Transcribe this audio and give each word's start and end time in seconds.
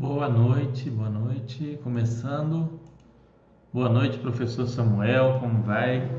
Boa 0.00 0.30
noite, 0.30 0.88
boa 0.88 1.10
noite. 1.10 1.78
Começando. 1.82 2.80
Boa 3.70 3.90
noite, 3.90 4.16
professor 4.16 4.66
Samuel, 4.66 5.38
como 5.40 5.62
vai? 5.62 6.10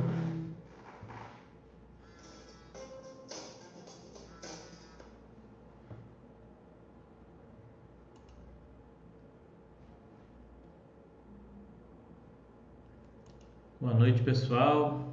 Boa 13.79 13.95
noite, 13.95 14.21
pessoal. 14.21 15.11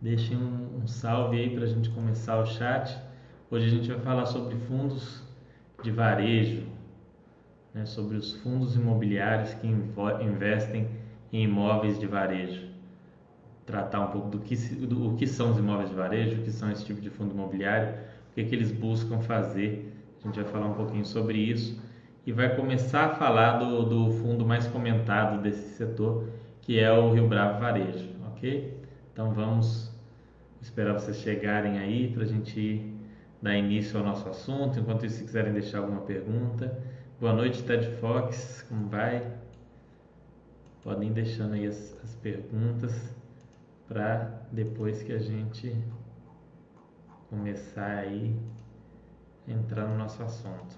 Deixem 0.00 0.36
um, 0.36 0.80
um 0.82 0.88
salve 0.88 1.38
aí 1.38 1.54
para 1.54 1.62
a 1.62 1.68
gente 1.68 1.88
começar 1.90 2.40
o 2.40 2.46
chat. 2.46 3.00
Hoje 3.48 3.66
a 3.66 3.70
gente 3.70 3.88
vai 3.88 4.00
falar 4.00 4.26
sobre 4.26 4.56
fundos 4.66 5.22
de 5.84 5.92
varejo, 5.92 6.66
né, 7.74 7.84
sobre 7.86 8.16
os 8.16 8.34
fundos 8.34 8.76
imobiliários 8.76 9.54
que 9.54 9.66
investem 9.66 10.88
em 11.32 11.44
imóveis 11.44 11.98
de 11.98 12.06
varejo. 12.06 12.68
Tratar 13.66 14.00
um 14.00 14.10
pouco 14.10 14.28
do 14.28 14.38
que, 14.38 14.56
do, 14.56 15.10
o 15.10 15.16
que 15.16 15.26
são 15.26 15.50
os 15.50 15.58
imóveis 15.58 15.90
de 15.90 15.94
varejo, 15.94 16.40
o 16.40 16.44
que 16.44 16.50
são 16.50 16.70
esse 16.70 16.84
tipo 16.84 17.00
de 17.00 17.10
fundo 17.10 17.34
imobiliário, 17.34 17.94
o 18.30 18.34
que, 18.34 18.44
que 18.44 18.54
eles 18.54 18.72
buscam 18.72 19.20
fazer. 19.20 19.94
A 20.20 20.26
gente 20.26 20.40
vai 20.40 20.50
falar 20.50 20.66
um 20.66 20.74
pouquinho 20.74 21.04
sobre 21.04 21.38
isso 21.38 21.80
e 22.26 22.32
vai 22.32 22.54
começar 22.54 23.06
a 23.06 23.14
falar 23.14 23.58
do, 23.58 23.84
do 23.84 24.12
fundo 24.18 24.44
mais 24.44 24.66
comentado 24.66 25.40
desse 25.42 25.76
setor, 25.76 26.28
que 26.62 26.78
é 26.78 26.92
o 26.92 27.12
Rio 27.12 27.28
Bravo 27.28 27.60
Varejo, 27.60 28.08
ok? 28.26 28.82
Então 29.12 29.32
vamos 29.32 29.90
esperar 30.60 30.94
vocês 30.94 31.18
chegarem 31.18 31.78
aí 31.78 32.08
para 32.08 32.24
a 32.24 32.26
gente 32.26 32.94
dar 33.40 33.56
início 33.56 33.98
ao 33.98 34.04
nosso 34.04 34.28
assunto. 34.28 34.78
Enquanto 34.78 35.06
isso, 35.06 35.16
se 35.16 35.24
quiserem 35.24 35.52
deixar 35.52 35.78
alguma 35.78 36.00
pergunta, 36.02 36.78
Boa 37.20 37.32
noite, 37.32 37.64
Ted 37.64 37.96
Fox, 37.96 38.64
como 38.68 38.88
vai? 38.88 39.36
Podem 40.84 41.08
ir 41.08 41.14
deixando 41.14 41.54
aí 41.54 41.66
as, 41.66 41.92
as 42.04 42.14
perguntas 42.14 43.12
para 43.88 44.46
depois 44.52 45.02
que 45.02 45.12
a 45.12 45.18
gente 45.18 45.74
começar 47.28 47.98
aí 47.98 48.38
entrar 49.48 49.88
no 49.88 49.98
nosso 49.98 50.22
assunto. 50.22 50.76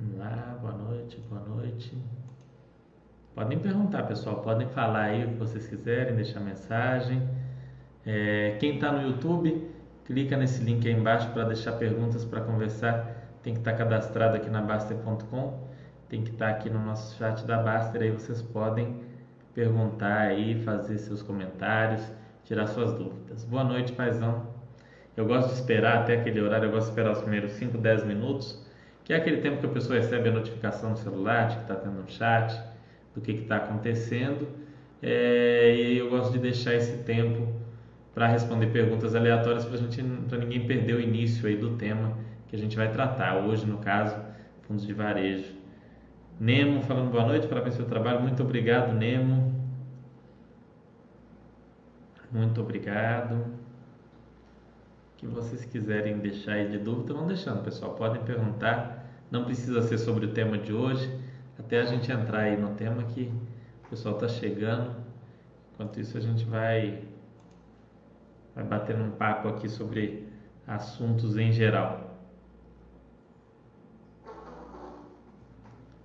Vamos 0.00 0.18
lá, 0.18 0.58
boa 0.62 0.72
noite, 1.10 1.20
boa 1.28 1.40
noite. 1.40 1.92
Podem 3.34 3.58
perguntar, 3.58 4.04
pessoal, 4.04 4.42
podem 4.42 4.68
falar 4.68 5.04
aí 5.04 5.24
o 5.24 5.28
que 5.30 5.34
vocês 5.34 5.66
quiserem, 5.66 6.14
deixar 6.14 6.40
mensagem. 6.40 7.28
É, 8.06 8.56
quem 8.60 8.76
está 8.76 8.92
no 8.92 9.02
YouTube, 9.02 9.68
clica 10.04 10.36
nesse 10.36 10.62
link 10.62 10.86
aí 10.86 10.94
embaixo 10.94 11.28
para 11.30 11.44
deixar 11.44 11.72
perguntas 11.72 12.24
para 12.24 12.42
conversar. 12.42 13.28
Tem 13.42 13.54
que 13.54 13.60
estar 13.60 13.72
tá 13.72 13.78
cadastrado 13.78 14.36
aqui 14.36 14.48
na 14.48 14.60
Baster.com, 14.60 15.68
tem 16.08 16.22
que 16.22 16.30
estar 16.30 16.46
tá 16.46 16.52
aqui 16.52 16.70
no 16.70 16.78
nosso 16.78 17.16
chat 17.16 17.44
da 17.44 17.58
Baster, 17.58 18.02
aí 18.02 18.10
vocês 18.10 18.40
podem 18.42 19.00
perguntar 19.54 20.18
aí, 20.18 20.62
fazer 20.62 20.98
seus 20.98 21.22
comentários, 21.22 22.02
tirar 22.44 22.68
suas 22.68 22.92
dúvidas. 22.92 23.44
Boa 23.44 23.64
noite, 23.64 23.92
paizão. 23.92 24.46
Eu 25.16 25.26
gosto 25.26 25.48
de 25.48 25.54
esperar 25.54 26.02
até 26.02 26.14
aquele 26.14 26.40
horário, 26.40 26.66
eu 26.66 26.70
gosto 26.70 26.86
de 26.86 26.90
esperar 26.92 27.12
os 27.12 27.20
primeiros 27.20 27.52
5, 27.52 27.76
10 27.78 28.04
minutos 28.04 28.69
que 29.04 29.12
é 29.12 29.16
aquele 29.16 29.38
tempo 29.38 29.58
que 29.58 29.66
a 29.66 29.70
pessoa 29.70 29.98
recebe 29.98 30.28
a 30.28 30.32
notificação 30.32 30.90
no 30.90 30.96
celular 30.96 31.48
de 31.48 31.56
que 31.56 31.62
está 31.62 31.74
tendo 31.74 32.00
um 32.00 32.08
chat, 32.08 32.60
do 33.14 33.20
que 33.20 33.32
está 33.32 33.56
acontecendo, 33.56 34.48
é, 35.02 35.74
e 35.74 35.98
eu 35.98 36.10
gosto 36.10 36.32
de 36.32 36.38
deixar 36.38 36.74
esse 36.74 36.98
tempo 36.98 37.48
para 38.14 38.26
responder 38.26 38.66
perguntas 38.68 39.14
aleatórias 39.14 39.64
para 39.64 40.38
ninguém 40.38 40.66
perder 40.66 40.94
o 40.94 41.00
início 41.00 41.46
aí 41.48 41.56
do 41.56 41.76
tema 41.76 42.16
que 42.48 42.56
a 42.56 42.58
gente 42.58 42.76
vai 42.76 42.90
tratar 42.92 43.38
hoje, 43.38 43.64
no 43.64 43.78
caso, 43.78 44.16
fundos 44.62 44.86
de 44.86 44.92
varejo. 44.92 45.54
Nemo 46.38 46.82
falando 46.82 47.10
boa 47.10 47.24
noite, 47.24 47.46
parabéns 47.46 47.76
pelo 47.76 47.88
trabalho, 47.88 48.20
muito 48.20 48.42
obrigado, 48.42 48.92
Nemo. 48.92 49.54
Muito 52.32 52.60
obrigado. 52.60 53.59
Que 55.20 55.26
vocês 55.26 55.66
quiserem 55.66 56.18
deixar 56.18 56.52
aí 56.52 56.70
de 56.70 56.78
dúvida, 56.78 57.12
vão 57.12 57.26
deixando, 57.26 57.62
pessoal. 57.62 57.94
Podem 57.94 58.24
perguntar 58.24 59.06
não 59.30 59.44
precisa 59.44 59.82
ser 59.82 59.98
sobre 59.98 60.26
o 60.26 60.32
tema 60.32 60.58
de 60.58 60.72
hoje, 60.72 61.08
até 61.58 61.80
a 61.80 61.84
gente 61.84 62.10
entrar 62.10 62.40
aí 62.40 62.56
no 62.56 62.74
tema 62.74 63.04
que 63.04 63.30
o 63.84 63.90
pessoal 63.90 64.14
está 64.14 64.26
chegando. 64.26 64.96
Enquanto 65.72 66.00
isso, 66.00 66.16
a 66.16 66.20
gente 66.20 66.44
vai, 66.46 67.04
vai 68.54 68.64
batendo 68.64 69.04
um 69.04 69.10
papo 69.10 69.46
aqui 69.46 69.68
sobre 69.68 70.26
assuntos 70.66 71.36
em 71.36 71.52
geral. 71.52 72.18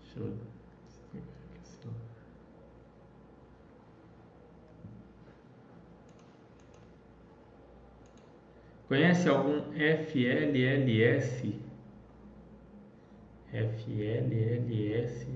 Deixa 0.04 0.20
eu 0.20 0.55
Conhece 8.88 9.28
algum 9.28 9.62
FLLS? 9.74 11.56
FLLS 13.52 15.28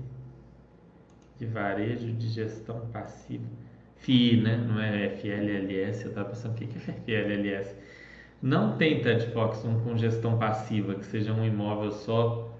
de 1.38 1.46
varejo 1.46 2.12
de 2.12 2.28
gestão 2.28 2.86
passiva. 2.92 3.44
FI, 3.96 4.40
né? 4.40 4.56
Não 4.56 4.80
é 4.80 5.08
FLLS. 5.08 6.04
Eu 6.04 6.10
estava 6.10 6.28
pensando 6.28 6.52
o 6.52 6.54
que 6.54 6.64
é 6.64 7.22
FLLS. 7.22 7.74
Não 8.42 8.76
tem 8.76 9.00
TED 9.00 9.32
Fox 9.32 9.64
um 9.64 9.80
com 9.80 9.96
gestão 9.96 10.38
passiva, 10.38 10.94
que 10.94 11.04
seja 11.04 11.32
um 11.32 11.44
imóvel 11.44 11.90
só. 11.90 12.56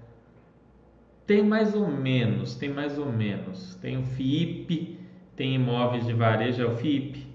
Tem 1.25 1.41
mais 1.43 1.73
ou 1.73 1.87
menos, 1.87 2.55
tem 2.55 2.69
mais 2.69 2.97
ou 2.97 3.11
menos. 3.11 3.75
Tem 3.75 3.97
o 3.97 4.03
FIP, 4.03 4.99
tem 5.35 5.55
imóveis 5.55 6.05
de 6.05 6.13
varejo, 6.13 6.61
é 6.61 6.65
o 6.65 6.75
FIP. 6.75 7.25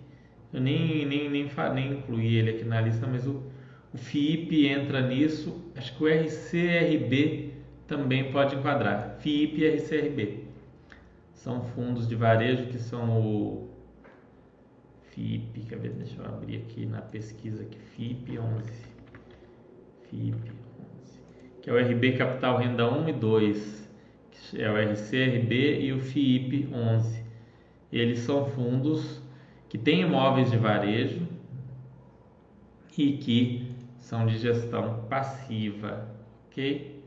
Eu 0.53 0.61
nem, 0.61 1.05
nem, 1.07 1.29
nem, 1.29 1.51
nem 1.75 1.93
incluí 1.93 2.37
ele 2.37 2.51
aqui 2.51 2.65
na 2.65 2.81
lista, 2.81 3.07
mas 3.07 3.27
o, 3.27 3.43
FIP 3.97 4.67
entra 4.67 5.01
nisso. 5.01 5.63
Acho 5.77 5.97
que 5.97 6.05
o 6.05 6.09
RCRB 6.09 7.53
também 7.87 8.31
pode 8.31 8.57
enquadrar. 8.57 9.17
FIP 9.21 9.63
e 9.63 9.69
RCRB. 9.77 10.45
São 11.35 11.63
fundos 11.63 12.09
de 12.09 12.15
varejo 12.15 12.67
que 12.67 12.79
são 12.79 13.21
o 13.21 13.69
FIP, 15.11 15.61
quer 15.61 15.79
ver, 15.79 15.93
deixa 15.93 16.21
eu 16.21 16.27
abrir 16.27 16.57
aqui 16.57 16.85
na 16.85 17.01
pesquisa 17.01 17.63
aqui, 17.63 17.79
FIP 17.79 18.39
11. 18.39 18.71
FIP 20.11 20.35
11. 20.35 21.21
Que 21.63 21.71
é 21.71 21.73
o 21.73 21.79
RB 21.79 22.13
Capital 22.13 22.59
Renda 22.59 22.93
1 22.93 23.09
e 23.09 23.13
2, 23.13 23.91
que 24.31 24.63
é 24.63 24.71
o 24.71 24.77
RCRB 24.77 25.81
e 25.81 25.93
o 25.93 26.01
FIP 26.01 26.69
11. 26.73 27.25
Eles 27.93 28.19
são 28.21 28.47
fundos 28.51 29.23
que 29.69 29.79
têm 29.79 30.03
imóveis 30.03 30.51
de 30.51 30.59
varejo 30.59 31.27
e 32.99 33.13
que 33.13 33.66
são 34.07 34.25
de 34.25 34.39
gestão 34.39 35.05
passiva, 35.09 36.07
ok? 36.49 37.03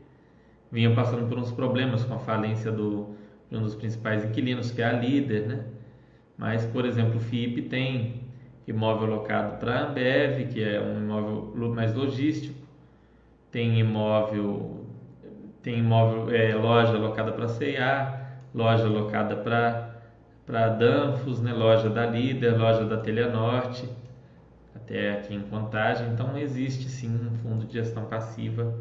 vinham 0.70 0.94
passando 0.94 1.26
por 1.26 1.38
uns 1.38 1.50
problemas 1.50 2.04
com 2.04 2.14
a 2.14 2.18
falência 2.18 2.70
do, 2.70 3.16
de 3.50 3.56
um 3.56 3.62
dos 3.62 3.74
principais 3.74 4.22
inquilinos, 4.22 4.70
que 4.70 4.82
é 4.82 4.84
a 4.84 4.92
líder, 4.92 5.48
né? 5.48 5.64
Mas, 6.36 6.66
por 6.66 6.84
exemplo, 6.84 7.16
o 7.16 7.20
FIP 7.20 7.62
tem 7.62 8.20
imóvel 8.68 9.08
locado 9.08 9.58
para 9.58 9.76
a 9.76 9.88
Ambev, 9.88 10.48
que 10.52 10.62
é 10.62 10.78
um 10.78 10.98
imóvel 10.98 11.74
mais 11.74 11.94
logístico, 11.94 12.54
tem 13.50 13.80
imóvel, 13.80 14.84
tem 15.62 15.78
imóvel, 15.78 16.34
é, 16.34 16.54
loja 16.54 16.98
locada 16.98 17.32
para 17.32 17.48
C&A, 17.48 18.28
loja 18.54 18.86
locada 18.86 19.36
para 19.36 19.88
para 20.44 20.68
Danfos, 20.68 21.40
né? 21.40 21.52
loja 21.52 21.88
da 21.88 22.04
Líder, 22.04 22.58
loja 22.58 22.84
da 22.84 22.98
Telha 22.98 23.30
Norte, 23.30 23.88
até 24.90 25.12
aqui 25.12 25.34
em 25.34 25.42
Contagem. 25.42 26.08
Então 26.12 26.36
existe 26.36 26.88
sim 26.88 27.14
um 27.14 27.34
fundo 27.36 27.66
de 27.66 27.74
gestão 27.74 28.04
passiva 28.06 28.74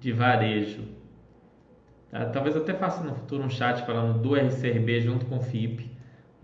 de 0.00 0.12
varejo 0.12 1.02
Tá? 2.12 2.26
Talvez 2.26 2.54
até 2.54 2.74
faça 2.74 3.02
no 3.02 3.14
futuro 3.14 3.42
um 3.42 3.48
chat 3.48 3.84
falando 3.86 4.18
do 4.20 4.34
RCRB 4.34 5.00
junto 5.00 5.24
com 5.24 5.38
o 5.38 5.40
FIP, 5.40 5.90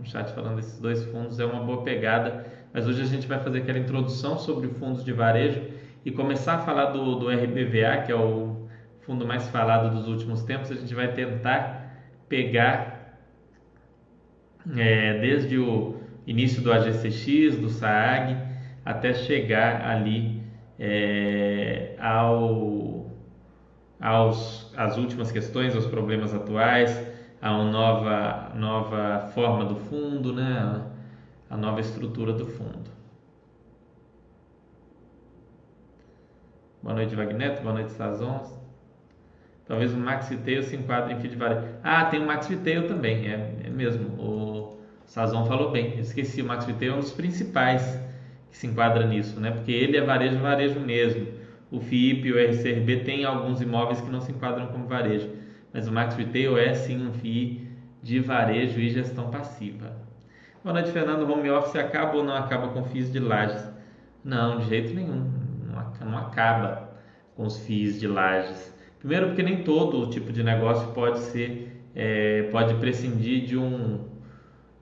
um 0.01 0.05
chat 0.05 0.33
falando 0.33 0.57
desses 0.57 0.81
dois 0.81 1.05
fundos, 1.05 1.39
é 1.39 1.45
uma 1.45 1.63
boa 1.63 1.83
pegada. 1.85 2.47
Mas 2.73 2.89
hoje 2.89 3.03
a 3.03 3.05
gente 3.05 3.29
vai 3.29 3.39
fazer 3.39 3.59
aquela 3.59 3.79
introdução 3.79 4.39
sobre 4.39 4.69
fundos 4.69 5.05
de 5.05 5.13
varejo 5.13 5.61
e 6.05 6.11
começar 6.11 6.55
a 6.55 6.59
falar 6.61 6.87
do, 6.87 7.17
do 7.17 7.29
RBVA, 7.29 8.03
que 8.07 8.11
é 8.11 8.15
o 8.15 8.67
fundo 9.01 9.27
mais 9.27 9.47
falado 9.51 9.95
dos 9.95 10.09
últimos 10.09 10.43
tempos. 10.43 10.71
A 10.71 10.75
gente 10.75 10.95
vai 10.95 11.13
tentar 11.13 11.99
pegar 12.31 13.19
é, 14.75 15.19
desde 15.19 15.59
o 15.59 15.97
início 16.27 16.63
do 16.63 16.73
AGCX, 16.73 17.59
do 17.59 17.69
SAAG, 17.69 18.48
até 18.89 19.13
chegar 19.13 19.87
ali 19.87 20.43
é, 20.79 21.95
ao 22.01 23.07
aos, 24.01 24.73
às 24.77 24.97
últimas 24.97 25.31
questões, 25.31 25.75
aos 25.75 25.87
problemas 25.87 26.33
atuais, 26.33 26.91
a 27.43 27.53
uma 27.53 27.71
nova, 27.71 28.53
nova 28.55 29.29
forma 29.35 29.67
do 29.67 29.77
fundo, 29.77 30.33
né? 30.33 30.87
a 31.51 31.57
nova 31.57 31.81
estrutura 31.81 32.33
do 32.33 32.47
fundo. 32.47 32.91
Boa 36.83 36.95
noite, 36.95 37.15
Wagneto. 37.15 37.61
Boa 37.61 37.75
noite, 37.75 37.91
Sazons. 37.91 38.57
Talvez 39.67 39.93
o 39.93 39.99
Max 39.99 40.31
Viteio 40.31 40.63
se 40.63 40.77
enquadre 40.77 41.13
em 41.13 41.37
varejo. 41.37 41.67
Ah, 41.83 42.07
tem 42.07 42.21
o 42.21 42.27
Max 42.27 42.47
Viteio 42.47 42.89
também, 42.89 43.31
é, 43.31 43.65
é 43.65 43.69
mesmo. 43.69 44.09
O 44.19 44.79
Sazon 45.05 45.45
falou 45.45 45.71
bem. 45.71 45.99
Esqueci, 45.99 46.41
o 46.41 46.47
Max 46.47 46.65
Viteio 46.65 46.93
é 46.93 46.95
um 46.95 47.01
dos 47.01 47.13
principais 47.13 48.08
se 48.59 48.67
enquadra 48.67 49.07
nisso, 49.07 49.39
né? 49.39 49.53
Porque 49.53 49.71
ele 49.71 49.97
é 49.97 50.01
varejo, 50.01 50.41
varejo 50.41 50.81
mesmo. 50.81 51.29
O 51.71 51.79
FIP 51.79 52.27
e 52.27 52.33
o 52.33 52.37
RCRB 52.37 53.05
tem 53.05 53.25
alguns 53.25 53.61
imóveis 53.61 54.01
que 54.01 54.11
não 54.11 54.21
se 54.21 54.33
enquadram 54.33 54.67
como 54.67 54.89
varejo, 54.89 55.31
mas 55.73 55.87
o 55.87 55.93
Max 55.93 56.17
Retail 56.17 56.59
é 56.59 56.75
sim 56.75 57.07
um 57.07 57.13
FII 57.13 57.69
de 58.03 58.19
varejo 58.19 58.81
e 58.81 58.91
gestão 58.91 59.31
passiva. 59.31 59.93
Boa 60.65 60.73
noite, 60.73 60.91
Fernando. 60.91 61.31
Home 61.31 61.49
office 61.51 61.77
acaba 61.77 62.17
ou 62.17 62.25
não 62.25 62.35
acaba 62.35 62.69
com 62.69 62.83
FIIs 62.83 63.13
de 63.13 63.21
lajes? 63.21 63.65
Não, 64.25 64.59
de 64.59 64.69
jeito 64.69 64.93
nenhum. 64.93 65.31
Não 66.05 66.19
acaba 66.19 66.91
com 67.37 67.47
os 67.47 67.65
FIIs 67.65 68.01
de 68.01 68.09
lajes. 68.09 68.75
Primeiro, 68.99 69.29
porque 69.29 69.43
nem 69.45 69.63
todo 69.63 70.11
tipo 70.11 70.33
de 70.33 70.43
negócio 70.43 70.89
pode 70.89 71.21
ser, 71.21 71.81
é, 71.95 72.43
pode 72.51 72.75
prescindir 72.75 73.47
de 73.47 73.57
um, 73.57 74.05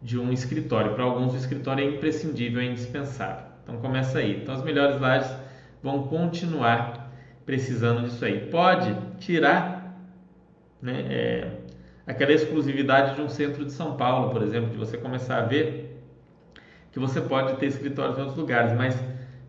de 0.01 0.19
um 0.19 0.33
escritório. 0.33 0.95
Para 0.95 1.05
alguns, 1.05 1.35
o 1.35 1.37
escritório 1.37 1.85
é 1.85 1.95
imprescindível, 1.95 2.63
é 2.63 2.65
indispensável. 2.65 3.46
Então, 3.67 3.79
começa 3.79 4.21
aí. 4.21 4.41
Então, 4.41 4.55
as 4.55 4.63
melhores 4.63 5.01
lajes 5.01 5.35
vão 5.83 6.05
continuar 6.05 7.13
precisando 7.45 8.03
disso 8.03 8.25
aí. 8.25 8.47
Pode 8.49 8.95
tirar 9.19 10.01
né, 10.81 11.05
é, 11.11 11.51
aquela 12.07 12.33
exclusividade 12.33 13.17
de 13.17 13.23
um 13.23 13.29
centro 13.29 13.65
de 13.65 13.73
São 13.73 13.97
Paulo, 13.97 14.31
por 14.31 14.41
exemplo, 14.41 14.71
de 14.71 14.77
você 14.77 14.97
começar 14.97 15.39
a 15.39 15.43
ver 15.43 16.01
que 16.93 16.99
você 17.01 17.21
pode 17.21 17.57
ter 17.57 17.67
escritórios 17.67 18.17
em 18.17 18.21
outros 18.21 18.39
lugares, 18.39 18.73
mas 18.73 18.99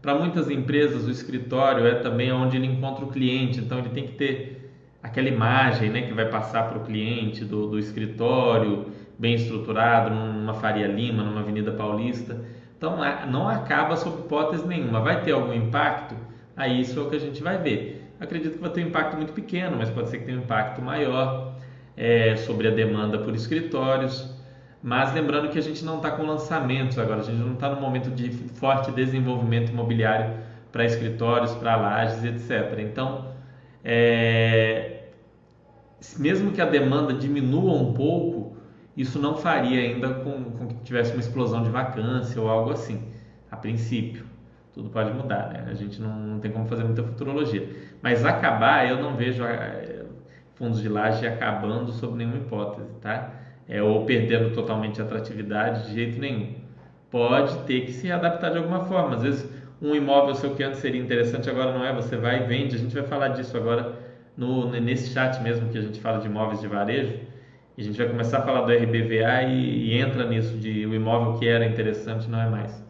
para 0.01 0.15
muitas 0.15 0.49
empresas 0.49 1.05
o 1.05 1.11
escritório 1.11 1.85
é 1.85 1.95
também 1.95 2.31
onde 2.31 2.57
ele 2.57 2.65
encontra 2.65 3.05
o 3.05 3.07
cliente, 3.07 3.59
então 3.59 3.79
ele 3.79 3.89
tem 3.89 4.07
que 4.07 4.13
ter 4.13 4.71
aquela 5.01 5.29
imagem 5.29 5.89
né, 5.89 6.01
que 6.01 6.13
vai 6.13 6.25
passar 6.25 6.67
para 6.67 6.77
o 6.77 6.83
cliente 6.83 7.45
do, 7.45 7.67
do 7.67 7.79
escritório 7.79 8.87
bem 9.17 9.35
estruturado, 9.35 10.13
numa 10.13 10.53
Faria 10.55 10.87
Lima, 10.87 11.23
numa 11.23 11.39
Avenida 11.39 11.71
Paulista. 11.71 12.39
Então 12.77 12.97
não 13.29 13.49
acaba 13.49 13.97
sob 13.97 14.21
hipótese 14.21 14.65
nenhuma. 14.67 15.01
Vai 15.01 15.23
ter 15.23 15.31
algum 15.31 15.53
impacto? 15.53 16.15
Aí 16.55 16.81
isso 16.81 16.99
é 16.99 17.03
o 17.03 17.09
que 17.09 17.15
a 17.15 17.19
gente 17.19 17.41
vai 17.41 17.57
ver. 17.57 18.07
Acredito 18.19 18.53
que 18.53 18.59
vai 18.59 18.69
ter 18.69 18.83
um 18.83 18.87
impacto 18.87 19.17
muito 19.17 19.33
pequeno, 19.33 19.77
mas 19.77 19.89
pode 19.89 20.09
ser 20.09 20.19
que 20.19 20.25
tenha 20.25 20.37
um 20.37 20.43
impacto 20.43 20.81
maior 20.81 21.55
é, 21.95 22.35
sobre 22.35 22.67
a 22.67 22.71
demanda 22.71 23.17
por 23.17 23.33
escritórios. 23.35 24.35
Mas 24.81 25.13
lembrando 25.13 25.49
que 25.49 25.57
a 25.57 25.61
gente 25.61 25.83
não 25.83 25.97
está 25.97 26.11
com 26.11 26.23
lançamentos 26.23 26.97
agora, 26.99 27.21
a 27.21 27.23
gente 27.23 27.39
não 27.39 27.53
está 27.53 27.69
no 27.69 27.81
momento 27.81 28.11
de 28.11 28.29
forte 28.29 28.91
desenvolvimento 28.91 29.71
imobiliário 29.71 30.35
para 30.71 30.85
escritórios, 30.85 31.53
para 31.55 31.75
lajes, 31.75 32.23
etc. 32.23 32.79
Então, 32.79 33.31
é, 33.83 35.07
mesmo 36.17 36.51
que 36.51 36.61
a 36.61 36.65
demanda 36.65 37.13
diminua 37.13 37.73
um 37.73 37.93
pouco, 37.93 38.46
isso 38.97 39.19
não 39.19 39.37
faria 39.37 39.79
ainda 39.79 40.15
com, 40.15 40.43
com 40.43 40.67
que 40.67 40.75
tivesse 40.83 41.13
uma 41.13 41.21
explosão 41.21 41.63
de 41.63 41.69
vacância 41.69 42.41
ou 42.41 42.49
algo 42.49 42.71
assim, 42.71 43.01
a 43.49 43.55
princípio 43.55 44.25
tudo 44.77 44.89
pode 44.91 45.11
mudar, 45.11 45.49
né? 45.51 45.65
A 45.67 45.73
gente 45.73 45.99
não, 45.99 46.15
não, 46.15 46.39
tem 46.39 46.51
como 46.51 46.67
fazer 46.67 46.83
muita 46.83 47.01
futurologia. 47.01 47.67
Mas 47.99 48.23
acabar, 48.23 48.87
eu 48.87 49.01
não 49.01 49.15
vejo 49.15 49.43
é, 49.43 50.03
fundos 50.53 50.79
de 50.79 50.87
laje 50.87 51.25
acabando 51.25 51.91
sob 51.93 52.15
nenhuma 52.15 52.37
hipótese, 52.37 52.87
tá? 53.01 53.31
É, 53.67 53.81
ou 53.81 54.05
perdendo 54.05 54.53
totalmente 54.53 55.01
a 55.01 55.03
atratividade 55.03 55.87
de 55.87 55.95
jeito 55.95 56.19
nenhum. 56.19 56.53
Pode 57.09 57.57
ter 57.63 57.87
que 57.87 57.91
se 57.91 58.11
adaptar 58.11 58.51
de 58.51 58.59
alguma 58.59 58.85
forma. 58.85 59.15
Às 59.15 59.23
vezes, 59.23 59.51
um 59.81 59.95
imóvel 59.95 60.35
seu 60.35 60.53
que 60.53 60.61
antes 60.61 60.79
seria 60.79 61.01
interessante, 61.01 61.49
agora 61.49 61.73
não 61.73 61.83
é. 61.83 61.91
Você 61.93 62.15
vai 62.15 62.43
e 62.43 62.45
vende. 62.45 62.75
A 62.75 62.79
gente 62.79 62.93
vai 62.93 63.03
falar 63.03 63.29
disso 63.29 63.57
agora 63.57 63.97
no, 64.37 64.69
nesse 64.69 65.11
chat 65.11 65.41
mesmo 65.41 65.69
que 65.69 65.77
a 65.79 65.81
gente 65.81 65.99
fala 65.99 66.19
de 66.19 66.27
imóveis 66.27 66.61
de 66.61 66.67
varejo. 66.67 67.15
A 67.77 67.81
gente 67.81 67.97
vai 67.97 68.07
começar 68.07 68.39
a 68.39 68.41
falar 68.41 68.61
do 68.61 68.71
RBVA 68.71 69.43
e, 69.43 69.89
e 69.89 69.97
entra 69.99 70.27
nisso 70.27 70.57
de 70.57 70.85
o 70.87 70.95
imóvel 70.95 71.37
que 71.37 71.47
era 71.47 71.63
interessante 71.63 72.27
não 72.27 72.41
é 72.41 72.49
mais. 72.49 72.83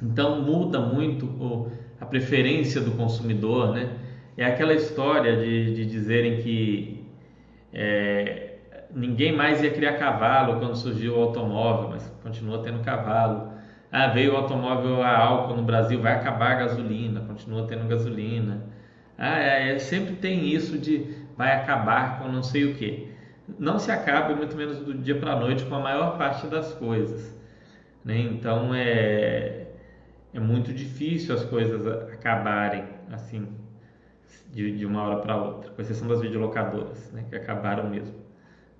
Então 0.00 0.40
muda 0.40 0.78
muito 0.78 1.26
o, 1.26 1.72
a 2.00 2.06
preferência 2.06 2.80
do 2.80 2.92
consumidor, 2.92 3.72
né? 3.72 3.96
É 4.36 4.44
aquela 4.44 4.72
história 4.72 5.36
de, 5.36 5.74
de 5.74 5.86
dizerem 5.86 6.36
que 6.36 7.04
é, 7.72 8.54
ninguém 8.94 9.32
mais 9.32 9.60
ia 9.60 9.70
criar 9.70 9.98
cavalo 9.98 10.60
quando 10.60 10.76
surgiu 10.76 11.16
o 11.16 11.20
automóvel, 11.20 11.90
mas 11.90 12.08
continua 12.22 12.62
tendo 12.62 12.78
cavalo. 12.84 13.50
Ah, 13.90 14.06
veio 14.06 14.34
o 14.34 14.36
automóvel 14.36 15.02
a 15.02 15.18
álcool 15.18 15.56
no 15.56 15.62
Brasil, 15.62 16.00
vai 16.00 16.14
acabar 16.14 16.52
a 16.52 16.54
gasolina, 16.60 17.20
continua 17.22 17.66
tendo 17.66 17.88
gasolina. 17.88 18.62
Ah, 19.18 19.38
é, 19.38 19.72
é, 19.72 19.78
sempre 19.78 20.14
tem 20.14 20.48
isso 20.48 20.78
de 20.78 21.19
vai 21.40 21.56
acabar 21.56 22.18
com 22.18 22.28
não 22.28 22.42
sei 22.42 22.66
o 22.66 22.74
que. 22.74 23.10
Não 23.58 23.78
se 23.78 23.90
acaba, 23.90 24.36
muito 24.36 24.54
menos 24.54 24.78
do 24.80 24.92
dia 24.92 25.18
para 25.18 25.32
a 25.32 25.40
noite, 25.40 25.64
com 25.64 25.74
a 25.74 25.80
maior 25.80 26.18
parte 26.18 26.46
das 26.46 26.74
coisas. 26.74 27.34
Né? 28.04 28.18
Então, 28.18 28.74
é, 28.74 29.68
é 30.34 30.38
muito 30.38 30.70
difícil 30.70 31.34
as 31.34 31.42
coisas 31.42 31.86
acabarem 32.12 32.84
assim 33.10 33.48
de, 34.52 34.70
de 34.76 34.84
uma 34.84 35.02
hora 35.02 35.16
para 35.22 35.42
outra, 35.42 35.70
com 35.70 35.80
exceção 35.80 36.06
das 36.08 36.20
videolocadoras, 36.20 37.10
né, 37.12 37.24
que 37.28 37.34
acabaram 37.34 37.88
mesmo. 37.88 38.14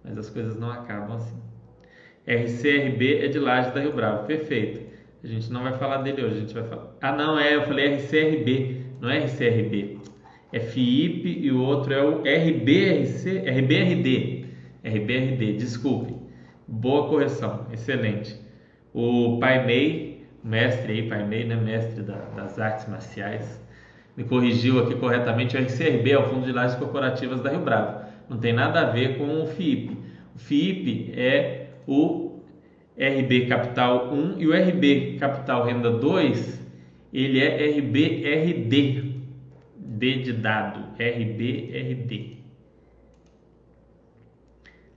Mas 0.05 0.19
as 0.19 0.29
coisas 0.29 0.55
não 0.59 0.71
acabam 0.71 1.17
assim. 1.17 1.41
RCRB 2.27 3.25
é 3.25 3.29
de 3.29 3.39
Laje 3.39 3.73
da 3.73 3.81
Rio 3.81 3.95
Bravo, 3.95 4.27
perfeito. 4.27 4.91
A 5.25 5.27
gente 5.27 5.51
não 5.51 5.62
vai 5.62 5.73
falar 5.79 6.03
dele 6.03 6.23
hoje, 6.23 6.37
a 6.37 6.41
gente 6.41 6.55
vai 6.55 6.65
falar. 6.65 6.95
Ah, 7.01 7.12
não, 7.12 7.39
é, 7.39 7.57
eu 7.57 7.62
falei 7.62 7.97
RCRB, 7.97 8.85
não 9.01 9.09
é 9.09 9.25
RCRB. 9.25 9.99
É 10.52 10.61
FIIP 10.61 11.41
e 11.43 11.50
o 11.52 11.62
outro 11.62 11.93
é 11.93 12.02
o 12.02 12.23
RBRC, 12.23 13.38
RBRD. 13.38 14.44
RBRD, 14.85 15.52
desculpe. 15.55 16.14
Boa 16.67 17.08
correção, 17.08 17.67
excelente. 17.73 18.37
O 18.93 19.38
Pai 19.38 19.64
Mei 19.64 20.11
mestre 20.43 20.93
aí, 20.93 21.08
Pai 21.08 21.26
Mei, 21.26 21.44
né, 21.44 21.56
mestre 21.56 22.02
da, 22.02 22.17
das 22.37 22.58
artes 22.58 22.88
marciais, 22.88 23.61
me 24.17 24.25
corrigiu 24.25 24.81
aqui 24.81 24.94
corretamente, 24.97 25.56
o 25.56 25.61
RCRB 25.61 26.11
é 26.11 26.19
o 26.19 26.28
Fundo 26.28 26.47
de 26.47 26.52
Lajes 26.52 26.76
Corporativas 26.76 27.40
da 27.40 27.50
Rio 27.50 27.61
Bravo. 27.61 28.04
Não 28.28 28.38
tem 28.38 28.52
nada 28.52 28.80
a 28.80 28.85
ver 28.90 29.19
com 29.19 29.42
o 29.42 29.47
FIIP. 29.47 29.97
O 30.35 30.38
FIIP 30.38 31.12
é 31.16 31.66
o 31.87 32.40
RB 32.99 33.47
Capital 33.47 34.12
1 34.12 34.40
e 34.40 34.47
o 34.47 34.52
RB 34.52 35.16
Capital 35.19 35.64
Renda 35.64 35.90
2, 35.90 36.61
ele 37.12 37.40
é 37.40 37.66
RBRD, 37.78 39.10
D 40.00 40.23
de 40.23 40.33
dado, 40.33 40.80
RBRD. 40.99 42.38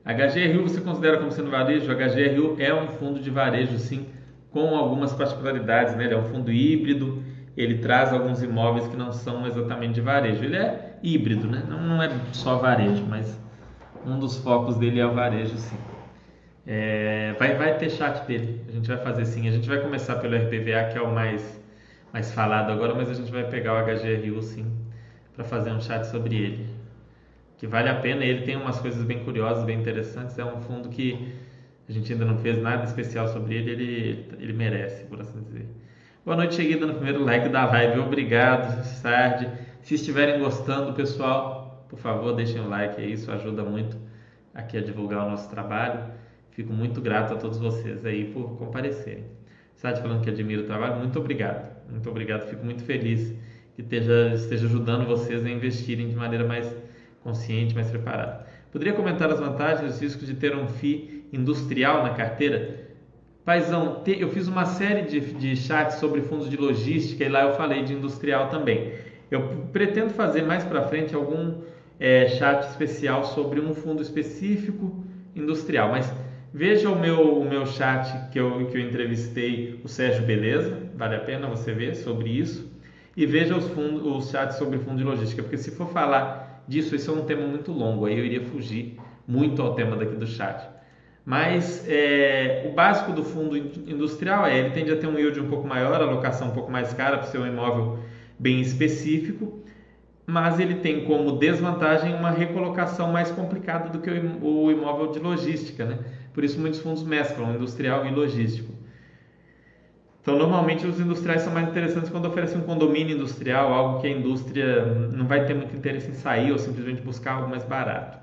HGRU 0.06 0.64
você 0.64 0.80
considera 0.80 1.18
como 1.18 1.30
sendo 1.30 1.52
varejo? 1.52 1.92
HGRU 1.92 2.56
é 2.58 2.74
um 2.74 2.88
fundo 2.88 3.20
de 3.20 3.30
varejo, 3.30 3.78
sim, 3.78 4.08
com 4.50 4.76
algumas 4.78 5.12
particularidades, 5.12 5.94
né? 5.96 6.06
Ele 6.06 6.14
é 6.14 6.18
um 6.18 6.24
fundo 6.24 6.54
híbrido, 6.54 7.22
ele 7.58 7.80
traz 7.80 8.14
alguns 8.14 8.42
imóveis 8.42 8.88
que 8.88 8.96
não 8.96 9.12
são 9.12 9.46
exatamente 9.46 9.96
de 9.96 10.02
varejo. 10.02 10.42
Ele 10.42 10.56
é 10.56 10.98
híbrido, 11.04 11.48
né? 11.48 11.64
Não, 11.68 11.82
não 11.82 12.02
é 12.02 12.10
só 12.32 12.58
varejo, 12.58 13.04
mas 13.06 13.38
um 14.06 14.18
dos 14.18 14.38
focos 14.38 14.78
dele 14.78 15.02
é 15.02 15.06
o 15.06 15.14
varejo, 15.14 15.58
sim. 15.58 15.78
É, 16.66 17.36
vai, 17.38 17.56
vai 17.56 17.78
ter 17.78 17.90
chat 17.90 18.26
dele, 18.26 18.62
a 18.70 18.72
gente 18.72 18.88
vai 18.88 18.98
fazer 19.00 19.26
sim. 19.26 19.50
A 19.50 19.52
gente 19.52 19.68
vai 19.68 19.82
começar 19.82 20.16
pelo 20.16 20.34
RPVA, 20.34 20.92
que 20.94 20.98
é 20.98 21.02
o 21.02 21.14
mais, 21.14 21.62
mais 22.14 22.32
falado 22.32 22.72
agora, 22.72 22.96
mas 22.96 23.10
a 23.10 23.14
gente 23.14 23.30
vai 23.30 23.44
pegar 23.44 23.74
o 23.74 23.86
HGRU 23.86 24.42
sim, 24.42 24.83
para 25.36 25.44
fazer 25.44 25.72
um 25.72 25.82
chat 25.82 26.06
sobre 26.06 26.36
ele. 26.36 26.70
Que 27.58 27.68
vale 27.68 27.90
a 27.90 27.96
pena, 27.96 28.24
ele 28.24 28.42
tem 28.42 28.56
umas 28.56 28.80
coisas 28.80 29.04
bem 29.04 29.24
curiosas, 29.24 29.64
bem 29.64 29.80
interessantes. 29.80 30.38
É 30.38 30.46
um 30.46 30.62
fundo 30.62 30.90
que 30.90 31.34
a 31.88 31.92
gente 31.92 32.12
ainda 32.12 32.26
não 32.26 32.38
fez 32.38 32.62
nada 32.62 32.84
especial 32.84 33.28
sobre 33.28 33.56
ele, 33.56 33.72
ele, 33.72 34.30
ele 34.40 34.54
merece, 34.54 35.06
por 35.06 35.20
assim 35.22 35.42
dizer. 35.42 35.68
Boa 36.26 36.38
noite, 36.38 36.56
cheguei 36.56 36.78
dando 36.78 36.92
o 36.92 36.96
primeiro 36.96 37.24
like 37.24 37.50
da 37.50 37.66
live. 37.66 38.00
Obrigado, 38.00 38.84
Sardi. 38.84 39.50
Se 39.82 39.96
estiverem 39.96 40.40
gostando, 40.40 40.94
pessoal, 40.94 41.86
por 41.90 42.00
favor, 42.00 42.34
deixem 42.34 42.62
o 42.62 42.70
like 42.70 43.02
aí, 43.02 43.12
isso 43.14 43.32
ajuda 43.32 43.64
muito 43.64 43.98
aqui 44.54 44.78
a 44.78 44.82
divulgar 44.82 45.26
o 45.26 45.30
nosso 45.30 45.50
trabalho. 45.50 46.06
Fico 46.52 46.72
muito 46.72 47.02
grato 47.02 47.34
a 47.34 47.38
todos 47.38 47.58
vocês 47.58 48.06
aí 48.06 48.32
por 48.32 48.58
comparecerem. 48.58 49.26
Sardi 49.76 50.02
falando 50.02 50.24
que 50.24 50.30
admira 50.30 50.62
o 50.62 50.66
trabalho, 50.66 50.98
muito 50.98 51.20
obrigado. 51.20 51.74
Muito 51.90 52.10
obrigado, 52.10 52.48
fico 52.50 52.64
muito 52.64 52.84
feliz 52.84 53.36
que 53.76 53.82
esteja, 53.82 54.34
esteja 54.36 54.66
ajudando 54.68 55.06
vocês 55.06 55.46
a 55.46 55.50
investirem 55.50 56.10
de 56.10 56.16
maneira 56.16 56.46
mais 56.46 56.74
consciente, 57.24 57.74
mais 57.74 57.90
preparada. 57.90 58.46
Poderia 58.72 58.94
comentar 58.94 59.32
as 59.32 59.40
vantagens 59.40 59.84
e 59.84 59.86
os 59.94 60.02
riscos 60.02 60.28
de 60.28 60.36
ter 60.36 60.56
um 60.56 60.68
FII 60.68 61.28
industrial 61.32 62.04
na 62.04 62.12
carteira. 62.12 62.84
Paizão, 63.46 64.02
eu 64.06 64.30
fiz 64.30 64.48
uma 64.48 64.66
série 64.66 65.04
de, 65.04 65.20
de 65.20 65.56
chats 65.56 66.00
sobre 66.00 66.22
fundos 66.22 66.50
de 66.50 66.58
logística 66.58 67.24
e 67.24 67.30
lá 67.30 67.44
eu 67.44 67.54
falei 67.56 67.84
de 67.84 67.94
industrial 67.94 68.50
também. 68.50 68.94
Eu 69.30 69.68
pretendo 69.72 70.12
fazer 70.12 70.44
mais 70.44 70.64
para 70.64 70.88
frente 70.88 71.14
algum 71.14 71.62
é, 72.00 72.28
chat 72.28 72.70
especial 72.70 73.24
sobre 73.26 73.60
um 73.60 73.74
fundo 73.74 74.02
específico 74.02 75.04
industrial, 75.36 75.90
mas 75.90 76.14
veja 76.54 76.90
o 76.90 77.00
meu, 77.00 77.40
o 77.40 77.46
meu 77.48 77.66
chat 77.66 78.30
que 78.30 78.40
eu, 78.40 78.68
que 78.68 78.78
eu 78.78 78.82
entrevistei 78.82 79.80
o 79.84 79.88
Sérgio 79.88 80.24
Beleza, 80.24 80.78
vale 80.96 81.16
a 81.16 81.20
pena 81.20 81.48
você 81.48 81.74
ver 81.74 81.96
sobre 81.96 82.30
isso, 82.30 82.73
e 83.16 83.26
veja 83.26 83.56
os, 83.56 83.68
fundos, 83.70 84.06
os 84.06 84.32
chats 84.32 84.58
sobre 84.58 84.80
fundo 84.80 84.98
de 84.98 85.04
logística, 85.04 85.42
porque 85.42 85.58
se 85.58 85.72
for 85.72 85.88
falar 85.90 86.64
disso, 86.68 86.96
isso 86.96 87.12
é 87.12 87.14
um 87.14 87.26
tema 87.26 87.46
muito 87.46 87.72
longo, 87.72 88.06
aí 88.06 88.18
eu 88.18 88.26
iria 88.26 88.42
fugir 88.42 88.98
muito 89.28 89.62
ao 89.62 89.76
tema 89.76 89.96
daqui 89.96 90.16
do 90.16 90.26
chat. 90.26 90.68
Mas 91.26 91.86
é, 91.88 92.68
o 92.70 92.74
básico 92.74 93.14
do 93.14 93.24
fundo 93.24 93.56
industrial 93.56 94.46
é 94.46 94.58
ele 94.58 94.72
tende 94.72 94.92
a 94.92 94.98
ter 94.98 95.08
um 95.08 95.18
yield 95.18 95.40
um 95.40 95.48
pouco 95.48 95.66
maior, 95.66 96.02
alocação 96.02 96.50
um 96.50 96.52
pouco 96.52 96.70
mais 96.70 96.92
cara 96.94 97.18
para 97.18 97.28
ser 97.28 97.38
um 97.38 97.48
imóvel 97.48 98.00
bem 98.38 98.60
específico, 98.60 99.64
mas 100.26 100.60
ele 100.60 100.76
tem 100.76 101.06
como 101.06 101.34
desvantagem 101.34 102.14
uma 102.14 102.30
recolocação 102.30 103.12
mais 103.12 103.32
complicada 103.32 103.90
do 103.90 104.00
que 104.00 104.10
o 104.10 104.72
imóvel 104.72 105.12
de 105.12 105.20
logística, 105.20 105.86
né? 105.86 106.00
Por 106.34 106.44
isso 106.44 106.60
muitos 106.60 106.80
fundos 106.80 107.04
mesclam 107.04 107.56
industrial 107.56 108.06
e 108.06 108.12
logístico. 108.12 108.74
Então, 110.24 110.38
normalmente 110.38 110.88
os 110.88 111.02
industriais 111.02 111.42
são 111.42 111.54
mais 111.54 111.68
interessantes 111.68 112.10
quando 112.10 112.26
oferecem 112.28 112.58
um 112.62 112.64
condomínio 112.64 113.14
industrial, 113.16 113.74
algo 113.74 114.00
que 114.00 114.08
a 114.08 114.10
indústria 114.10 114.86
não 114.86 115.28
vai 115.28 115.46
ter 115.46 115.54
muito 115.54 115.76
interesse 115.76 116.10
em 116.10 116.14
sair 116.14 116.50
ou 116.54 116.58
simplesmente 116.58 117.02
buscar 117.02 117.34
algo 117.34 117.50
mais 117.50 117.66
barato. 117.66 118.18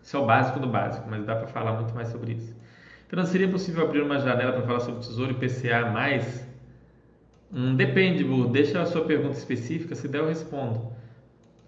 Isso 0.00 0.16
é 0.16 0.20
o 0.20 0.24
básico 0.24 0.60
do 0.60 0.68
básico, 0.68 1.08
mas 1.10 1.24
dá 1.24 1.34
para 1.34 1.48
falar 1.48 1.72
muito 1.72 1.92
mais 1.92 2.08
sobre 2.08 2.34
isso. 2.34 2.56
Então, 3.08 3.24
seria 3.26 3.48
possível 3.48 3.82
abrir 3.82 4.00
uma 4.00 4.20
janela 4.20 4.52
para 4.52 4.62
falar 4.62 4.78
sobre 4.80 5.00
Tesouro 5.00 5.32
e 5.32 5.34
PCA 5.34 5.86
mais? 5.86 6.48
Hum, 7.52 7.74
depende, 7.74 8.22
Bu. 8.24 8.46
Deixa 8.46 8.80
a 8.80 8.86
sua 8.86 9.04
pergunta 9.04 9.36
específica, 9.36 9.96
se 9.96 10.06
der 10.06 10.18
eu 10.18 10.28
respondo. 10.28 10.92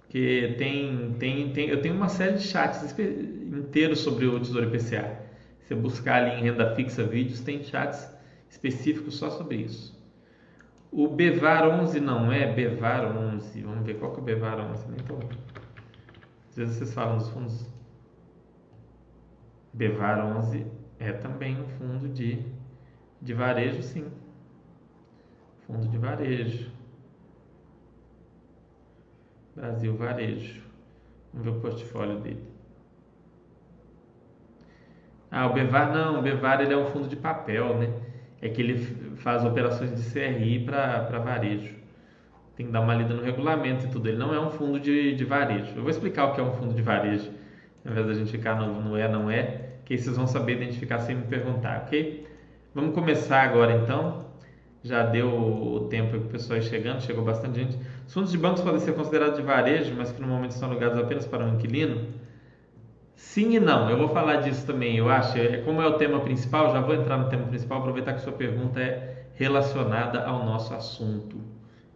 Porque 0.01 0.55
tem, 0.59 1.17
tem, 1.19 1.53
tem, 1.53 1.69
eu 1.69 1.83
tenho 1.83 1.97
uma 1.97 2.09
série 2.09 2.35
de 2.35 2.43
chats 2.45 2.95
inteiros 3.01 4.01
sobre 4.01 4.27
o 4.27 4.39
Tesouro 4.39 4.67
IPCA. 4.67 5.17
Se 5.59 5.69
você 5.69 5.75
buscar 5.75 6.23
ali 6.23 6.41
em 6.41 6.43
renda 6.45 6.75
fixa 6.77 7.03
vídeos, 7.05 7.41
tem 7.41 7.63
chats 7.65 8.12
específicos 8.53 9.17
só 9.17 9.31
sobre 9.31 9.57
isso. 9.57 9.99
O 10.91 11.09
Bevar 11.09 11.67
11 11.67 12.01
não 12.01 12.31
é 12.31 12.53
Bevar 12.53 13.05
11. 13.17 13.63
Vamos 13.63 13.87
ver 13.87 13.99
qual 13.99 14.13
que 14.13 14.19
é 14.19 14.23
o 14.23 14.25
Bevar 14.25 14.61
11. 14.61 14.89
Nem 14.89 14.99
tô... 14.99 15.17
Às 16.51 16.57
vezes 16.57 16.77
vocês 16.77 16.93
falam 16.93 17.17
dos 17.17 17.31
fundos. 17.31 17.67
Bevar 19.73 20.19
11 20.19 20.67
é 20.99 21.13
também 21.13 21.59
um 21.59 21.67
fundo 21.67 22.11
de, 22.11 22.45
de 23.23 23.33
varejo, 23.33 23.83
sim. 23.83 24.07
Fundo 25.67 25.89
de 25.89 25.97
varejo. 25.97 26.71
Brasil 29.57 29.97
Varejo. 29.97 30.63
Vamos 31.33 31.47
ver 31.47 31.59
o 31.59 31.61
portfólio 31.61 32.21
dele. 32.21 32.47
Ah, 35.31 35.47
o 35.47 35.55
Bevar 35.55 35.91
não, 35.91 36.19
o 36.19 36.23
Bevar 36.23 36.61
ele 36.61 36.75
é 36.75 36.77
um 36.77 36.87
fundo 36.87 37.09
de 37.09 37.17
papel, 37.17 37.79
né? 37.79 38.12
É 38.43 38.49
que 38.49 38.61
ele 38.61 39.17
faz 39.17 39.45
operações 39.45 39.95
de 39.95 40.11
CRI 40.11 40.65
para 40.65 41.19
varejo. 41.21 41.75
Tem 42.57 42.67
que 42.67 42.73
dar 42.73 42.81
uma 42.81 42.95
lida 42.95 43.15
no 43.15 43.23
regulamento 43.23 43.87
e 43.87 43.89
tudo. 43.89 44.09
Ele 44.09 44.19
não 44.19 44.35
é 44.35 44.41
um 44.41 44.51
fundo 44.51 44.79
de, 44.79 45.15
de 45.15 45.25
varejo. 45.25 45.73
Eu 45.75 45.83
vou 45.83 45.91
explicar 45.91 46.27
o 46.27 46.35
que 46.35 46.41
é 46.41 46.45
um 46.45 46.53
fundo 46.53 46.75
de 46.75 46.83
varejo, 46.83 47.31
ao 47.85 47.93
invés 47.93 48.07
da 48.07 48.15
gente 48.15 48.31
ficar 48.31 48.57
no, 48.57 48.83
no 48.83 48.97
é, 48.97 49.09
não 49.09 49.31
é, 49.31 49.71
que 49.85 49.95
aí 49.95 49.99
vocês 49.99 50.17
vão 50.17 50.27
saber 50.27 50.57
identificar 50.57 50.99
sem 50.99 51.17
me 51.17 51.23
perguntar, 51.23 51.85
ok? 51.87 52.27
Vamos 52.75 52.95
começar 52.95 53.43
agora 53.43 53.73
então 53.77 54.33
já 54.85 55.05
deu 55.05 55.29
o 55.29 55.87
tempo 55.89 56.11
que 56.11 56.17
o 56.27 56.29
pessoal 56.29 56.59
ir 56.59 56.63
chegando, 56.63 57.01
chegou 57.01 57.25
bastante 57.25 57.61
gente. 57.61 57.79
Os 58.07 58.13
fundos 58.13 58.33
de 58.33 58.39
bancos 58.39 58.63
podem 58.63 58.81
ser 58.81 58.95
considerados 58.95 59.37
de 59.37 59.43
varejo, 59.43 59.95
mas 59.97 60.11
que 60.11 60.21
no 60.21 60.27
momento 60.27 60.53
são 60.53 60.69
alugados 60.69 60.99
apenas 60.99 61.25
para 61.25 61.45
um 61.45 61.55
inquilino? 61.55 62.09
Sim 63.15 63.55
e 63.55 63.61
não, 63.61 63.89
eu 63.89 63.97
vou 63.97 64.09
falar 64.09 64.37
disso 64.37 64.67
também, 64.67 64.97
eu 64.97 65.09
acho. 65.09 65.39
É, 65.39 65.63
como 65.63 65.81
é 65.81 65.87
o 65.87 65.97
tema 65.97 66.21
principal, 66.21 66.73
já 66.73 66.81
vou 66.81 66.95
entrar 66.95 67.19
no 67.19 67.29
tema 67.29 67.47
principal, 67.47 67.79
aproveitar 67.79 68.15
que 68.15 68.21
sua 68.21 68.33
pergunta 68.33 68.81
é 68.81 69.27
relacionada 69.35 70.25
ao 70.25 70.45
nosso 70.45 70.75
assunto. 70.75 71.41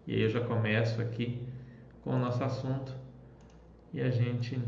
E 0.07 0.15
aí 0.15 0.23
eu 0.23 0.29
já 0.29 0.41
começo 0.41 1.01
aqui 1.01 1.43
com 2.03 2.11
o 2.11 2.19
nosso 2.19 2.43
assunto 2.43 2.95
e 3.93 4.01
a 4.01 4.11
gente 4.11 4.61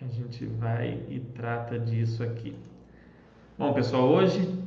a 0.00 0.06
gente 0.08 0.44
vai 0.44 1.00
e 1.08 1.20
trata 1.20 1.78
disso 1.78 2.22
aqui. 2.22 2.54
Bom, 3.58 3.72
pessoal, 3.72 4.08
hoje 4.08 4.66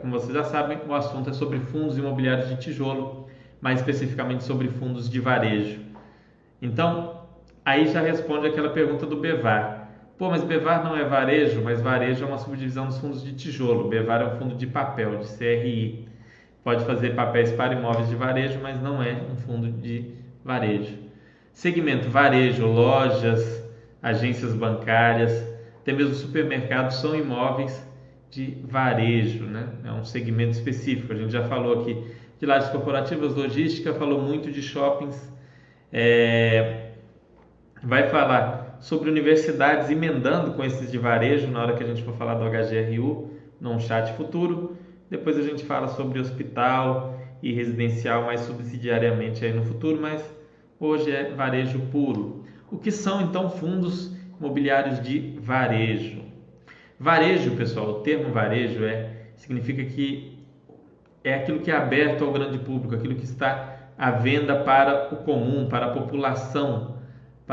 como 0.00 0.12
vocês 0.12 0.32
já 0.32 0.44
sabem, 0.44 0.78
o 0.86 0.94
assunto 0.94 1.30
é 1.30 1.32
sobre 1.32 1.58
fundos 1.58 1.98
imobiliários 1.98 2.48
de 2.48 2.56
tijolo, 2.56 3.26
mais 3.60 3.80
especificamente 3.80 4.44
sobre 4.44 4.68
fundos 4.68 5.10
de 5.10 5.18
varejo. 5.18 5.80
Então, 6.60 7.11
aí 7.64 7.88
já 7.88 8.00
responde 8.00 8.46
aquela 8.46 8.70
pergunta 8.70 9.06
do 9.06 9.16
Bevar. 9.16 9.90
Pô, 10.18 10.30
mas 10.30 10.44
Bevar 10.44 10.84
não 10.84 10.96
é 10.96 11.04
varejo, 11.04 11.62
mas 11.62 11.80
varejo 11.80 12.24
é 12.24 12.26
uma 12.26 12.38
subdivisão 12.38 12.86
dos 12.86 12.98
fundos 12.98 13.22
de 13.24 13.32
tijolo. 13.32 13.88
Bevar 13.88 14.20
é 14.20 14.26
um 14.26 14.38
fundo 14.38 14.54
de 14.54 14.66
papel, 14.66 15.18
de 15.18 15.26
CRI. 15.36 16.08
Pode 16.62 16.84
fazer 16.84 17.14
papéis 17.14 17.50
para 17.52 17.74
imóveis 17.74 18.08
de 18.08 18.14
varejo, 18.14 18.60
mas 18.62 18.80
não 18.80 19.02
é 19.02 19.14
um 19.30 19.36
fundo 19.36 19.70
de 19.70 20.14
varejo. 20.44 20.96
Segmento 21.52 22.08
varejo, 22.08 22.66
lojas, 22.66 23.68
agências 24.00 24.54
bancárias, 24.54 25.32
até 25.80 25.92
mesmo 25.92 26.14
supermercados 26.14 26.96
são 26.96 27.16
imóveis 27.16 27.84
de 28.30 28.56
varejo, 28.64 29.44
né? 29.44 29.68
É 29.84 29.92
um 29.92 30.04
segmento 30.04 30.52
específico. 30.52 31.12
A 31.12 31.16
gente 31.16 31.32
já 31.32 31.44
falou 31.44 31.82
aqui 31.82 32.02
de 32.38 32.46
lajes 32.46 32.70
corporativas, 32.70 33.34
logística, 33.34 33.92
falou 33.94 34.22
muito 34.22 34.50
de 34.50 34.62
shoppings. 34.62 35.30
É... 35.92 36.81
Vai 37.84 38.08
falar 38.08 38.76
sobre 38.80 39.10
universidades 39.10 39.90
emendando 39.90 40.52
com 40.52 40.64
esses 40.64 40.90
de 40.90 40.96
varejo 40.96 41.48
na 41.48 41.62
hora 41.62 41.74
que 41.74 41.82
a 41.82 41.86
gente 41.86 42.04
for 42.04 42.14
falar 42.14 42.34
do 42.34 42.44
HGRU, 42.44 43.30
num 43.60 43.80
chat 43.80 44.12
futuro. 44.12 44.76
Depois 45.10 45.36
a 45.36 45.42
gente 45.42 45.64
fala 45.64 45.88
sobre 45.88 46.20
hospital 46.20 47.18
e 47.42 47.52
residencial 47.52 48.24
mais 48.24 48.42
subsidiariamente 48.42 49.44
aí 49.44 49.52
no 49.52 49.64
futuro, 49.64 50.00
mas 50.00 50.22
hoje 50.78 51.10
é 51.10 51.30
varejo 51.30 51.80
puro. 51.90 52.44
O 52.70 52.78
que 52.78 52.92
são 52.92 53.20
então 53.20 53.50
fundos 53.50 54.16
imobiliários 54.38 55.02
de 55.02 55.36
varejo? 55.40 56.22
Varejo, 57.00 57.56
pessoal, 57.56 57.88
o 57.88 57.94
termo 57.94 58.32
varejo 58.32 58.84
é 58.84 59.10
significa 59.34 59.84
que 59.84 60.38
é 61.24 61.34
aquilo 61.34 61.58
que 61.58 61.70
é 61.70 61.74
aberto 61.76 62.22
ao 62.22 62.32
grande 62.32 62.58
público, 62.58 62.94
aquilo 62.94 63.16
que 63.16 63.24
está 63.24 63.90
à 63.98 64.12
venda 64.12 64.54
para 64.60 65.12
o 65.12 65.16
comum, 65.16 65.68
para 65.68 65.86
a 65.86 65.90
população, 65.90 66.91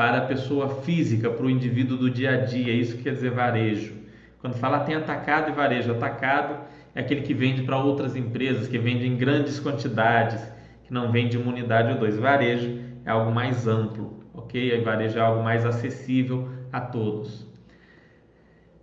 para 0.00 0.16
a 0.16 0.22
pessoa 0.22 0.76
física, 0.76 1.28
para 1.28 1.44
o 1.44 1.50
indivíduo 1.50 1.98
do 1.98 2.08
dia 2.08 2.30
a 2.30 2.36
dia. 2.38 2.72
É 2.72 2.74
isso 2.74 2.96
que 2.96 3.02
quer 3.02 3.12
dizer 3.12 3.32
varejo. 3.32 3.92
Quando 4.38 4.54
fala 4.54 4.80
tem 4.80 4.94
atacado 4.94 5.50
e 5.50 5.52
varejo, 5.52 5.92
atacado 5.92 6.56
é 6.94 7.00
aquele 7.00 7.20
que 7.20 7.34
vende 7.34 7.64
para 7.64 7.76
outras 7.76 8.16
empresas, 8.16 8.66
que 8.66 8.78
vende 8.78 9.06
em 9.06 9.14
grandes 9.14 9.60
quantidades, 9.60 10.42
que 10.84 10.90
não 10.90 11.12
vende 11.12 11.36
uma 11.36 11.52
unidade 11.52 11.92
ou 11.92 11.98
dois. 11.98 12.18
Varejo 12.18 12.78
é 13.04 13.10
algo 13.10 13.30
mais 13.30 13.66
amplo, 13.66 14.24
ok? 14.32 14.80
Varejo 14.80 15.18
é 15.18 15.20
algo 15.20 15.44
mais 15.44 15.66
acessível 15.66 16.48
a 16.72 16.80
todos. 16.80 17.46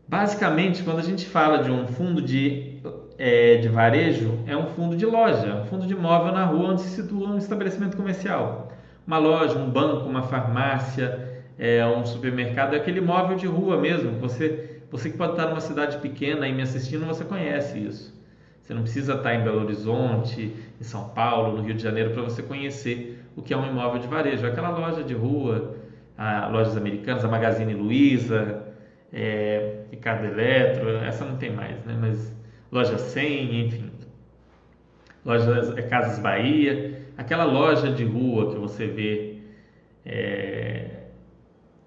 Basicamente, 0.07 0.83
quando 0.83 0.99
a 0.99 1.03
gente 1.03 1.25
fala 1.25 1.63
de 1.63 1.71
um 1.71 1.87
fundo 1.87 2.21
de, 2.21 2.77
é, 3.17 3.55
de 3.57 3.69
varejo, 3.69 4.37
é 4.45 4.55
um 4.55 4.67
fundo 4.67 4.95
de 4.95 5.07
loja, 5.07 5.63
um 5.63 5.65
fundo 5.65 5.87
de 5.87 5.93
imóvel 5.93 6.31
na 6.31 6.45
rua 6.45 6.73
onde 6.73 6.81
se 6.81 6.89
situa 6.89 7.27
um 7.27 7.39
estabelecimento 7.39 7.97
comercial. 7.97 8.76
Uma 9.07 9.17
loja, 9.17 9.57
um 9.57 9.69
banco, 9.69 10.07
uma 10.07 10.23
farmácia, 10.23 11.41
é, 11.57 11.85
um 11.87 12.05
supermercado, 12.05 12.73
é 12.73 12.77
aquele 12.77 12.99
imóvel 12.99 13.37
de 13.37 13.47
rua 13.47 13.77
mesmo. 13.77 14.19
Você, 14.19 14.81
você 14.91 15.09
que 15.09 15.17
pode 15.17 15.31
estar 15.31 15.47
numa 15.47 15.61
cidade 15.61 15.97
pequena 15.99 16.45
e 16.45 16.53
me 16.53 16.61
assistindo, 16.61 17.05
você 17.05 17.23
conhece 17.23 17.79
isso. 17.79 18.13
Você 18.61 18.73
não 18.73 18.81
precisa 18.81 19.13
estar 19.13 19.33
em 19.33 19.45
Belo 19.45 19.63
Horizonte, 19.63 20.53
em 20.79 20.83
São 20.83 21.07
Paulo, 21.09 21.57
no 21.57 21.63
Rio 21.63 21.73
de 21.73 21.81
Janeiro, 21.81 22.09
para 22.09 22.21
você 22.21 22.43
conhecer 22.43 23.25
o 23.33 23.41
que 23.41 23.53
é 23.53 23.57
um 23.57 23.65
imóvel 23.65 24.01
de 24.01 24.07
varejo. 24.07 24.45
Aquela 24.45 24.69
loja 24.71 25.01
de 25.03 25.13
rua, 25.13 25.77
a 26.17 26.47
lojas 26.49 26.75
americanas, 26.75 27.23
a 27.23 27.29
Magazine 27.29 27.73
Luiza, 27.73 28.63
é, 29.13 29.83
Ricardo 29.89 30.25
Eletro, 30.25 30.89
essa 30.97 31.23
não 31.23 31.37
tem 31.37 31.51
mais, 31.51 31.81
né? 31.85 31.97
Mas 31.97 32.35
loja 32.69 32.97
100, 32.97 33.67
enfim, 33.67 33.91
lojas 35.23 35.77
é, 35.77 35.81
Casas 35.83 36.19
Bahia, 36.19 36.96
aquela 37.17 37.43
loja 37.43 37.91
de 37.91 38.05
rua 38.05 38.51
que 38.51 38.57
você 38.57 38.85
vê 38.85 39.39
é, 40.05 40.89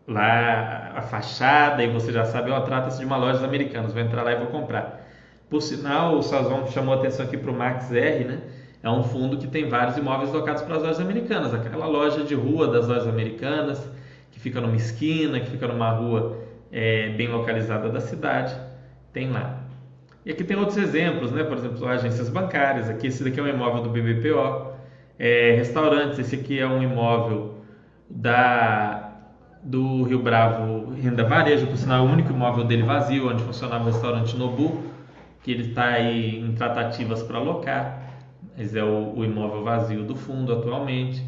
lá 0.06 0.92
a 0.96 1.02
fachada 1.02 1.82
e 1.82 1.88
você 1.88 2.12
já 2.12 2.24
sabe, 2.24 2.50
ó, 2.50 2.60
trata-se 2.60 2.98
de 2.98 3.06
uma 3.06 3.16
loja 3.16 3.44
americana, 3.44 3.88
vou 3.88 4.02
entrar 4.02 4.22
lá 4.22 4.32
e 4.32 4.36
vou 4.36 4.48
comprar. 4.48 5.08
Por 5.48 5.62
sinal, 5.62 6.16
o 6.16 6.22
Sazon 6.22 6.66
chamou 6.66 6.94
atenção 6.94 7.24
aqui 7.24 7.36
para 7.36 7.50
o 7.50 7.54
Max 7.54 7.90
R, 7.92 8.24
né? 8.24 8.40
É 8.82 8.90
um 8.90 9.02
fundo 9.02 9.36
que 9.36 9.46
tem 9.46 9.68
vários 9.68 9.96
imóveis 9.96 10.32
locados 10.32 10.62
para 10.62 10.76
as 10.76 10.82
lojas 10.82 11.00
americanas, 11.00 11.52
aquela 11.52 11.86
loja 11.86 12.24
de 12.24 12.34
rua 12.34 12.68
das 12.68 12.88
lojas 12.88 13.06
americanas, 13.06 13.90
que 14.30 14.40
fica 14.40 14.60
numa 14.60 14.76
esquina, 14.76 15.38
que 15.38 15.50
fica 15.50 15.68
numa 15.68 15.90
rua 15.90 16.38
é, 16.72 17.10
bem 17.10 17.28
localizada 17.28 17.90
da 17.90 18.00
cidade, 18.00 18.56
tem 19.12 19.30
lá. 19.30 19.60
E 20.24 20.30
aqui 20.30 20.44
tem 20.44 20.56
outros 20.56 20.78
exemplos, 20.78 21.32
né? 21.32 21.42
por 21.44 21.56
exemplo, 21.58 21.86
agências 21.86 22.28
bancárias. 22.28 22.88
Aqui 22.88 23.08
esse 23.08 23.24
daqui 23.24 23.40
é 23.40 23.42
um 23.42 23.48
imóvel 23.48 23.82
do 23.82 23.90
BBPO, 23.90 24.72
É, 25.22 25.52
restaurantes, 25.54 26.18
esse 26.18 26.34
aqui 26.34 26.58
é 26.58 26.66
um 26.66 26.82
imóvel 26.82 27.56
da 28.08 29.18
do 29.62 30.04
Rio 30.04 30.22
Bravo 30.22 30.94
Renda 30.94 31.22
Varejo, 31.24 31.66
por 31.66 31.76
sinal 31.76 32.06
é 32.06 32.08
o 32.08 32.10
único 32.10 32.32
imóvel 32.32 32.64
dele 32.64 32.84
vazio, 32.84 33.28
onde 33.28 33.42
funcionava 33.42 33.84
o 33.84 33.86
restaurante 33.88 34.34
Nobu, 34.34 34.82
que 35.42 35.50
ele 35.50 35.68
está 35.68 35.84
aí 35.88 36.40
em 36.40 36.54
tratativas 36.54 37.22
para 37.22 37.36
alocar, 37.36 38.14
mas 38.56 38.74
é 38.74 38.82
o, 38.82 39.12
o, 39.14 39.22
imóvel 39.22 39.62
vazio 39.62 40.04
do 40.04 40.16
fundo 40.16 40.54
atualmente. 40.54 41.22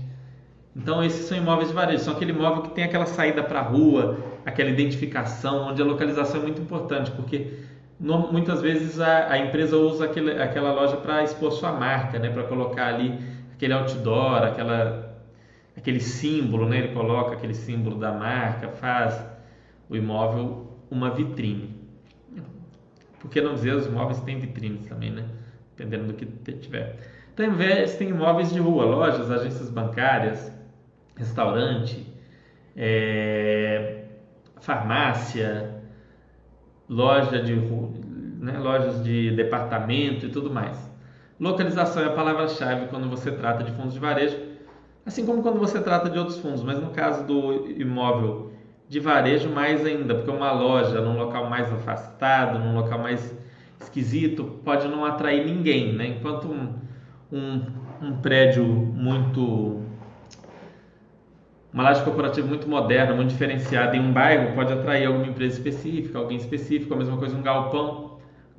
Então 0.74 1.04
esses 1.04 1.26
são 1.26 1.36
imóveis 1.36 1.68
de 1.68 1.74
varejo, 1.74 2.02
são 2.02 2.14
aquele 2.14 2.32
imóvel 2.32 2.62
que 2.62 2.70
tem 2.70 2.84
aquela 2.84 3.04
saída 3.04 3.42
para 3.42 3.60
a 3.60 3.62
rua, 3.62 4.16
aquela 4.46 4.70
identificação, 4.70 5.68
onde 5.68 5.82
a 5.82 5.84
localização 5.84 6.40
é 6.40 6.42
muito 6.44 6.62
importante, 6.62 7.10
porque 7.10 7.58
no, 8.00 8.32
muitas 8.32 8.62
vezes 8.62 8.98
a, 8.98 9.30
a, 9.30 9.38
empresa 9.38 9.76
usa 9.76 10.06
aquele, 10.06 10.40
aquela 10.40 10.72
loja 10.72 10.96
para 10.96 11.22
expor 11.22 11.52
sua 11.52 11.72
marca, 11.72 12.18
né, 12.18 12.30
para 12.30 12.44
colocar 12.44 12.86
ali 12.86 13.31
aquele 13.62 13.74
outdoor, 13.74 14.42
aquela 14.42 15.12
aquele 15.76 16.00
símbolo, 16.00 16.68
né? 16.68 16.78
Ele 16.78 16.88
coloca 16.88 17.34
aquele 17.36 17.54
símbolo 17.54 17.96
da 17.96 18.12
marca, 18.12 18.68
faz 18.68 19.24
o 19.88 19.94
imóvel 19.94 20.66
uma 20.90 21.10
vitrine. 21.10 21.80
Por 23.20 23.30
que 23.30 23.40
não 23.40 23.54
dizer 23.54 23.74
os 23.74 23.86
imóveis 23.86 24.20
têm 24.22 24.40
vitrines 24.40 24.86
também, 24.86 25.12
né? 25.12 25.24
Dependendo 25.76 26.08
do 26.08 26.14
que 26.14 26.26
tiver. 26.54 26.96
Então, 27.32 27.46
em 27.46 27.54
vez, 27.54 27.94
tem 27.94 28.08
imóveis 28.08 28.52
de 28.52 28.58
rua, 28.58 28.84
lojas, 28.84 29.30
agências 29.30 29.70
bancárias, 29.70 30.52
restaurante, 31.16 32.04
é, 32.76 34.06
farmácia, 34.60 35.82
loja 36.88 37.40
de 37.40 37.54
né, 37.54 38.58
lojas 38.58 39.02
de 39.04 39.30
departamento 39.36 40.26
e 40.26 40.30
tudo 40.30 40.50
mais. 40.50 40.91
Localização 41.42 42.02
é 42.02 42.06
a 42.06 42.12
palavra-chave 42.12 42.86
quando 42.86 43.10
você 43.10 43.32
trata 43.32 43.64
de 43.64 43.72
fundos 43.72 43.92
de 43.92 44.00
varejo 44.00 44.52
Assim 45.04 45.26
como 45.26 45.42
quando 45.42 45.58
você 45.58 45.80
trata 45.80 46.08
de 46.08 46.16
outros 46.16 46.38
fundos, 46.38 46.62
mas 46.62 46.80
no 46.80 46.90
caso 46.90 47.24
do 47.24 47.68
imóvel 47.70 48.52
de 48.88 49.00
varejo, 49.00 49.48
mais 49.50 49.84
ainda, 49.84 50.14
porque 50.14 50.30
uma 50.30 50.52
loja 50.52 51.00
num 51.00 51.18
local 51.18 51.50
mais 51.50 51.72
afastado, 51.72 52.58
num 52.58 52.74
local 52.74 53.00
mais 53.00 53.36
esquisito, 53.80 54.60
pode 54.64 54.86
não 54.86 55.04
atrair 55.04 55.44
ninguém, 55.44 55.92
né? 55.92 56.06
Enquanto 56.06 56.46
um, 56.46 56.74
um, 57.32 57.62
um 58.00 58.16
prédio 58.18 58.64
muito. 58.64 59.80
Uma 61.72 61.84
laje 61.84 62.04
corporativa 62.04 62.46
muito 62.46 62.68
moderna, 62.68 63.14
muito 63.14 63.30
diferenciada 63.30 63.96
em 63.96 64.00
um 64.00 64.12
bairro 64.12 64.54
pode 64.54 64.72
atrair 64.72 65.06
alguma 65.06 65.26
empresa 65.26 65.56
específica, 65.56 66.18
alguém 66.18 66.36
específico, 66.36 66.92
a 66.92 66.96
mesma 66.96 67.16
coisa 67.16 67.34
um 67.34 67.42
galpão. 67.42 68.11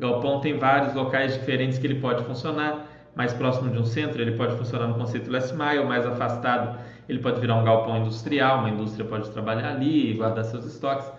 Galpão 0.04 0.42
tem 0.42 0.58
vários 0.58 0.94
locais 0.94 1.34
diferentes 1.34 1.80
que 1.80 1.88
ele 1.88 2.00
pode 2.02 2.24
funcionar 2.26 2.86
mais 3.16 3.34
próximo 3.34 3.70
de 3.70 3.80
um 3.80 3.86
centro, 3.86 4.22
ele 4.22 4.34
pode 4.34 4.56
funcionar 4.58 4.88
no 4.88 4.96
conceito 4.96 5.32
last 5.32 5.54
mile, 5.56 5.86
mais 5.86 6.06
afastado, 6.06 6.78
ele 7.08 7.20
pode 7.20 7.40
virar 7.40 7.56
um 7.56 7.64
galpão 7.64 7.98
industrial, 7.98 8.60
uma 8.60 8.70
indústria 8.70 9.06
pode 9.06 9.30
trabalhar 9.30 9.70
ali 9.70 10.12
e 10.12 10.14
guardar 10.14 10.44
seus 10.46 10.66
estoques. 10.66 11.10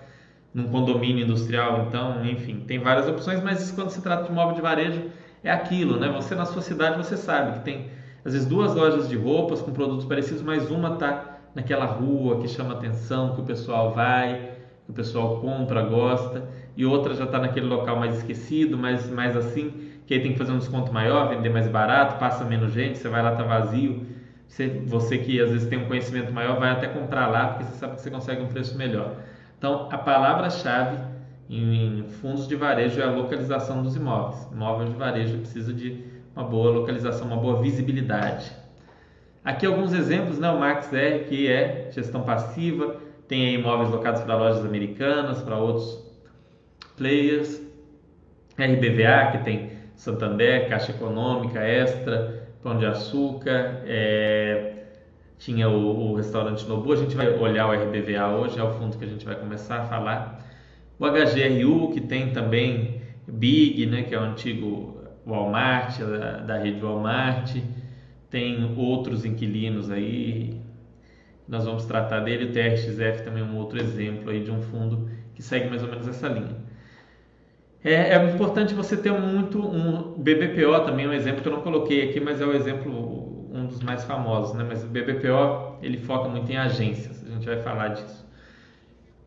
Num 0.53 0.69
condomínio 0.69 1.25
industrial, 1.25 1.87
então, 1.89 2.25
enfim, 2.25 2.61
tem 2.61 2.79
várias 2.79 3.09
opções, 3.09 3.43
mas 3.43 3.73
quando 3.73 3.91
se 3.91 4.01
trata 4.01 4.25
de 4.25 4.31
imóvel 4.31 4.55
de 4.55 4.61
varejo, 4.61 5.03
é 5.43 5.51
aquilo, 5.51 5.99
né? 5.99 6.09
Você 6.09 6.35
na 6.37 6.45
sua 6.45 6.63
cidade, 6.63 6.97
você 6.97 7.17
sabe 7.17 7.59
que 7.59 7.65
tem 7.65 7.91
às 8.25 8.33
vezes 8.33 8.47
duas 8.47 8.73
lojas 8.75 9.09
de 9.09 9.17
roupas 9.17 9.61
com 9.61 9.73
produtos 9.73 10.07
parecidos, 10.07 10.43
mas 10.43 10.71
uma 10.71 10.95
está 10.95 11.39
naquela 11.55 11.85
rua 11.85 12.41
que 12.41 12.49
chama 12.49 12.75
atenção, 12.75 13.35
que 13.35 13.41
o 13.41 13.45
pessoal 13.45 13.93
vai, 13.93 14.54
que 14.85 14.91
o 14.91 14.95
pessoal 14.95 15.41
compra, 15.41 15.83
gosta, 15.83 16.49
e 16.77 16.85
outra 16.85 17.15
já 17.15 17.25
está 17.25 17.39
naquele 17.39 17.67
local 17.67 17.99
mais 17.99 18.19
esquecido, 18.19 18.77
mais, 18.77 19.09
mais 19.11 19.37
assim 19.37 19.93
que 20.07 20.15
aí 20.15 20.21
tem 20.21 20.33
que 20.33 20.39
fazer 20.39 20.53
um 20.53 20.59
desconto 20.59 20.93
maior, 20.93 21.29
vender 21.29 21.49
mais 21.49 21.67
barato, 21.69 22.19
passa 22.19 22.45
menos 22.45 22.73
gente, 22.73 22.99
você 22.99 23.09
vai 23.09 23.23
lá, 23.23 23.35
tá 23.35 23.43
vazio. 23.43 24.07
Você, 24.47 24.69
você 24.87 25.19
que 25.19 25.41
às 25.41 25.51
vezes 25.51 25.69
tem 25.69 25.79
um 25.79 25.87
conhecimento 25.87 26.33
maior, 26.33 26.59
vai 26.59 26.71
até 26.71 26.87
comprar 26.87 27.27
lá, 27.27 27.49
porque 27.49 27.65
você 27.65 27.77
sabe 27.77 27.95
que 27.97 28.03
você 28.03 28.11
consegue 28.11 28.43
um 28.43 28.49
preço 28.49 28.77
melhor. 28.77 29.17
Então, 29.59 29.89
a 29.91 29.97
palavra-chave 29.97 30.99
em 31.49 32.05
fundos 32.21 32.47
de 32.47 32.55
varejo 32.55 33.01
é 33.01 33.05
a 33.05 33.11
localização 33.11 33.83
dos 33.83 33.97
imóveis. 33.97 34.47
Imóvel 34.53 34.89
de 34.89 34.95
varejo 34.95 35.39
precisa 35.39 35.73
de 35.73 36.05
uma 36.37 36.45
boa 36.45 36.71
localização, 36.71 37.27
uma 37.27 37.37
boa 37.37 37.61
visibilidade. 37.63 38.53
Aqui 39.43 39.67
alguns 39.67 39.93
exemplos, 39.93 40.39
né? 40.39 40.51
o 40.51 40.59
Max 40.59 40.93
R, 40.93 41.25
que 41.25 41.51
é 41.51 41.89
gestão 41.91 42.23
passiva, 42.23 42.97
tem 43.35 43.55
imóveis 43.55 43.91
locados 43.91 44.21
para 44.23 44.37
lojas 44.37 44.65
americanas, 44.65 45.43
para 45.43 45.57
outros 45.57 46.01
players. 46.97 47.61
RBVA, 48.57 49.33
que 49.33 49.39
tem 49.39 49.71
Santander, 49.97 50.69
Caixa 50.69 50.93
Econômica, 50.93 51.59
Extra, 51.59 52.49
Pão 52.63 52.79
de 52.79 52.87
Açúcar, 52.87 53.83
é, 53.87 54.85
tinha 55.37 55.69
o, 55.69 56.13
o, 56.13 56.15
restaurante 56.15 56.65
Nobu. 56.69 56.93
A 56.93 56.97
gente 56.97 57.17
vai 57.17 57.37
olhar 57.37 57.67
o 57.67 57.73
RBVA 57.73 58.29
hoje, 58.29 58.57
é 58.57 58.63
o 58.63 58.71
fundo 58.75 58.97
que 58.97 59.05
a 59.05 59.09
gente 59.09 59.25
vai 59.27 59.35
começar 59.35 59.81
a 59.81 59.87
falar. 59.87 60.39
O 60.97 61.05
HGRU, 61.05 61.91
que 61.93 62.01
tem 62.01 62.31
também 62.31 63.03
Big, 63.27 63.85
né, 63.87 64.05
que 64.05 64.15
é 64.15 64.19
o 64.19 64.23
antigo 64.23 64.97
Walmart, 65.27 65.99
da, 65.99 66.37
da 66.39 66.59
rede 66.59 66.81
Walmart. 66.81 67.57
Tem 68.31 68.73
outros 68.77 69.25
inquilinos 69.25 69.91
aí, 69.91 70.64
nós 71.49 71.65
vamos 71.65 71.85
tratar 71.85 72.21
dele. 72.21 72.47
O 72.47 72.53
TRXF 72.53 73.25
também 73.25 73.43
é 73.43 73.47
um 73.47 73.57
outro 73.57 73.79
exemplo 73.79 74.31
aí 74.31 74.43
de 74.43 74.51
um 74.51 74.61
fundo 74.63 75.09
que 75.35 75.43
segue 75.43 75.69
mais 75.69 75.83
ou 75.83 75.89
menos 75.89 76.07
essa 76.09 76.29
linha. 76.29 76.57
É, 77.85 78.15
é, 78.15 78.33
importante 78.33 78.73
você 78.73 78.97
ter 78.97 79.13
muito 79.13 79.59
um 79.59 80.15
BBPO 80.17 80.87
também 80.87 81.05
é 81.05 81.09
um 81.09 81.13
exemplo 81.13 81.43
que 81.43 81.49
eu 81.49 81.53
não 81.53 81.61
coloquei 81.61 82.09
aqui, 82.09 82.19
mas 82.19 82.41
é 82.41 82.47
o 82.47 82.53
exemplo 82.55 83.49
um 83.53 83.67
dos 83.67 83.81
mais 83.81 84.03
famosos, 84.05 84.55
né? 84.55 84.65
Mas 84.67 84.83
o 84.83 84.87
BBPO 84.87 85.77
ele 85.83 85.99
foca 85.99 86.29
muito 86.29 86.51
em 86.51 86.57
agências, 86.57 87.23
a 87.25 87.31
gente 87.31 87.45
vai 87.47 87.61
falar 87.61 87.89
disso. 87.89 88.25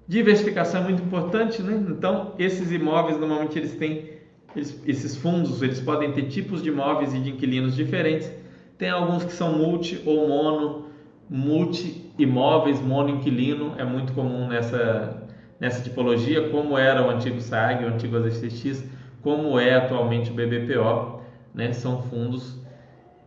Diversificação 0.08 0.82
é 0.82 0.84
muito 0.86 1.04
importante, 1.04 1.62
né? 1.62 1.80
Então 1.88 2.34
esses 2.40 2.72
imóveis 2.72 3.20
normalmente 3.20 3.60
eles 3.60 3.76
têm 3.76 4.18
eles, 4.56 4.82
esses 4.88 5.16
fundos 5.16 5.62
eles 5.62 5.80
podem 5.80 6.12
ter 6.14 6.24
tipos 6.24 6.64
de 6.64 6.70
imóveis 6.70 7.14
e 7.14 7.20
de 7.20 7.30
inquilinos 7.30 7.76
diferentes. 7.76 8.32
Tem 8.76 8.90
alguns 8.90 9.24
que 9.24 9.34
são 9.34 9.56
multi 9.56 10.02
ou 10.04 10.28
mono, 10.28 10.88
multi 11.30 12.07
imóveis, 12.18 12.82
mono 12.82 13.10
inquilino 13.10 13.74
é 13.78 13.84
muito 13.84 14.14
comum 14.14 14.48
nessa 14.48 15.28
nessa 15.60 15.82
tipologia, 15.82 16.50
como 16.50 16.78
era 16.78 17.06
o 17.06 17.10
antigo 17.10 17.42
SAG, 17.42 17.84
o 17.84 17.88
antigo 17.88 18.16
AZXX, 18.18 18.84
como 19.22 19.60
é 19.60 19.74
atualmente 19.76 20.30
o 20.30 20.34
BBPO, 20.34 21.22
né? 21.54 21.74
São 21.74 22.02
fundos 22.04 22.64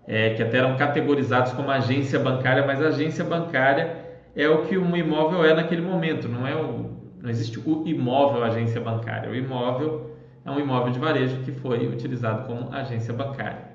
é, 0.06 0.30
que 0.34 0.42
até 0.42 0.58
eram 0.58 0.76
categorizados 0.76 1.52
como 1.52 1.70
agência 1.70 2.18
bancária, 2.18 2.64
mas 2.64 2.80
agência 2.80 3.24
bancária 3.24 3.96
é 4.34 4.48
o 4.48 4.64
que 4.66 4.78
um 4.78 4.96
imóvel 4.96 5.44
é 5.44 5.54
naquele 5.54 5.82
momento, 5.82 6.28
não 6.28 6.46
é 6.46 6.54
o, 6.54 6.90
não 7.20 7.28
existe 7.28 7.58
o 7.58 7.86
imóvel 7.86 8.44
agência 8.44 8.80
bancária. 8.80 9.30
O 9.30 9.34
imóvel 9.34 10.16
é 10.44 10.50
um 10.50 10.58
imóvel 10.58 10.92
de 10.92 10.98
varejo 10.98 11.38
que 11.42 11.52
foi 11.52 11.86
utilizado 11.86 12.46
como 12.46 12.72
agência 12.72 13.12
bancária. 13.12 13.70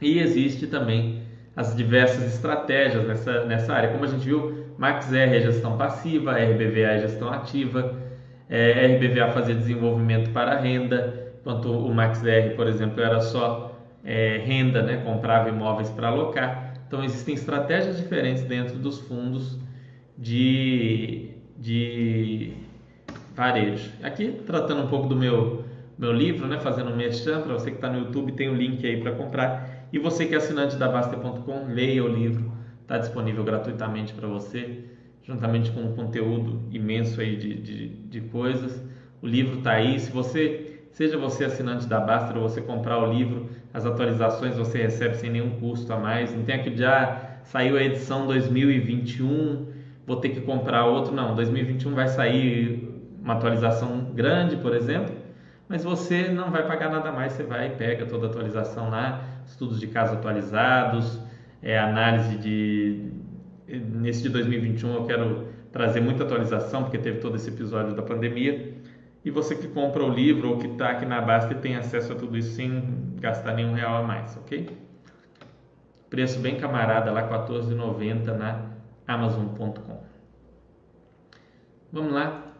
E 0.00 0.20
existe 0.20 0.68
também 0.68 1.17
as 1.58 1.74
diversas 1.74 2.22
estratégias 2.22 3.04
nessa, 3.04 3.44
nessa 3.44 3.74
área. 3.74 3.90
Como 3.90 4.04
a 4.04 4.06
gente 4.06 4.24
viu, 4.24 4.66
Max 4.78 5.12
R 5.12 5.36
é 5.36 5.40
gestão 5.40 5.76
passiva, 5.76 6.30
RBVA 6.30 6.92
é 6.92 6.98
gestão 7.00 7.32
ativa, 7.32 7.96
é, 8.48 8.86
RBVA 8.86 9.32
fazia 9.32 9.56
desenvolvimento 9.56 10.30
para 10.30 10.56
renda, 10.56 11.32
enquanto 11.40 11.72
o 11.72 11.92
Max 11.92 12.24
R, 12.24 12.54
por 12.54 12.68
exemplo, 12.68 13.02
era 13.02 13.20
só 13.20 13.76
é, 14.04 14.38
renda, 14.38 14.82
né? 14.82 15.02
comprava 15.04 15.48
imóveis 15.48 15.90
para 15.90 16.06
alocar. 16.06 16.74
Então 16.86 17.02
existem 17.02 17.34
estratégias 17.34 17.96
diferentes 17.96 18.44
dentro 18.44 18.78
dos 18.78 19.00
fundos 19.00 19.58
de, 20.16 21.30
de 21.56 22.52
varejo. 23.34 23.90
Aqui 24.04 24.30
tratando 24.46 24.84
um 24.84 24.86
pouco 24.86 25.08
do 25.08 25.16
meu, 25.16 25.64
meu 25.98 26.12
livro, 26.12 26.46
né? 26.46 26.60
fazendo 26.60 26.90
um 26.90 26.96
merchan, 26.96 27.40
para 27.40 27.54
você 27.54 27.72
que 27.72 27.78
está 27.78 27.90
no 27.90 27.98
YouTube, 27.98 28.30
tem 28.30 28.48
o 28.48 28.52
um 28.52 28.54
link 28.54 28.86
aí 28.86 29.00
para 29.00 29.10
comprar. 29.10 29.67
E 29.92 29.98
você 29.98 30.26
que 30.26 30.34
é 30.34 30.38
assinante 30.38 30.76
da 30.76 30.88
Baster.com, 30.88 31.66
leia 31.68 32.04
o 32.04 32.08
livro 32.08 32.58
está 32.88 32.96
disponível 32.96 33.44
gratuitamente 33.44 34.14
para 34.14 34.26
você, 34.26 34.82
juntamente 35.22 35.70
com 35.70 35.80
um 35.82 35.94
conteúdo 35.94 36.62
imenso 36.70 37.20
aí 37.20 37.36
de, 37.36 37.54
de, 37.54 37.88
de 37.88 38.20
coisas. 38.22 38.82
O 39.20 39.26
livro 39.26 39.58
está 39.58 39.72
aí. 39.72 40.00
Se 40.00 40.10
você, 40.10 40.84
seja 40.90 41.18
você 41.18 41.44
assinante 41.44 41.86
da 41.86 42.00
Baster 42.00 42.38
ou 42.38 42.48
você 42.48 42.62
comprar 42.62 42.98
o 42.98 43.12
livro, 43.12 43.50
as 43.74 43.84
atualizações 43.84 44.56
você 44.56 44.78
recebe 44.78 45.16
sem 45.16 45.28
nenhum 45.28 45.50
custo 45.60 45.92
a 45.92 45.98
mais. 45.98 46.34
Não 46.34 46.44
tem 46.44 46.54
aquele 46.54 46.76
de 46.76 46.84
ah, 46.86 47.40
saiu 47.44 47.76
a 47.76 47.82
edição 47.82 48.26
2021, 48.26 49.66
vou 50.06 50.16
ter 50.16 50.30
que 50.30 50.40
comprar 50.40 50.86
outro. 50.86 51.14
Não, 51.14 51.34
2021 51.34 51.94
vai 51.94 52.08
sair 52.08 52.88
uma 53.22 53.34
atualização 53.34 54.12
grande, 54.14 54.56
por 54.56 54.74
exemplo, 54.74 55.14
mas 55.68 55.84
você 55.84 56.28
não 56.28 56.50
vai 56.50 56.66
pagar 56.66 56.90
nada 56.90 57.12
mais, 57.12 57.34
você 57.34 57.42
vai 57.42 57.66
e 57.66 57.70
pega 57.70 58.06
toda 58.06 58.26
a 58.26 58.30
atualização 58.30 58.88
lá, 58.88 59.22
estudos 59.48 59.80
de 59.80 59.86
caso 59.88 60.14
atualizados, 60.14 61.20
é, 61.62 61.78
análise 61.78 62.36
de. 62.36 63.12
Nesse 63.66 64.22
de 64.22 64.28
2021 64.30 64.94
eu 64.94 65.04
quero 65.04 65.48
trazer 65.72 66.00
muita 66.00 66.24
atualização, 66.24 66.84
porque 66.84 66.98
teve 66.98 67.18
todo 67.18 67.36
esse 67.36 67.50
episódio 67.50 67.94
da 67.94 68.02
pandemia. 68.02 68.76
E 69.24 69.30
você 69.30 69.54
que 69.54 69.68
compra 69.68 70.02
o 70.02 70.08
livro 70.08 70.50
ou 70.50 70.58
que 70.58 70.68
está 70.68 70.90
aqui 70.90 71.04
na 71.04 71.20
Basta 71.20 71.54
tem 71.56 71.76
acesso 71.76 72.12
a 72.12 72.16
tudo 72.16 72.38
isso 72.38 72.54
sem 72.54 72.82
gastar 73.20 73.54
nenhum 73.54 73.74
real 73.74 73.96
a 73.96 74.02
mais, 74.02 74.36
ok? 74.36 74.88
preço 76.08 76.40
bem 76.40 76.56
camarada 76.56 77.12
lá, 77.12 77.28
14,90 77.28 78.36
na 78.36 78.70
Amazon.com. 79.06 80.02
Vamos 81.92 82.12
lá, 82.12 82.52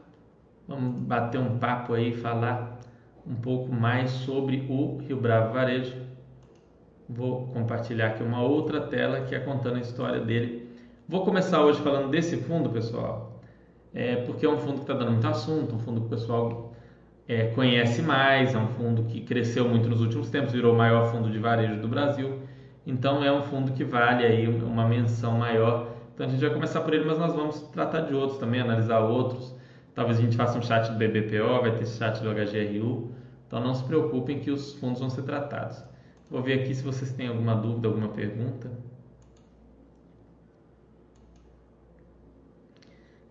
vamos 0.66 1.00
bater 1.02 1.38
um 1.38 1.58
papo 1.58 1.94
aí, 1.94 2.14
falar 2.14 2.78
um 3.26 3.34
pouco 3.34 3.72
mais 3.72 4.10
sobre 4.10 4.66
o 4.68 4.98
Rio 4.98 5.20
Bravo 5.20 5.52
Varejo. 5.52 6.07
Vou 7.08 7.46
compartilhar 7.48 8.08
aqui 8.08 8.22
uma 8.22 8.42
outra 8.42 8.82
tela 8.82 9.22
que 9.22 9.34
é 9.34 9.38
contando 9.38 9.76
a 9.76 9.80
história 9.80 10.20
dele. 10.20 10.68
Vou 11.08 11.24
começar 11.24 11.62
hoje 11.62 11.80
falando 11.80 12.10
desse 12.10 12.36
fundo, 12.36 12.68
pessoal, 12.68 13.40
é, 13.94 14.16
porque 14.16 14.44
é 14.44 14.48
um 14.48 14.58
fundo 14.58 14.74
que 14.74 14.80
está 14.82 14.92
dando 14.92 15.12
muito 15.12 15.26
assunto, 15.26 15.74
um 15.74 15.78
fundo 15.78 16.02
que 16.02 16.06
o 16.06 16.10
pessoal 16.10 16.74
é, 17.26 17.46
conhece 17.46 18.02
mais, 18.02 18.54
é 18.54 18.58
um 18.58 18.68
fundo 18.68 19.04
que 19.04 19.22
cresceu 19.22 19.66
muito 19.66 19.88
nos 19.88 20.02
últimos 20.02 20.28
tempos, 20.28 20.52
virou 20.52 20.74
o 20.74 20.76
maior 20.76 21.10
fundo 21.10 21.30
de 21.30 21.38
varejo 21.38 21.80
do 21.80 21.88
Brasil. 21.88 22.40
Então 22.86 23.24
é 23.24 23.32
um 23.32 23.42
fundo 23.42 23.72
que 23.72 23.84
vale 23.84 24.26
aí 24.26 24.46
uma 24.46 24.86
menção 24.86 25.32
maior. 25.32 25.88
Então 26.14 26.26
a 26.26 26.28
gente 26.28 26.40
vai 26.40 26.50
começar 26.50 26.82
por 26.82 26.92
ele, 26.92 27.06
mas 27.06 27.18
nós 27.18 27.34
vamos 27.34 27.62
tratar 27.72 28.02
de 28.02 28.14
outros 28.14 28.38
também, 28.38 28.60
analisar 28.60 29.00
outros. 29.00 29.54
Talvez 29.94 30.18
a 30.18 30.20
gente 30.20 30.36
faça 30.36 30.58
um 30.58 30.62
chat 30.62 30.90
do 30.90 30.98
BBPO, 30.98 31.62
vai 31.62 31.70
ter 31.74 31.86
chat 31.86 32.20
do 32.22 32.30
HGRU. 32.30 33.12
Então 33.46 33.60
não 33.60 33.74
se 33.74 33.82
preocupem 33.84 34.40
que 34.40 34.50
os 34.50 34.74
fundos 34.74 35.00
vão 35.00 35.08
ser 35.08 35.22
tratados. 35.22 35.82
Vou 36.30 36.42
ver 36.42 36.60
aqui 36.60 36.74
se 36.74 36.82
vocês 36.82 37.12
têm 37.12 37.28
alguma 37.28 37.54
dúvida, 37.54 37.88
alguma 37.88 38.08
pergunta. 38.08 38.70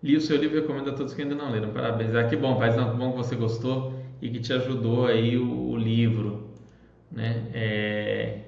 Li 0.02 0.16
o 0.16 0.20
seu 0.20 0.36
livro 0.36 0.58
e 0.58 0.60
recomendo 0.60 0.90
a 0.90 0.92
todos 0.92 1.14
que 1.14 1.22
ainda 1.22 1.34
não 1.34 1.50
leram. 1.50 1.70
Parabéns. 1.70 2.14
Ah, 2.14 2.24
que 2.24 2.36
bom, 2.36 2.56
paizão, 2.56 2.90
que 2.90 2.96
bom 2.96 3.12
que 3.12 3.16
você 3.18 3.34
gostou 3.34 3.94
e 4.22 4.30
que 4.30 4.40
te 4.40 4.52
ajudou 4.52 5.06
aí 5.06 5.36
o, 5.36 5.70
o 5.70 5.76
livro, 5.76 6.50
né? 7.10 7.48
É, 7.52 8.40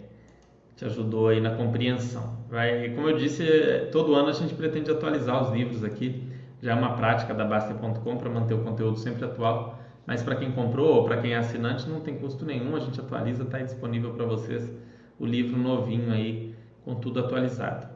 te 0.76 0.84
ajudou 0.84 1.28
aí 1.28 1.40
na 1.40 1.54
compreensão. 1.54 2.38
Vai, 2.48 2.90
como 2.90 3.08
eu 3.08 3.16
disse, 3.16 3.44
todo 3.92 4.14
ano 4.14 4.28
a 4.28 4.32
gente 4.32 4.54
pretende 4.54 4.90
atualizar 4.90 5.42
os 5.42 5.52
livros 5.52 5.84
aqui. 5.84 6.28
Já 6.62 6.72
é 6.72 6.74
uma 6.74 6.96
prática 6.96 7.32
da 7.34 7.44
Basta.com 7.44 8.16
para 8.16 8.28
manter 8.28 8.54
o 8.54 8.62
conteúdo 8.62 8.98
sempre 8.98 9.24
atual. 9.24 9.78
Mas 10.10 10.24
para 10.24 10.34
quem 10.34 10.50
comprou 10.50 10.96
ou 10.96 11.04
para 11.04 11.22
quem 11.22 11.34
é 11.34 11.36
assinante 11.36 11.88
não 11.88 12.00
tem 12.00 12.18
custo 12.18 12.44
nenhum, 12.44 12.74
a 12.74 12.80
gente 12.80 12.98
atualiza, 12.98 13.44
está 13.44 13.60
disponível 13.60 14.12
para 14.12 14.24
vocês 14.24 14.68
o 15.20 15.24
livro 15.24 15.56
novinho 15.56 16.10
aí 16.10 16.52
com 16.84 16.96
tudo 16.96 17.20
atualizado. 17.20 17.86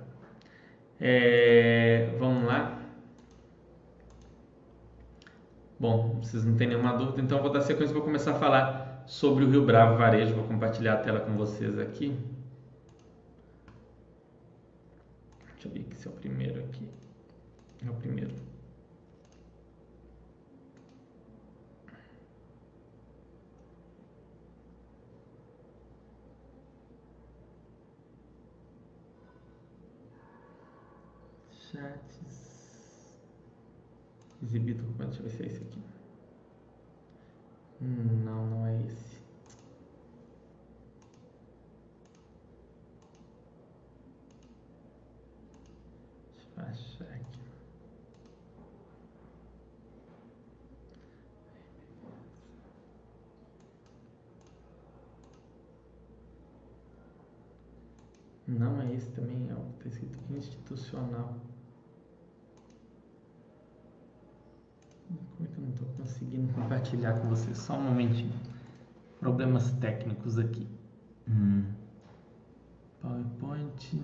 É, 1.00 2.14
vamos 2.16 2.44
lá. 2.44 2.81
Bom, 5.77 6.20
vocês 6.22 6.44
não 6.44 6.55
têm 6.57 6.68
nenhuma 6.68 6.96
dúvida, 6.96 7.20
então 7.20 7.42
vou 7.42 7.50
dar 7.50 7.62
sequência 7.62 7.90
e 7.90 7.94
vou 7.94 8.05
começar 8.05 8.31
a 8.31 8.38
falar 8.38 9.03
sobre 9.09 9.42
o 9.42 9.50
Rio 9.50 9.66
Bravo 9.66 9.98
Varejo. 9.98 10.37
Vou 10.37 10.44
compartilhar 10.44 10.92
a 10.94 10.98
tela 10.98 11.18
com 11.18 11.33
vocês 11.33 11.77
aqui. 11.81 12.16
Deixa 15.55 15.66
eu 15.66 15.72
ver 15.72 15.85
se 15.96 16.07
é 16.07 16.11
o 16.12 16.14
primeiro 16.14 16.61
aqui. 16.61 16.88
É 17.85 17.90
o 17.90 17.94
primeiro. 17.94 18.54
Chats. 31.74 33.18
Exibido 34.44 34.84
documento, 34.84 35.20
deixa 35.20 35.22
eu 35.22 35.28
ver 35.28 35.37
se 35.37 35.42
é 35.42 35.46
esse 35.46 35.62
aqui. 35.64 35.82
Hum, 37.82 38.22
não, 38.24 38.46
não 38.46 38.66
é 38.66 38.80
esse. 38.82 39.20
Deixa 46.37 46.48
eu 46.56 46.62
achar 46.62 47.12
aqui. 47.12 47.40
Não 58.46 58.80
é 58.80 58.94
esse 58.94 59.10
também, 59.10 59.50
é 59.50 59.54
o 59.54 59.72
que 59.80 59.88
está 59.88 60.04
escrito 60.04 60.32
institucional. 60.32 61.34
Como 65.37 65.48
é 65.48 65.53
que 65.53 65.59
eu 65.59 65.64
não 65.64 65.72
estou 65.72 65.88
conseguindo 65.96 66.53
compartilhar 66.53 67.20
com 67.20 67.29
vocês? 67.29 67.59
Só 67.59 67.77
um 67.77 67.83
momentinho. 67.83 68.33
Problemas 69.20 69.72
técnicos 69.72 70.38
aqui. 70.38 70.66
Hum. 71.29 71.64
PowerPoint. 73.00 74.03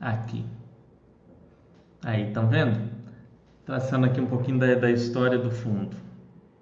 Aqui. 0.00 0.46
Aí, 2.02 2.28
estão 2.28 2.48
vendo? 2.48 2.90
Traçando 3.66 4.06
aqui 4.06 4.20
um 4.20 4.26
pouquinho 4.26 4.58
da, 4.58 4.74
da 4.74 4.90
história 4.90 5.38
do 5.38 5.50
fundo, 5.50 5.96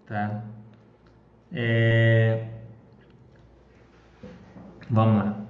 tá? 0.05 0.43
É... 1.53 2.49
Vamos 4.91 5.25
lá. 5.25 5.41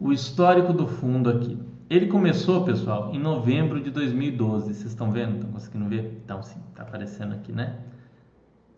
O 0.00 0.12
histórico 0.12 0.72
do 0.72 0.86
fundo 0.86 1.28
aqui. 1.28 1.58
Ele 1.90 2.06
começou, 2.06 2.64
pessoal, 2.64 3.14
em 3.14 3.18
novembro 3.18 3.80
de 3.80 3.90
2012. 3.90 4.74
Vocês 4.74 4.90
estão 4.90 5.10
vendo? 5.10 5.36
Estão 5.36 5.50
conseguindo 5.50 5.88
ver? 5.88 6.20
Então, 6.24 6.42
sim, 6.42 6.60
está 6.70 6.82
aparecendo 6.82 7.34
aqui, 7.34 7.50
né? 7.50 7.78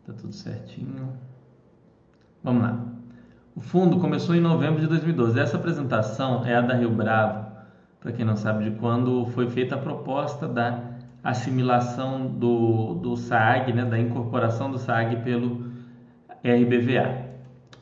Tá 0.06 0.12
tudo 0.12 0.32
certinho. 0.32 1.12
Vamos 2.42 2.62
lá. 2.62 2.86
O 3.54 3.60
fundo 3.60 3.98
começou 3.98 4.34
em 4.34 4.40
novembro 4.40 4.80
de 4.80 4.86
2012. 4.86 5.38
Essa 5.38 5.56
apresentação 5.56 6.46
é 6.46 6.54
a 6.54 6.60
da 6.60 6.74
Rio 6.74 6.90
Bravo, 6.90 7.49
para 8.00 8.12
quem 8.12 8.24
não 8.24 8.34
sabe 8.34 8.64
de 8.64 8.70
quando 8.78 9.26
foi 9.26 9.48
feita 9.48 9.74
a 9.74 9.78
proposta 9.78 10.48
da 10.48 10.80
assimilação 11.22 12.26
do, 12.26 12.94
do 12.94 13.16
SAG, 13.16 13.72
né, 13.74 13.84
da 13.84 13.98
incorporação 13.98 14.70
do 14.70 14.78
SAG 14.78 15.16
pelo 15.16 15.70
RBVA. 16.42 17.28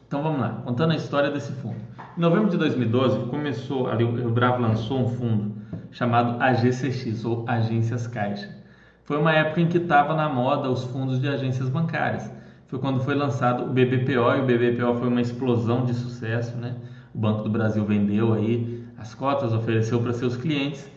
Então 0.07 0.23
vamos 0.23 0.41
lá, 0.41 0.61
contando 0.65 0.93
a 0.93 0.97
história 0.97 1.31
desse 1.31 1.53
fundo. 1.53 1.77
Em 2.17 2.21
novembro 2.21 2.51
de 2.51 2.57
2012, 2.57 3.27
começou, 3.27 3.89
ali, 3.89 4.03
o 4.03 4.13
Rio 4.17 4.31
Bravo 4.31 4.61
lançou 4.61 5.01
um 5.01 5.09
fundo 5.09 5.55
chamado 5.93 6.43
AGCX, 6.43 7.25
ou 7.25 7.45
Agências 7.47 8.09
Caixa. 8.09 8.57
Foi 9.05 9.17
uma 9.17 9.33
época 9.33 9.61
em 9.61 9.69
que 9.69 9.79
estava 9.79 10.15
na 10.15 10.29
moda 10.29 10.69
os 10.69 10.85
fundos 10.85 11.21
de 11.21 11.29
agências 11.29 11.69
bancárias. 11.69 12.31
Foi 12.67 12.79
quando 12.79 13.01
foi 13.01 13.15
lançado 13.15 13.65
o 13.65 13.69
BBPO, 13.69 14.35
e 14.37 14.41
o 14.41 14.47
BBPO 14.47 14.95
foi 14.99 15.09
uma 15.09 15.21
explosão 15.21 15.85
de 15.85 15.95
sucesso, 15.95 16.57
né? 16.57 16.75
O 17.15 17.19
Banco 17.19 17.43
do 17.43 17.51
Brasil 17.51 17.85
vendeu 17.85 18.35
aí 18.35 18.78
as 18.99 19.15
cotas, 19.15 19.53
ofereceu 19.53 20.01
para 20.01 20.13
seus 20.13 20.37
clientes 20.37 20.91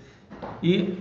e 0.62 0.98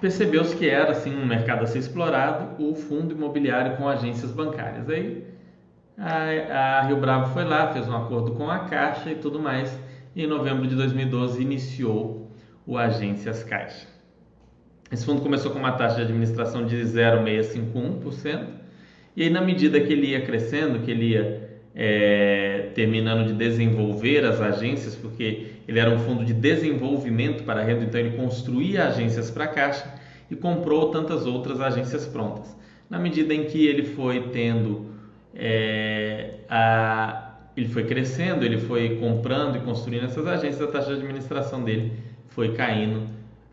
percebeu-se 0.00 0.56
que 0.56 0.68
era 0.68 0.92
assim 0.92 1.14
um 1.14 1.26
mercado 1.26 1.62
a 1.62 1.66
ser 1.66 1.78
explorado, 1.78 2.62
o 2.62 2.74
fundo 2.74 3.14
imobiliário 3.14 3.76
com 3.76 3.88
agências 3.88 4.32
bancárias. 4.32 4.88
Aí 4.88 5.24
a, 5.96 6.78
a 6.78 6.82
Rio 6.82 6.96
Bravo 6.96 7.32
foi 7.32 7.44
lá, 7.44 7.72
fez 7.72 7.88
um 7.88 7.96
acordo 7.96 8.32
com 8.32 8.50
a 8.50 8.60
Caixa 8.60 9.10
e 9.10 9.16
tudo 9.16 9.38
mais. 9.38 9.78
E 10.14 10.24
em 10.24 10.26
novembro 10.26 10.66
de 10.66 10.74
2012 10.74 11.40
iniciou 11.40 12.32
o 12.66 12.76
Agências 12.76 13.44
Caixa. 13.44 13.86
Esse 14.90 15.06
fundo 15.06 15.22
começou 15.22 15.52
com 15.52 15.58
uma 15.58 15.72
taxa 15.72 15.96
de 15.96 16.02
administração 16.02 16.66
de 16.66 16.76
0,651%, 16.76 18.60
e 19.16 19.24
aí, 19.24 19.30
na 19.30 19.40
medida 19.40 19.80
que 19.80 19.92
ele 19.92 20.08
ia 20.08 20.20
crescendo, 20.24 20.80
que 20.80 20.90
ele 20.90 21.10
ia 21.10 21.50
é, 21.74 22.70
terminando 22.74 23.26
de 23.26 23.34
desenvolver 23.34 24.24
as 24.24 24.40
agências, 24.40 24.94
porque 24.94 25.49
ele 25.70 25.78
era 25.78 25.88
um 25.88 26.00
fundo 26.00 26.24
de 26.24 26.34
desenvolvimento 26.34 27.44
para 27.44 27.60
a 27.60 27.62
renda, 27.62 27.84
então 27.84 28.00
ele 28.00 28.16
construía 28.16 28.88
agências 28.88 29.30
para 29.30 29.44
a 29.44 29.46
Caixa 29.46 29.86
e 30.28 30.34
comprou 30.34 30.90
tantas 30.90 31.26
outras 31.26 31.60
agências 31.60 32.06
prontas. 32.06 32.56
Na 32.88 32.98
medida 32.98 33.32
em 33.32 33.44
que 33.44 33.68
ele 33.68 33.84
foi 33.84 34.30
tendo 34.30 34.86
é, 35.32 36.38
a, 36.48 37.36
ele 37.56 37.68
foi 37.68 37.84
crescendo, 37.84 38.44
ele 38.44 38.58
foi 38.58 38.96
comprando 38.96 39.58
e 39.58 39.60
construindo 39.60 40.06
essas 40.06 40.26
agências, 40.26 40.60
a 40.60 40.66
taxa 40.66 40.88
de 40.88 41.02
administração 41.02 41.62
dele 41.62 41.92
foi 42.30 42.52
caindo 42.52 43.06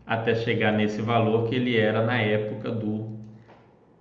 até 0.04 0.34
chegar 0.34 0.72
nesse 0.72 1.00
valor 1.00 1.48
que 1.48 1.54
ele 1.54 1.76
era 1.76 2.04
na 2.04 2.20
época 2.20 2.72
do 2.72 3.16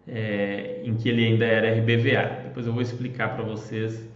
é, 0.08 0.82
em 0.84 0.96
que 0.96 1.08
ele 1.08 1.24
ainda 1.24 1.46
era 1.46 1.72
RBVA. 1.72 2.46
Depois 2.46 2.66
eu 2.66 2.74
vou 2.74 2.82
explicar 2.82 3.36
para 3.36 3.44
vocês 3.44 4.10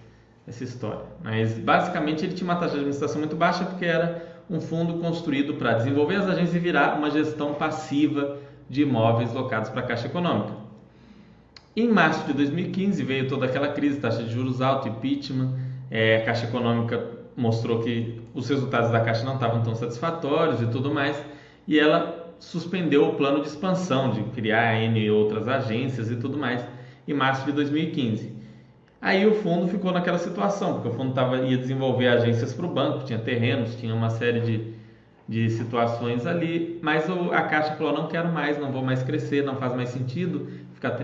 essa 0.47 0.63
história. 0.63 1.01
Mas 1.23 1.53
basicamente 1.57 2.25
ele 2.25 2.33
tinha 2.33 2.49
uma 2.49 2.55
taxa 2.55 2.71
de 2.71 2.77
administração 2.77 3.19
muito 3.19 3.35
baixa 3.35 3.65
porque 3.65 3.85
era 3.85 4.41
um 4.49 4.59
fundo 4.59 4.95
construído 4.99 5.53
para 5.53 5.73
desenvolver 5.73 6.15
as 6.15 6.27
agências 6.27 6.55
e 6.55 6.59
virar 6.59 6.97
uma 6.97 7.09
gestão 7.09 7.53
passiva 7.53 8.37
de 8.69 8.81
imóveis 8.81 9.33
locados 9.33 9.69
para 9.69 9.81
a 9.81 9.83
Caixa 9.83 10.07
Econômica. 10.07 10.53
Em 11.75 11.87
março 11.87 12.25
de 12.25 12.33
2015 12.33 13.01
veio 13.03 13.29
toda 13.29 13.45
aquela 13.45 13.69
crise, 13.69 13.99
taxa 13.99 14.23
de 14.23 14.33
juros 14.33 14.61
alta, 14.61 14.89
impeachment, 14.89 15.53
é, 15.89 16.17
a 16.17 16.25
Caixa 16.25 16.45
Econômica 16.45 17.21
mostrou 17.35 17.79
que 17.79 18.21
os 18.33 18.49
resultados 18.49 18.91
da 18.91 18.99
Caixa 18.99 19.23
não 19.23 19.35
estavam 19.35 19.61
tão 19.63 19.73
satisfatórios 19.73 20.61
e 20.61 20.67
tudo 20.67 20.93
mais, 20.93 21.21
e 21.67 21.79
ela 21.79 22.33
suspendeu 22.39 23.07
o 23.07 23.13
plano 23.15 23.41
de 23.41 23.47
expansão, 23.47 24.11
de 24.11 24.23
criar 24.31 24.81
N 24.81 25.11
outras 25.11 25.47
agências 25.47 26.11
e 26.11 26.15
tudo 26.15 26.37
mais, 26.37 26.65
em 27.07 27.13
março 27.13 27.45
de 27.45 27.51
2015. 27.51 28.30
Aí 29.01 29.25
o 29.25 29.33
fundo 29.33 29.67
ficou 29.67 29.91
naquela 29.91 30.19
situação, 30.19 30.75
porque 30.75 30.89
o 30.89 30.93
fundo 30.93 31.13
tava, 31.13 31.37
ia 31.37 31.57
desenvolver 31.57 32.07
agências 32.07 32.53
para 32.53 32.65
o 32.67 32.69
banco, 32.69 33.03
tinha 33.03 33.17
terrenos, 33.17 33.75
tinha 33.75 33.95
uma 33.95 34.11
série 34.11 34.41
de, 34.41 34.73
de 35.27 35.49
situações 35.49 36.27
ali, 36.27 36.79
mas 36.83 37.09
o, 37.09 37.31
a 37.31 37.41
Caixa 37.41 37.73
falou: 37.75 37.93
não 37.93 38.07
quero 38.07 38.29
mais, 38.29 38.59
não 38.59 38.71
vou 38.71 38.83
mais 38.83 39.01
crescer, 39.01 39.43
não 39.43 39.55
faz 39.55 39.73
mais 39.75 39.89
sentido 39.89 40.47
ficar 40.75 40.99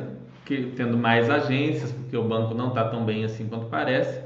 tendo 0.75 0.95
mais 0.95 1.29
agências, 1.29 1.91
porque 1.91 2.15
o 2.15 2.23
banco 2.23 2.53
não 2.53 2.69
está 2.69 2.87
tão 2.87 3.03
bem 3.03 3.25
assim 3.25 3.47
quanto 3.47 3.65
parece, 3.65 4.21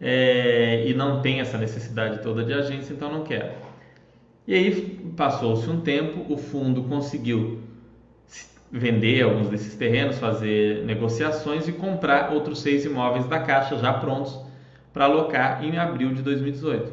é, 0.00 0.84
e 0.86 0.94
não 0.94 1.20
tem 1.20 1.40
essa 1.40 1.58
necessidade 1.58 2.22
toda 2.22 2.44
de 2.44 2.52
agência, 2.52 2.92
então 2.94 3.12
não 3.12 3.24
quero. 3.24 3.50
E 4.46 4.54
aí 4.54 5.12
passou-se 5.16 5.68
um 5.68 5.80
tempo, 5.80 6.32
o 6.32 6.38
fundo 6.38 6.84
conseguiu 6.84 7.57
vender 8.70 9.22
alguns 9.22 9.48
desses 9.48 9.74
terrenos, 9.74 10.18
fazer 10.18 10.84
negociações 10.84 11.66
e 11.66 11.72
comprar 11.72 12.32
outros 12.32 12.60
seis 12.60 12.84
imóveis 12.84 13.26
da 13.26 13.40
Caixa 13.40 13.76
já 13.78 13.92
prontos 13.92 14.38
para 14.92 15.04
alocar 15.04 15.64
em 15.64 15.78
abril 15.78 16.12
de 16.12 16.22
2018. 16.22 16.92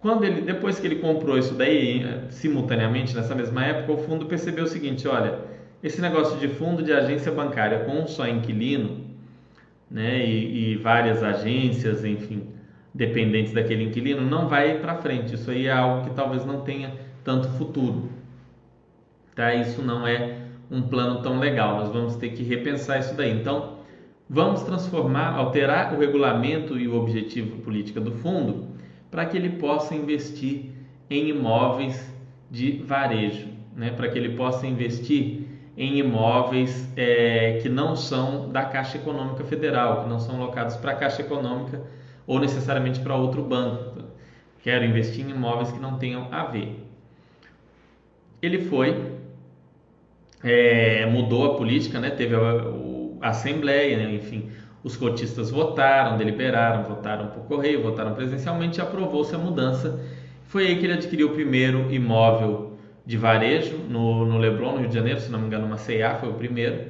Quando 0.00 0.24
ele, 0.24 0.40
depois 0.40 0.80
que 0.80 0.86
ele 0.86 0.96
comprou 0.96 1.36
isso 1.36 1.54
daí, 1.54 2.02
simultaneamente 2.30 3.14
nessa 3.14 3.34
mesma 3.34 3.64
época, 3.64 3.92
o 3.92 3.98
fundo 3.98 4.24
percebeu 4.26 4.64
o 4.64 4.66
seguinte: 4.66 5.06
olha, 5.06 5.40
esse 5.82 6.00
negócio 6.00 6.38
de 6.38 6.48
fundo 6.48 6.82
de 6.82 6.92
agência 6.92 7.30
bancária 7.30 7.80
com 7.80 8.00
um 8.00 8.06
só 8.06 8.26
inquilino, 8.26 9.04
né, 9.90 10.24
e, 10.24 10.72
e 10.72 10.76
várias 10.76 11.22
agências, 11.22 12.02
enfim, 12.02 12.48
dependentes 12.94 13.52
daquele 13.52 13.84
inquilino, 13.84 14.22
não 14.22 14.48
vai 14.48 14.78
para 14.78 14.94
frente. 14.94 15.34
Isso 15.34 15.50
aí 15.50 15.66
é 15.66 15.72
algo 15.72 16.08
que 16.08 16.14
talvez 16.14 16.46
não 16.46 16.62
tenha 16.62 16.94
tanto 17.22 17.48
futuro. 17.50 18.08
Tá? 19.34 19.54
Isso 19.54 19.82
não 19.82 20.06
é 20.06 20.39
um 20.70 20.82
plano 20.82 21.22
tão 21.22 21.38
legal. 21.38 21.76
Nós 21.76 21.92
vamos 21.92 22.16
ter 22.16 22.30
que 22.30 22.42
repensar 22.42 23.00
isso 23.00 23.14
daí. 23.14 23.32
Então, 23.32 23.78
vamos 24.28 24.62
transformar, 24.62 25.34
alterar 25.34 25.94
o 25.94 25.98
regulamento 25.98 26.78
e 26.78 26.86
o 26.86 26.94
objetivo 26.94 27.58
política 27.58 28.00
do 28.00 28.12
fundo 28.12 28.70
para 29.10 29.26
que 29.26 29.36
ele 29.36 29.50
possa 29.50 29.94
investir 29.94 30.66
em 31.10 31.28
imóveis 31.28 32.14
de 32.50 32.82
varejo, 32.84 33.48
né? 33.76 33.90
para 33.90 34.08
que 34.08 34.16
ele 34.16 34.36
possa 34.36 34.66
investir 34.66 35.48
em 35.76 35.98
imóveis 35.98 36.88
é, 36.96 37.58
que 37.62 37.68
não 37.68 37.96
são 37.96 38.50
da 38.50 38.64
Caixa 38.64 38.98
Econômica 38.98 39.42
Federal, 39.44 40.02
que 40.02 40.08
não 40.08 40.20
são 40.20 40.38
locados 40.38 40.76
para 40.76 40.92
a 40.92 40.94
Caixa 40.94 41.22
Econômica 41.22 41.82
ou 42.26 42.38
necessariamente 42.38 43.00
para 43.00 43.16
outro 43.16 43.42
banco. 43.42 44.02
Quero 44.62 44.84
investir 44.84 45.26
em 45.26 45.30
imóveis 45.30 45.72
que 45.72 45.80
não 45.80 45.98
tenham 45.98 46.28
a 46.30 46.44
ver. 46.44 46.86
Ele 48.42 48.60
foi, 48.66 48.94
é, 50.42 51.06
mudou 51.06 51.52
a 51.52 51.56
política, 51.56 52.00
né? 52.00 52.10
teve 52.10 52.34
a, 52.34 52.38
a 53.20 53.28
Assembleia, 53.30 53.96
né? 53.96 54.14
enfim, 54.14 54.50
os 54.82 54.96
cotistas 54.96 55.50
votaram, 55.50 56.16
deliberaram, 56.16 56.84
votaram 56.84 57.28
por 57.28 57.44
correio, 57.44 57.82
votaram 57.82 58.14
presencialmente 58.14 58.78
e 58.78 58.82
aprovou-se 58.82 59.34
a 59.34 59.38
mudança. 59.38 60.00
Foi 60.44 60.66
aí 60.66 60.76
que 60.76 60.86
ele 60.86 60.94
adquiriu 60.94 61.28
o 61.28 61.34
primeiro 61.34 61.92
imóvel 61.92 62.78
de 63.04 63.16
varejo 63.16 63.76
no, 63.88 64.24
no 64.24 64.38
Leblon, 64.38 64.72
no 64.72 64.78
Rio 64.78 64.88
de 64.88 64.94
Janeiro, 64.94 65.20
se 65.20 65.30
não 65.30 65.38
me 65.38 65.46
engano, 65.46 65.66
uma 65.66 65.76
C&A 65.76 66.14
foi 66.14 66.28
o 66.28 66.34
primeiro, 66.34 66.84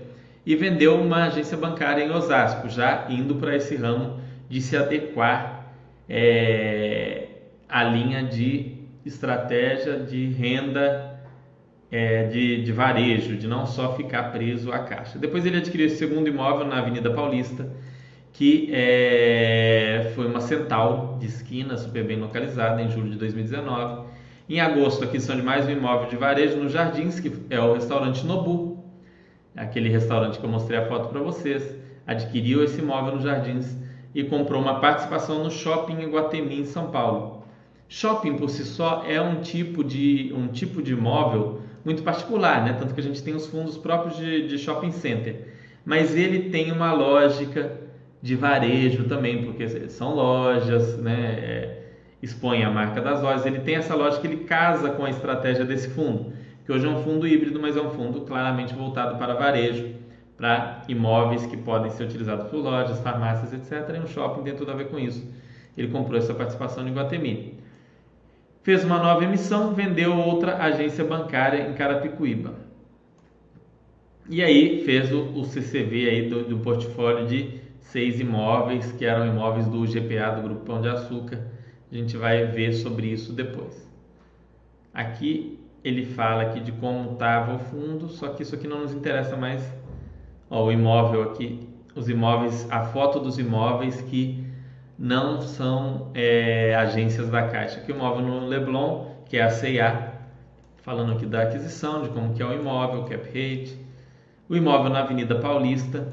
e 0.44 0.54
vendeu 0.54 1.00
uma 1.00 1.26
agência 1.26 1.56
bancária 1.56 2.02
em 2.02 2.10
Osasco, 2.10 2.68
já 2.68 3.06
indo 3.08 3.34
para 3.36 3.56
esse 3.56 3.76
ramo 3.76 4.18
de 4.48 4.60
se 4.60 4.76
adequar 4.76 5.72
é, 6.08 7.28
à 7.68 7.84
linha 7.84 8.22
de 8.22 8.78
estratégia 9.04 9.98
de 9.98 10.26
renda 10.26 11.09
é, 11.90 12.24
de, 12.24 12.62
de 12.62 12.72
varejo, 12.72 13.36
de 13.36 13.46
não 13.46 13.66
só 13.66 13.94
ficar 13.96 14.24
preso 14.32 14.72
à 14.72 14.78
caixa. 14.80 15.18
Depois 15.18 15.44
ele 15.44 15.58
adquiriu 15.58 15.86
esse 15.86 15.96
segundo 15.96 16.28
imóvel 16.28 16.66
na 16.66 16.78
Avenida 16.78 17.10
Paulista, 17.10 17.68
que 18.32 18.70
é, 18.72 20.12
foi 20.14 20.26
uma 20.26 20.40
central 20.40 21.18
de 21.20 21.26
esquina 21.26 21.76
super 21.76 22.04
bem 22.04 22.18
localizada 22.18 22.80
em 22.80 22.90
julho 22.90 23.10
de 23.10 23.16
2019 23.16 24.10
em 24.50 24.58
agosto, 24.58 25.04
aquisição 25.04 25.36
de 25.36 25.42
mais 25.42 25.64
um 25.66 25.70
imóvel 25.70 26.08
de 26.08 26.16
varejo 26.16 26.56
no 26.56 26.68
Jardins, 26.68 27.20
que 27.20 27.32
é 27.50 27.60
o 27.60 27.72
restaurante 27.72 28.26
Nobu, 28.26 28.82
aquele 29.54 29.88
restaurante 29.88 30.40
que 30.40 30.44
eu 30.44 30.50
mostrei 30.50 30.76
a 30.76 30.86
foto 30.86 31.08
para 31.08 31.20
vocês. 31.20 31.76
Adquiriu 32.04 32.64
esse 32.64 32.80
imóvel 32.80 33.14
no 33.14 33.22
Jardins 33.22 33.76
e 34.12 34.24
comprou 34.24 34.60
uma 34.60 34.80
participação 34.80 35.44
no 35.44 35.52
shopping 35.52 36.00
Iguatemi, 36.00 36.58
em 36.62 36.64
São 36.64 36.90
Paulo. 36.90 37.44
Shopping 37.88 38.38
por 38.38 38.50
si 38.50 38.64
só 38.64 39.04
é 39.06 39.20
um 39.22 39.40
tipo 39.40 39.84
de, 39.84 40.32
um 40.36 40.48
tipo 40.48 40.82
de 40.82 40.94
imóvel 40.94 41.59
muito 41.84 42.02
particular, 42.02 42.64
né? 42.64 42.76
tanto 42.78 42.94
que 42.94 43.00
a 43.00 43.02
gente 43.02 43.22
tem 43.22 43.34
os 43.34 43.46
fundos 43.46 43.76
próprios 43.76 44.16
de, 44.16 44.46
de 44.46 44.58
shopping 44.58 44.92
center. 44.92 45.48
Mas 45.84 46.14
ele 46.14 46.50
tem 46.50 46.72
uma 46.72 46.92
lógica 46.92 47.78
de 48.22 48.36
varejo 48.36 49.04
também, 49.04 49.44
porque 49.44 49.88
são 49.88 50.14
lojas, 50.14 50.98
né? 50.98 51.38
É, 51.40 51.80
expõe 52.22 52.62
a 52.62 52.70
marca 52.70 53.00
das 53.00 53.22
lojas, 53.22 53.46
ele 53.46 53.60
tem 53.60 53.76
essa 53.76 53.94
lógica, 53.94 54.26
ele 54.26 54.44
casa 54.44 54.90
com 54.90 55.04
a 55.04 55.10
estratégia 55.10 55.64
desse 55.64 55.88
fundo, 55.88 56.32
que 56.64 56.72
hoje 56.72 56.86
é 56.86 56.88
um 56.88 57.02
fundo 57.02 57.26
híbrido, 57.26 57.58
mas 57.60 57.76
é 57.76 57.80
um 57.80 57.90
fundo 57.90 58.20
claramente 58.22 58.74
voltado 58.74 59.16
para 59.16 59.34
varejo, 59.34 59.94
para 60.36 60.82
imóveis 60.88 61.46
que 61.46 61.56
podem 61.56 61.90
ser 61.90 62.04
utilizados 62.04 62.48
por 62.48 62.58
lojas, 62.58 63.00
farmácias, 63.00 63.52
etc. 63.52 63.96
E 63.96 64.00
um 64.00 64.06
shopping 64.06 64.42
tem 64.42 64.54
tudo 64.54 64.70
a 64.70 64.74
ver 64.74 64.88
com 64.88 64.98
isso. 64.98 65.26
Ele 65.76 65.88
comprou 65.88 66.18
essa 66.18 66.34
participação 66.34 66.82
no 66.82 66.90
Iguatemi. 66.90 67.58
Fez 68.62 68.84
uma 68.84 68.98
nova 68.98 69.24
emissão, 69.24 69.74
vendeu 69.74 70.16
outra 70.16 70.56
agência 70.56 71.04
bancária 71.04 71.68
em 71.68 71.74
Carapicuíba. 71.74 72.54
E 74.28 74.42
aí 74.42 74.84
fez 74.84 75.10
o, 75.10 75.22
o 75.38 75.44
CCV 75.44 76.08
aí 76.08 76.28
do, 76.28 76.44
do 76.44 76.58
portfólio 76.58 77.26
de 77.26 77.60
seis 77.80 78.20
imóveis, 78.20 78.92
que 78.92 79.04
eram 79.04 79.26
imóveis 79.26 79.66
do 79.66 79.84
GPA, 79.84 80.30
do 80.36 80.42
Grupo 80.42 80.64
Pão 80.64 80.80
de 80.80 80.88
Açúcar, 80.88 81.44
a 81.90 81.94
gente 81.94 82.16
vai 82.16 82.46
ver 82.46 82.72
sobre 82.72 83.08
isso 83.08 83.32
depois. 83.32 83.88
Aqui 84.94 85.58
ele 85.82 86.04
fala 86.04 86.42
aqui 86.42 86.60
de 86.60 86.70
como 86.72 87.14
estava 87.14 87.54
o 87.54 87.58
fundo, 87.58 88.08
só 88.08 88.28
que 88.28 88.42
isso 88.42 88.54
aqui 88.54 88.68
não 88.68 88.82
nos 88.82 88.94
interessa 88.94 89.36
mais. 89.36 89.72
Ó, 90.48 90.66
o 90.66 90.72
imóvel 90.72 91.22
aqui, 91.22 91.68
os 91.94 92.08
imóveis, 92.08 92.70
a 92.70 92.84
foto 92.84 93.18
dos 93.18 93.38
imóveis 93.38 94.00
que 94.02 94.44
não 95.00 95.40
são 95.40 96.10
é, 96.12 96.74
agências 96.74 97.30
da 97.30 97.48
Caixa. 97.48 97.82
O 97.88 97.90
imóvel 97.90 98.22
no 98.22 98.46
Leblon, 98.46 99.06
que 99.24 99.38
é 99.38 99.42
a 99.42 99.48
CIA, 99.48 100.12
falando 100.82 101.12
aqui 101.12 101.24
da 101.24 101.42
aquisição, 101.42 102.02
de 102.02 102.10
como 102.10 102.34
que 102.34 102.42
é 102.42 102.46
o 102.46 102.52
imóvel, 102.52 103.04
cap 103.04 103.24
rate. 103.26 103.78
O 104.46 104.54
imóvel 104.54 104.90
na 104.90 105.00
Avenida 105.00 105.36
Paulista, 105.36 106.06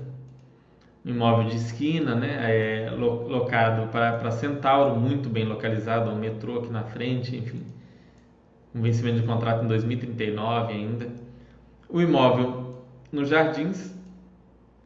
um 1.06 1.10
imóvel 1.10 1.50
de 1.50 1.58
esquina, 1.58 2.15
né, 2.15 2.38
é, 2.50 2.89
locado 2.91 3.89
para 3.91 4.32
Centauro, 4.32 4.95
muito 4.95 5.28
bem 5.28 5.43
localizado, 5.43 6.10
um 6.10 6.15
metrô 6.15 6.60
aqui 6.60 6.69
na 6.69 6.84
frente, 6.84 7.36
enfim, 7.36 7.63
um 8.73 8.82
vencimento 8.82 9.19
de 9.19 9.28
contrato 9.28 9.65
em 9.65 9.67
2039 9.67 10.73
ainda. 10.73 11.10
O 11.89 12.00
imóvel 12.00 12.84
nos 13.12 13.28
Jardins, 13.28 13.93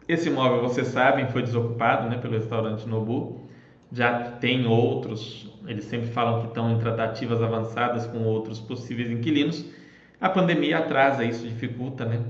esse 0.08 0.28
imóvel, 0.30 0.62
vocês 0.62 0.88
sabem, 0.88 1.28
foi 1.28 1.44
desocupado 1.44 2.10
né, 2.10 2.18
pelo 2.18 2.34
restaurante 2.34 2.88
Nobu, 2.88 3.41
já 3.92 4.32
tem 4.32 4.66
outros, 4.66 5.50
eles 5.68 5.86
sempre 5.86 6.08
falam 6.08 6.42
que 6.42 6.48
estão 6.48 6.72
em 6.72 6.80
tratativas 6.80 7.42
avançadas 7.42 8.08
com 8.08 8.20
outros 8.24 8.60
possíveis 8.60 9.10
inquilinos. 9.12 9.66
A 10.20 10.30
pandemia 10.30 10.80
atrasa 10.80 11.24
isso, 11.24 11.48
dificulta, 11.48 12.06
né? 12.06 12.22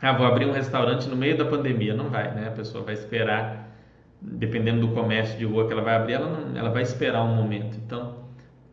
ah, 0.00 0.12
vou 0.12 0.26
abrir 0.26 0.46
um 0.46 0.52
restaurante 0.52 1.08
no 1.08 1.16
meio 1.16 1.36
da 1.36 1.44
pandemia. 1.44 1.94
Não 1.94 2.10
vai, 2.10 2.34
né? 2.34 2.48
A 2.48 2.50
pessoa 2.50 2.84
vai 2.84 2.94
esperar, 2.94 3.70
dependendo 4.20 4.86
do 4.86 4.94
comércio 4.94 5.38
de 5.38 5.44
rua 5.46 5.66
que 5.66 5.72
ela 5.72 5.82
vai 5.82 5.94
abrir, 5.94 6.14
ela, 6.14 6.28
não, 6.28 6.56
ela 6.56 6.68
vai 6.68 6.82
esperar 6.82 7.22
um 7.22 7.34
momento. 7.34 7.76
Então, 7.76 8.16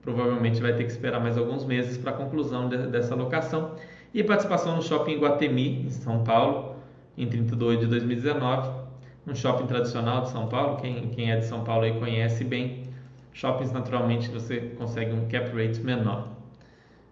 provavelmente 0.01 0.61
vai 0.61 0.73
ter 0.73 0.83
que 0.83 0.91
esperar 0.91 1.21
mais 1.21 1.37
alguns 1.37 1.63
meses 1.63 1.97
para 1.97 2.11
a 2.11 2.13
conclusão 2.13 2.67
de, 2.67 2.77
dessa 2.87 3.15
locação. 3.15 3.75
E 4.13 4.21
participação 4.23 4.75
no 4.75 4.81
shopping 4.81 5.19
Guatemi, 5.19 5.85
em 5.85 5.89
São 5.89 6.23
Paulo, 6.23 6.75
em 7.17 7.27
32 7.27 7.79
de 7.79 7.85
2019. 7.87 8.90
Um 9.27 9.35
shopping 9.35 9.67
tradicional 9.67 10.21
de 10.21 10.29
São 10.29 10.47
Paulo, 10.47 10.77
quem, 10.77 11.09
quem 11.09 11.31
é 11.31 11.37
de 11.37 11.45
São 11.45 11.63
Paulo 11.63 11.83
aí 11.83 11.97
conhece 11.99 12.43
bem. 12.43 12.85
Shoppings, 13.33 13.71
naturalmente, 13.71 14.29
você 14.29 14.59
consegue 14.77 15.13
um 15.13 15.27
cap 15.27 15.51
rate 15.51 15.79
menor. 15.81 16.27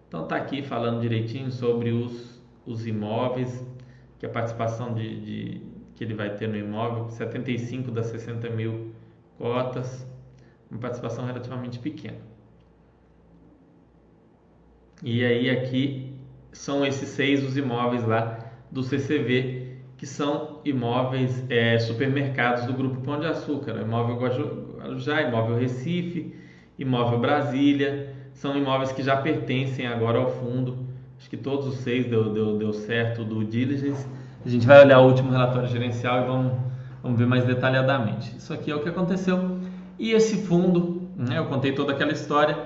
Então, 0.08 0.26
tá 0.26 0.36
aqui 0.36 0.62
falando 0.62 1.00
direitinho 1.00 1.50
sobre 1.50 1.92
os, 1.92 2.42
os 2.66 2.86
imóveis 2.86 3.64
que 4.18 4.26
a 4.26 4.28
participação 4.28 4.92
de, 4.92 5.20
de, 5.20 5.62
que 5.94 6.04
ele 6.04 6.14
vai 6.14 6.34
ter 6.34 6.48
no 6.48 6.56
imóvel, 6.56 7.08
75 7.10 7.90
das 7.90 8.06
60 8.06 8.50
mil 8.50 8.92
cotas, 9.38 10.06
uma 10.70 10.80
participação 10.80 11.24
relativamente 11.24 11.78
pequena. 11.78 12.18
E 15.02 15.24
aí 15.24 15.48
aqui 15.48 16.14
são 16.52 16.84
esses 16.84 17.08
seis 17.08 17.42
os 17.42 17.56
imóveis 17.56 18.04
lá 18.04 18.38
do 18.70 18.82
CCV 18.82 19.78
que 19.96 20.06
são 20.06 20.49
imóveis, 20.64 21.44
é, 21.48 21.78
supermercados 21.78 22.64
do 22.64 22.72
Grupo 22.72 23.00
Pão 23.00 23.18
de 23.18 23.26
Açúcar, 23.26 23.80
imóvel 23.80 24.16
Guarujá, 24.16 25.22
imóvel 25.22 25.56
Recife, 25.58 26.34
imóvel 26.78 27.18
Brasília, 27.18 28.14
são 28.32 28.56
imóveis 28.56 28.92
que 28.92 29.02
já 29.02 29.16
pertencem 29.16 29.86
agora 29.86 30.18
ao 30.18 30.30
fundo. 30.30 30.78
Acho 31.18 31.28
que 31.28 31.36
todos 31.36 31.66
os 31.66 31.76
seis 31.76 32.06
deu, 32.06 32.32
deu, 32.32 32.56
deu 32.56 32.72
certo 32.72 33.22
do 33.24 33.44
diligence. 33.44 34.06
A 34.44 34.48
gente 34.48 34.66
vai 34.66 34.82
olhar 34.82 35.00
o 35.00 35.06
último 35.06 35.30
relatório 35.30 35.68
gerencial 35.68 36.22
e 36.22 36.26
vamos, 36.26 36.52
vamos 37.02 37.18
ver 37.18 37.26
mais 37.26 37.44
detalhadamente. 37.44 38.34
Isso 38.36 38.52
aqui 38.54 38.70
é 38.70 38.74
o 38.74 38.82
que 38.82 38.88
aconteceu. 38.88 39.58
E 39.98 40.12
esse 40.12 40.46
fundo, 40.46 41.08
né, 41.14 41.36
eu 41.36 41.44
contei 41.44 41.72
toda 41.72 41.92
aquela 41.92 42.12
história, 42.12 42.56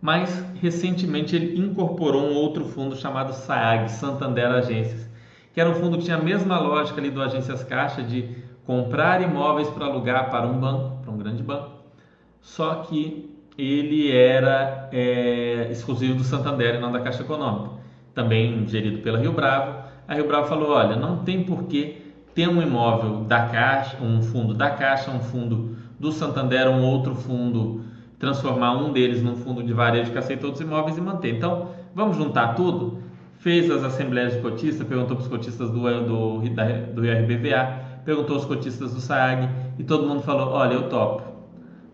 mas 0.00 0.44
recentemente 0.60 1.34
ele 1.34 1.58
incorporou 1.58 2.22
um 2.22 2.34
outro 2.34 2.64
fundo 2.64 2.94
chamado 2.94 3.32
SAAG, 3.32 3.90
Santander 3.90 4.46
Agências, 4.46 5.10
que 5.56 5.60
era 5.62 5.70
um 5.70 5.74
fundo 5.74 5.96
que 5.96 6.04
tinha 6.04 6.18
a 6.18 6.22
mesma 6.22 6.58
lógica 6.58 7.00
ali 7.00 7.08
do 7.08 7.22
Agências 7.22 7.64
Caixa 7.64 8.02
de 8.02 8.28
comprar 8.66 9.22
imóveis 9.22 9.66
para 9.70 9.86
alugar 9.86 10.30
para 10.30 10.46
um 10.46 10.60
banco, 10.60 10.98
para 11.02 11.10
um 11.10 11.16
grande 11.16 11.42
banco, 11.42 11.70
só 12.42 12.74
que 12.82 13.34
ele 13.56 14.14
era 14.14 14.90
é, 14.92 15.68
exclusivo 15.70 16.16
do 16.16 16.22
Santander 16.22 16.74
e 16.74 16.78
não 16.78 16.92
da 16.92 17.00
Caixa 17.00 17.22
Econômica, 17.22 17.70
também 18.14 18.68
gerido 18.68 18.98
pela 18.98 19.18
Rio 19.18 19.32
Bravo. 19.32 19.78
A 20.06 20.12
Rio 20.12 20.26
Bravo 20.28 20.46
falou: 20.46 20.72
olha, 20.72 20.94
não 20.94 21.24
tem 21.24 21.42
por 21.42 21.62
que 21.62 22.02
ter 22.34 22.46
um 22.50 22.60
imóvel 22.60 23.24
da 23.24 23.46
Caixa, 23.46 23.96
um 24.02 24.20
fundo 24.20 24.52
da 24.52 24.68
Caixa, 24.68 25.10
um 25.10 25.20
fundo 25.20 25.74
do 25.98 26.12
Santander, 26.12 26.68
um 26.68 26.84
outro 26.84 27.14
fundo, 27.14 27.82
transformar 28.18 28.76
um 28.76 28.92
deles 28.92 29.22
num 29.22 29.36
fundo 29.36 29.62
de 29.62 29.72
varejo 29.72 30.12
que 30.12 30.18
aceitou 30.18 30.52
os 30.52 30.60
imóveis 30.60 30.98
e 30.98 31.00
manter. 31.00 31.34
Então, 31.34 31.70
vamos 31.94 32.18
juntar 32.18 32.48
tudo? 32.48 33.05
Fez 33.46 33.70
as 33.70 33.84
assembleias 33.84 34.32
de 34.32 34.40
cotistas, 34.40 34.84
perguntou 34.88 35.16
para 35.16 35.22
os 35.22 35.28
cotistas 35.28 35.70
do, 35.70 35.80
do, 35.80 36.40
do 36.94 37.06
IRBVA, 37.06 38.00
perguntou 38.04 38.34
aos 38.34 38.44
cotistas 38.44 38.92
do 38.92 39.00
SAG 39.00 39.48
e 39.78 39.84
todo 39.84 40.04
mundo 40.04 40.22
falou: 40.22 40.48
olha, 40.48 40.74
eu 40.74 40.88
topo 40.88 41.36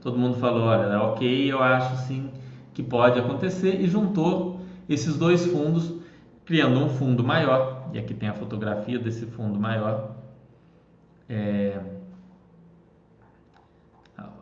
todo 0.02 0.18
mundo 0.18 0.36
falou, 0.36 0.64
olha, 0.64 1.00
ok, 1.00 1.50
eu 1.50 1.62
acho 1.62 2.08
sim 2.08 2.30
que 2.74 2.82
pode 2.82 3.18
acontecer 3.18 3.80
e 3.80 3.86
juntou 3.86 4.60
esses 4.88 5.16
dois 5.16 5.46
fundos, 5.46 5.94
criando 6.44 6.80
um 6.80 6.88
fundo 6.88 7.22
maior. 7.22 7.88
E 7.92 7.98
aqui 7.98 8.12
tem 8.12 8.28
a 8.28 8.34
fotografia 8.34 8.98
desse 8.98 9.26
fundo 9.26 9.60
maior. 9.60 10.16
É, 11.28 11.80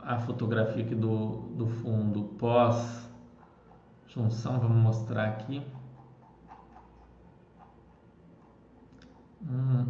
a 0.02 0.18
fotografia 0.20 0.82
aqui 0.82 0.94
do, 0.94 1.42
do 1.56 1.66
fundo 1.66 2.22
pós 2.38 3.08
junção, 4.08 4.58
vamos 4.58 4.78
mostrar 4.78 5.24
aqui. 5.24 5.62
Hum, 9.42 9.86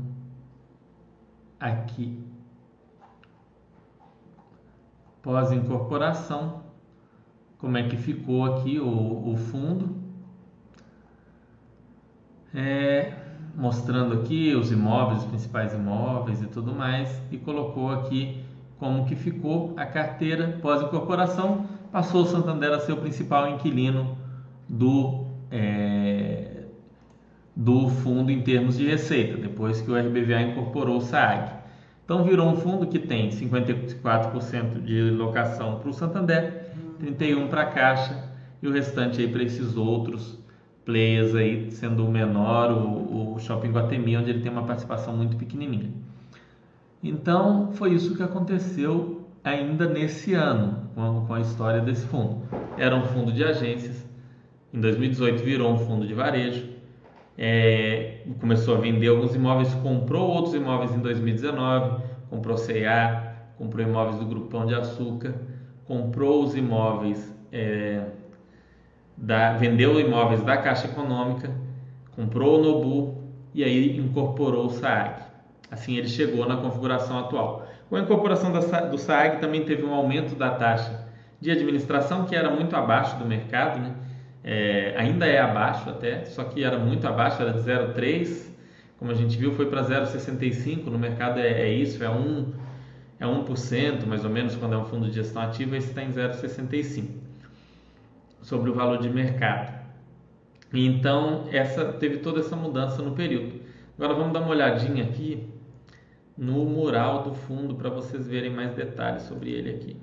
aqui. 1.58 2.24
Pós-incorporação, 5.22 6.62
como 7.58 7.76
é 7.76 7.82
que 7.88 7.96
ficou 7.96 8.44
aqui 8.44 8.78
o, 8.78 9.32
o 9.32 9.36
fundo, 9.36 9.96
é, 12.54 13.12
mostrando 13.54 14.14
aqui 14.14 14.54
os 14.54 14.72
imóveis, 14.72 15.22
os 15.22 15.26
principais 15.26 15.74
imóveis 15.74 16.40
e 16.42 16.46
tudo 16.46 16.72
mais, 16.72 17.20
e 17.30 17.36
colocou 17.36 17.90
aqui 17.90 18.42
como 18.78 19.04
que 19.04 19.14
ficou 19.14 19.74
a 19.76 19.84
carteira 19.84 20.58
pós-incorporação, 20.62 21.66
passou 21.92 22.22
o 22.22 22.26
Santander 22.26 22.72
a 22.72 22.80
ser 22.80 22.92
o 22.92 22.96
principal 22.96 23.48
inquilino 23.48 24.16
do, 24.66 25.26
é, 25.50 26.49
do 27.54 27.88
fundo 27.88 28.30
em 28.30 28.42
termos 28.42 28.78
de 28.78 28.86
receita, 28.86 29.36
depois 29.36 29.80
que 29.80 29.90
o 29.90 29.96
RBVA 29.96 30.42
incorporou 30.42 30.98
o 30.98 31.00
SAG. 31.00 31.60
Então 32.04 32.24
virou 32.24 32.48
um 32.48 32.56
fundo 32.56 32.86
que 32.86 32.98
tem 32.98 33.28
54% 33.28 34.82
de 34.82 35.10
locação 35.10 35.78
para 35.78 35.90
o 35.90 35.92
Santander, 35.92 36.70
31% 37.00 37.48
para 37.48 37.62
a 37.62 37.66
Caixa 37.66 38.30
e 38.62 38.66
o 38.66 38.72
restante 38.72 39.20
aí 39.20 39.28
para 39.28 39.42
esses 39.42 39.76
outros 39.76 40.38
players 40.84 41.34
aí, 41.34 41.70
sendo 41.70 42.04
o 42.04 42.10
menor 42.10 42.72
o, 42.72 43.34
o 43.34 43.38
Shopping 43.38 43.70
Guatemi, 43.70 44.16
onde 44.16 44.30
ele 44.30 44.40
tem 44.40 44.50
uma 44.50 44.64
participação 44.64 45.16
muito 45.16 45.36
pequenininha. 45.36 45.90
Então 47.02 47.70
foi 47.72 47.94
isso 47.94 48.16
que 48.16 48.22
aconteceu 48.22 49.28
ainda 49.42 49.86
nesse 49.86 50.34
ano 50.34 50.90
com 51.26 51.32
a 51.32 51.40
história 51.40 51.80
desse 51.80 52.06
fundo. 52.06 52.42
Era 52.76 52.94
um 52.96 53.04
fundo 53.06 53.32
de 53.32 53.44
agências, 53.44 54.06
em 54.72 54.80
2018 54.80 55.42
virou 55.42 55.72
um 55.72 55.78
fundo 55.78 56.06
de 56.06 56.14
varejo, 56.14 56.68
é, 57.42 58.18
começou 58.38 58.76
a 58.76 58.80
vender 58.80 59.08
alguns 59.08 59.34
imóveis, 59.34 59.72
comprou 59.76 60.28
outros 60.28 60.54
imóveis 60.54 60.94
em 60.94 60.98
2019, 60.98 62.02
comprou 62.28 62.54
CA, 62.58 63.34
comprou 63.56 63.86
imóveis 63.86 64.18
do 64.18 64.26
Grupão 64.26 64.66
de 64.66 64.74
Açúcar, 64.74 65.34
comprou 65.86 66.44
os 66.44 66.54
imóveis, 66.54 67.34
é, 67.50 68.04
da, 69.16 69.54
vendeu 69.54 69.98
imóveis 69.98 70.42
da 70.42 70.58
Caixa 70.58 70.86
Econômica, 70.86 71.50
comprou 72.14 72.58
o 72.58 72.62
Nobu 72.62 73.24
e 73.54 73.64
aí 73.64 73.96
incorporou 73.96 74.66
o 74.66 74.70
SAAG. 74.70 75.22
Assim 75.70 75.96
ele 75.96 76.08
chegou 76.08 76.46
na 76.46 76.58
configuração 76.58 77.18
atual. 77.18 77.66
Com 77.88 77.96
a 77.96 78.00
incorporação 78.00 78.52
da, 78.52 78.60
do 78.82 78.98
SAAG 78.98 79.40
também 79.40 79.64
teve 79.64 79.82
um 79.82 79.94
aumento 79.94 80.34
da 80.34 80.50
taxa 80.50 81.08
de 81.40 81.50
administração 81.50 82.26
que 82.26 82.36
era 82.36 82.50
muito 82.50 82.76
abaixo 82.76 83.16
do 83.16 83.24
mercado, 83.24 83.80
né? 83.80 83.94
É, 84.42 84.94
ainda 84.96 85.26
é 85.26 85.38
abaixo 85.38 85.88
até, 85.90 86.24
só 86.24 86.44
que 86.44 86.64
era 86.64 86.78
muito 86.78 87.06
abaixo, 87.06 87.42
era 87.42 87.52
de 87.52 87.60
0,3, 87.60 88.48
como 88.98 89.10
a 89.10 89.14
gente 89.14 89.36
viu, 89.36 89.52
foi 89.52 89.66
para 89.66 89.82
0,65, 89.82 90.86
no 90.86 90.98
mercado 90.98 91.38
é, 91.38 91.48
é, 91.48 91.72
isso, 91.72 92.02
é 92.02 92.08
1, 92.08 92.52
é 93.18 93.26
1% 93.26 94.06
mais 94.06 94.24
ou 94.24 94.30
menos 94.30 94.56
quando 94.56 94.74
é 94.74 94.78
um 94.78 94.84
fundo 94.84 95.08
de 95.08 95.14
gestão 95.14 95.42
ativa, 95.42 95.76
esse 95.76 95.88
está 95.88 96.02
em 96.02 96.10
0,65 96.10 97.08
sobre 98.42 98.70
o 98.70 98.74
valor 98.74 98.98
de 98.98 99.10
mercado. 99.10 99.78
Então, 100.72 101.46
essa 101.50 101.84
teve 101.92 102.18
toda 102.18 102.40
essa 102.40 102.56
mudança 102.56 103.02
no 103.02 103.12
período. 103.12 103.60
Agora 103.98 104.14
vamos 104.14 104.32
dar 104.32 104.40
uma 104.40 104.50
olhadinha 104.50 105.04
aqui 105.04 105.48
no 106.36 106.64
mural 106.64 107.22
do 107.22 107.34
fundo 107.34 107.74
para 107.74 107.90
vocês 107.90 108.26
verem 108.26 108.50
mais 108.50 108.72
detalhes 108.74 109.22
sobre 109.22 109.50
ele 109.50 109.70
aqui. 109.70 109.96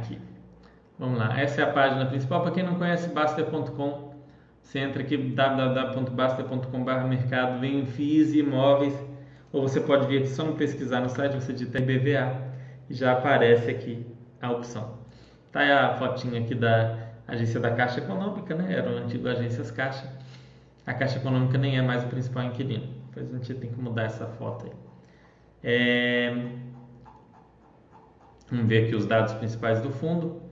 aqui. 0.00 0.18
Vamos 0.98 1.18
lá, 1.18 1.32
essa 1.50 1.62
é 1.62 1.64
a 1.64 1.72
página 1.72 2.06
principal. 2.06 2.42
Para 2.42 2.52
quem 2.52 2.62
não 2.62 2.76
conhece, 2.76 3.08
Baster.com, 3.08 4.14
você 4.62 4.78
entra 4.78 5.02
aqui 5.02 5.16
www.baster.com.br 5.16 7.08
mercado, 7.08 7.58
vem 7.60 7.80
em 7.80 7.86
FIIs 7.86 8.32
e 8.34 8.38
imóveis, 8.38 8.94
ou 9.52 9.62
você 9.62 9.80
pode 9.80 10.06
vir 10.06 10.18
aqui 10.18 10.28
só 10.28 10.44
no 10.44 10.54
pesquisar 10.54 11.00
no 11.00 11.08
site, 11.08 11.34
você 11.34 11.52
digita 11.52 11.80
BVA 11.80 12.40
e 12.88 12.94
já 12.94 13.12
aparece 13.12 13.68
aqui 13.68 14.06
a 14.40 14.52
opção. 14.52 15.00
Tá 15.50 15.60
aí 15.60 15.72
a 15.72 15.94
fotinha 15.94 16.40
aqui 16.40 16.54
da 16.54 17.10
agência 17.26 17.58
da 17.58 17.72
Caixa 17.72 17.98
Econômica, 17.98 18.54
né? 18.54 18.72
Era 18.72 18.88
o 18.88 18.98
antigo 18.98 19.26
Agências 19.28 19.72
Caixa. 19.72 20.08
A 20.86 20.94
Caixa 20.94 21.18
Econômica 21.18 21.58
nem 21.58 21.76
é 21.76 21.82
mais 21.82 22.04
o 22.04 22.06
principal 22.06 22.44
inquilino. 22.44 22.86
Depois 23.08 23.28
a 23.28 23.36
gente 23.38 23.54
tem 23.54 23.70
que 23.70 23.80
mudar 23.80 24.04
essa 24.04 24.26
foto 24.26 24.66
aí. 24.66 24.72
É... 25.64 26.30
Vamos 28.48 28.66
ver 28.66 28.84
aqui 28.84 28.94
os 28.94 29.06
dados 29.06 29.32
principais 29.34 29.80
do 29.80 29.90
fundo. 29.90 30.49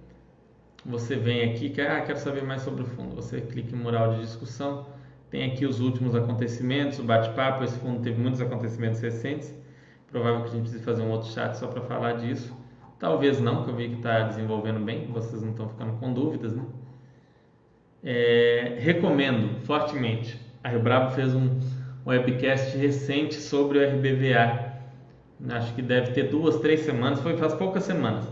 Você 0.85 1.17
vem 1.17 1.51
aqui, 1.51 1.71
quer, 1.71 1.91
ah, 1.91 2.01
quero 2.01 2.19
saber 2.19 2.43
mais 2.43 2.63
sobre 2.63 2.83
o 2.83 2.87
fundo. 2.87 3.15
Você 3.17 3.41
clica 3.41 3.75
em 3.75 3.79
mural 3.79 4.15
de 4.15 4.21
discussão. 4.21 4.87
Tem 5.31 5.51
aqui 5.51 5.67
os 5.67 5.81
últimos 5.81 6.15
acontecimentos, 6.15 6.99
o 6.99 7.03
bate-papo. 7.03 7.65
Esse 7.65 7.79
fundo 7.79 8.01
teve 8.01 8.21
muitos 8.21 8.41
acontecimentos 8.41 9.01
recentes. 9.01 9.55
Provável 10.11 10.43
que 10.43 10.49
a 10.49 10.53
gente 10.53 10.63
precise 10.63 10.83
fazer 10.83 11.03
um 11.03 11.11
outro 11.11 11.29
chat 11.31 11.55
só 11.55 11.67
para 11.67 11.83
falar 11.83 12.15
disso. 12.15 12.57
Talvez 12.99 13.41
não, 13.41 13.65
que 13.65 13.71
eu 13.71 13.77
vi 13.77 13.89
que 13.91 13.97
está 13.97 14.23
desenvolvendo 14.23 14.81
bem. 14.81 15.07
Vocês 15.13 15.43
não 15.43 15.51
estão 15.51 15.69
ficando 15.69 15.93
com 15.99 16.13
dúvidas, 16.13 16.55
né? 16.55 16.65
É, 18.03 18.77
recomendo 18.79 19.61
fortemente. 19.67 20.41
A 20.65 20.71
Rio 20.71 20.81
Bravo 20.81 21.15
fez 21.15 21.35
um 21.35 21.59
webcast 22.07 22.77
recente 22.79 23.35
sobre 23.35 23.79
o 23.79 23.83
RBVA 23.83 24.69
Acho 25.51 25.73
que 25.75 25.83
deve 25.83 26.13
ter 26.13 26.25
duas, 26.25 26.59
três 26.59 26.81
semanas, 26.81 27.21
foi 27.21 27.37
faz 27.37 27.55
poucas 27.55 27.85
semanas. 27.85 28.27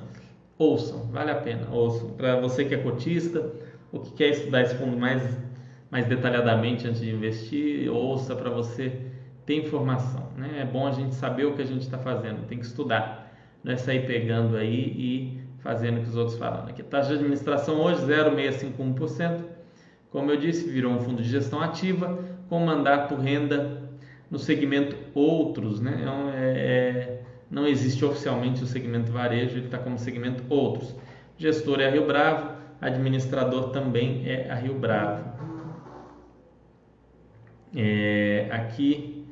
Ouçam, 0.59 1.07
vale 1.13 1.31
a 1.31 1.35
pena, 1.35 1.69
ouçam. 1.71 2.11
Para 2.11 2.41
você 2.41 2.65
que 2.65 2.75
é 2.75 2.79
cotista, 2.79 3.53
ou 3.93 4.01
que 4.01 4.13
quer 4.13 4.29
estudar 4.31 4.63
esse 4.63 4.75
fundo 4.77 4.97
mais, 4.97 5.23
mais 5.91 6.07
detalhadamente 6.07 6.87
antes 6.87 7.01
de 7.01 7.11
investir, 7.11 7.91
ouça 7.91 8.35
para 8.35 8.51
você 8.51 8.93
ter 9.45 9.57
informação. 9.57 10.31
Né? 10.37 10.61
É 10.61 10.65
bom 10.65 10.87
a 10.87 10.93
gente 10.93 11.15
saber 11.15 11.45
o 11.45 11.55
que 11.55 11.63
a 11.63 11.67
gente 11.67 11.83
está 11.83 11.99
fazendo, 11.99 12.47
tem 12.47 12.59
que 12.59 12.65
estudar. 12.65 13.31
não 13.63 13.73
é 13.73 13.77
sair 13.77 14.07
pegando 14.07 14.57
aí 14.57 14.95
e 14.97 15.41
fazendo 15.59 15.99
o 15.99 16.03
que 16.03 16.09
os 16.09 16.17
outros 16.17 16.39
falam. 16.39 16.67
Aqui, 16.67 16.83
taxa 16.83 17.09
de 17.09 17.15
administração 17.15 17.81
hoje 17.81 18.01
0,651%. 18.03 19.45
Como 20.11 20.31
eu 20.31 20.37
disse, 20.37 20.69
virou 20.71 20.93
um 20.93 21.01
fundo 21.01 21.23
de 21.23 21.29
gestão 21.29 21.61
ativa 21.61 22.19
com 22.49 22.61
mandato 22.61 23.15
renda 23.17 23.83
no 24.31 24.39
segmento 24.39 24.97
outros, 25.15 25.81
né? 25.81 25.99
Então, 26.01 26.31
é, 26.31 26.51
é, 26.59 27.16
não 27.51 27.67
existe 27.67 28.05
oficialmente 28.05 28.63
o 28.63 28.67
segmento 28.67 29.13
varejo, 29.13 29.57
ele 29.57 29.67
está 29.67 29.79
como 29.79 29.99
segmento 29.99 30.43
outros. 30.49 30.95
Gestor 31.39 31.81
é 31.81 31.87
a 31.87 31.91
Rio 31.91 32.07
Bravo, 32.07 32.57
administrador 32.81 33.71
também 33.71 34.29
é 34.29 34.51
a 34.51 34.55
Rio 34.55 34.75
Bravo. 34.75 35.25
É, 37.75 38.49
aqui 38.51 39.27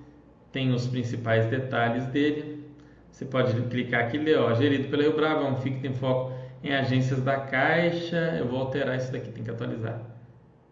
tem 0.53 0.73
os 0.73 0.87
principais 0.87 1.47
detalhes 1.47 2.07
dele. 2.07 2.65
Você 3.11 3.25
pode 3.25 3.61
clicar 3.63 4.05
aqui 4.05 4.17
e 4.17 4.21
ler, 4.21 4.39
ó, 4.39 4.55
gerido 4.55 4.89
pela 4.89 5.03
Rio 5.03 5.17
Bravo, 5.17 5.45
é 5.45 5.51
um 5.51 5.57
FIC 5.57 5.77
que 5.77 5.83
tem 5.83 5.95
foco 5.95 6.33
em 6.63 6.75
agências 6.75 7.23
da 7.23 7.39
Caixa. 7.39 8.37
Eu 8.39 8.49
vou 8.49 8.61
alterar 8.61 8.97
isso 8.97 9.11
daqui, 9.13 9.31
tem 9.31 9.45
que 9.45 9.51
atualizar. 9.51 10.01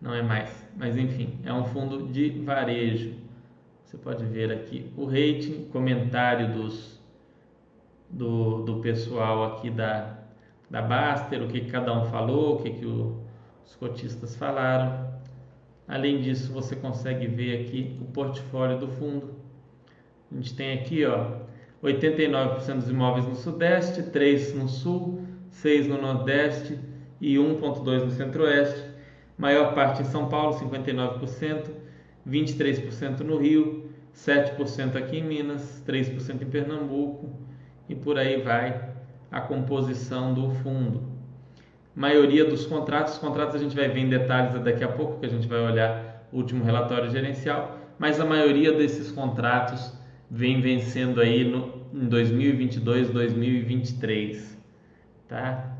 Não 0.00 0.12
é 0.14 0.20
mais, 0.20 0.50
mas 0.76 0.96
enfim, 0.96 1.38
é 1.44 1.52
um 1.52 1.64
fundo 1.64 2.08
de 2.08 2.30
varejo. 2.30 3.14
Você 3.84 3.96
pode 3.96 4.24
ver 4.24 4.50
aqui 4.50 4.90
o 4.96 5.04
rating, 5.04 5.68
comentário 5.70 6.52
dos, 6.52 6.91
do, 8.12 8.62
do 8.62 8.76
pessoal 8.80 9.44
aqui 9.44 9.70
da, 9.70 10.18
da 10.70 10.82
Baster, 10.82 11.42
o 11.42 11.48
que, 11.48 11.62
cada 11.62 11.92
um 11.98 12.04
falou, 12.04 12.56
o 12.56 12.62
que, 12.62 12.70
que 12.70 12.84
o, 12.84 13.22
os 13.64 13.74
cotistas 13.74 14.36
falaram. 14.36 15.10
Além 15.88 16.20
disso, 16.20 16.52
você 16.52 16.76
consegue 16.76 17.26
ver 17.26 17.62
aqui 17.62 17.98
o 18.00 18.04
portfólio 18.04 18.78
do 18.78 18.88
fundo. 18.88 19.34
A 20.30 20.34
gente 20.34 20.54
tem 20.54 20.78
aqui, 20.78 21.04
ó, 21.04 21.38
89% 21.82 22.76
dos 22.76 22.88
imóveis 22.88 23.26
no 23.26 23.34
Sudeste, 23.34 24.02
3 24.04 24.54
no 24.54 24.68
Sul, 24.68 25.26
6 25.50 25.88
no 25.88 26.00
Nordeste 26.00 26.78
e 27.20 27.36
1,2 27.36 28.04
no 28.04 28.10
Centro-Oeste. 28.10 28.92
Maior 29.36 29.74
parte 29.74 30.02
em 30.02 30.04
São 30.04 30.28
Paulo, 30.28 30.54
59%, 30.58 31.70
23% 32.28 33.20
no 33.20 33.38
Rio, 33.38 33.90
7% 34.14 34.96
aqui 34.96 35.18
em 35.18 35.24
Minas, 35.24 35.82
3% 35.86 36.42
em 36.42 36.46
Pernambuco 36.46 37.51
e 37.92 37.94
por 37.94 38.18
aí 38.18 38.40
vai 38.40 38.90
a 39.30 39.40
composição 39.40 40.32
do 40.32 40.50
fundo. 40.62 41.02
Maioria 41.94 42.44
dos 42.44 42.64
contratos, 42.66 43.14
os 43.14 43.18
contratos 43.18 43.54
a 43.54 43.58
gente 43.58 43.76
vai 43.76 43.88
ver 43.88 44.00
em 44.00 44.08
detalhes 44.08 44.58
daqui 44.62 44.82
a 44.82 44.88
pouco, 44.88 45.20
que 45.20 45.26
a 45.26 45.28
gente 45.28 45.46
vai 45.46 45.60
olhar 45.60 46.26
o 46.32 46.38
último 46.38 46.64
relatório 46.64 47.10
gerencial, 47.10 47.78
mas 47.98 48.18
a 48.18 48.24
maioria 48.24 48.72
desses 48.72 49.10
contratos 49.10 49.92
vem 50.30 50.62
vencendo 50.62 51.20
aí 51.20 51.44
no, 51.44 51.86
em 51.92 52.08
2022, 52.08 53.10
2023, 53.10 54.58
tá? 55.28 55.76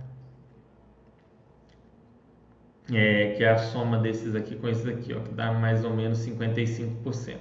É, 2.92 3.32
que 3.36 3.42
é 3.42 3.50
a 3.50 3.56
soma 3.56 3.96
desses 3.96 4.34
aqui 4.34 4.56
com 4.56 4.68
esses 4.68 4.86
aqui, 4.86 5.14
ó, 5.14 5.20
que 5.20 5.32
dá 5.32 5.50
mais 5.50 5.82
ou 5.82 5.94
menos 5.94 6.18
55%. 6.18 7.38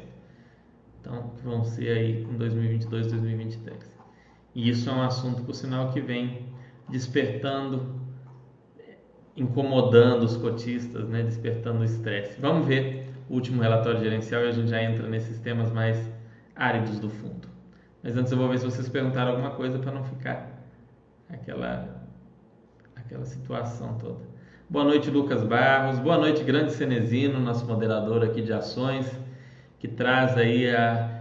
Então, 1.02 1.34
vão 1.44 1.66
ser 1.66 1.90
aí 1.90 2.24
em 2.24 2.38
2022, 2.38 3.08
2023. 3.12 4.01
E 4.54 4.70
isso 4.70 4.90
é 4.90 4.94
um 4.94 5.02
assunto, 5.02 5.44
por 5.44 5.56
sinal, 5.56 5.92
que 5.92 6.02
vem 6.02 6.46
despertando, 6.90 8.02
incomodando 9.36 10.24
os 10.24 10.36
cotistas, 10.36 11.08
né? 11.08 11.24
despertando 11.24 11.80
o 11.80 11.84
estresse. 11.84 12.40
Vamos 12.40 12.68
ver 12.68 13.10
o 13.30 13.34
último 13.36 13.62
relatório 13.62 14.00
gerencial 14.00 14.44
e 14.44 14.50
a 14.50 14.52
gente 14.52 14.70
já 14.70 14.84
entra 14.84 15.08
nesses 15.08 15.40
temas 15.40 15.72
mais 15.72 15.98
áridos 16.56 17.00
do 17.00 17.10
fundo. 17.10 17.48
Mas 18.04 18.18
antes 18.18 18.32
eu 18.32 18.38
vou 18.38 18.50
ver 18.50 18.58
se 18.58 18.66
vocês 18.66 18.90
perguntaram 18.90 19.32
alguma 19.32 19.52
coisa 19.52 19.80
para 19.80 19.92
não 19.92 20.04
ficar 20.04 20.62
aquela, 21.30 22.04
aquela 22.96 23.26
situação 23.26 23.98
toda. 23.98 24.32
Boa 24.70 24.86
noite, 24.86 25.10
Lucas 25.10 25.44
Barros. 25.44 26.00
Boa 26.00 26.18
noite, 26.18 26.44
Grande 26.44 26.72
Cenezino, 26.74 27.40
nosso 27.40 27.66
moderador 27.66 28.24
aqui 28.24 28.42
de 28.42 28.52
ações, 28.52 29.10
que 29.80 29.88
traz 29.88 30.38
aí 30.38 30.70
a 30.74 31.21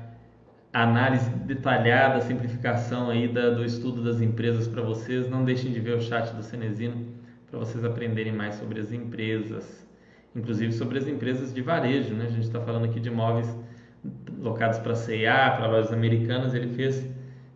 análise 0.73 1.29
detalhada, 1.31 2.21
simplificação 2.21 3.11
aí 3.11 3.27
da, 3.27 3.51
do 3.51 3.64
estudo 3.64 4.03
das 4.03 4.21
empresas 4.21 4.68
para 4.68 4.83
vocês. 4.83 5.29
Não 5.29 5.45
deixem 5.45 5.73
de 5.73 5.81
ver 5.81 5.97
o 5.97 6.01
chat 6.01 6.33
do 6.35 6.43
Cenezino 6.43 7.07
para 7.49 7.59
vocês 7.59 7.85
aprenderem 7.85 8.33
mais 8.33 8.55
sobre 8.55 8.81
as 8.81 8.93
empresas, 8.93 9.87
inclusive 10.35 10.73
sobre 10.73 10.99
as 10.99 11.09
empresas 11.09 11.53
de 11.53 11.61
varejo, 11.61 12.14
né? 12.14 12.27
A 12.27 12.31
gente 12.31 12.45
está 12.45 12.61
falando 12.61 12.85
aqui 12.85 13.01
de 13.01 13.09
imóveis 13.09 13.53
locados 14.39 14.79
para 14.79 14.95
C&A, 14.95 15.51
para 15.51 15.66
lojas 15.66 15.93
americanas, 15.93 16.55
ele 16.55 16.68
fez 16.75 17.07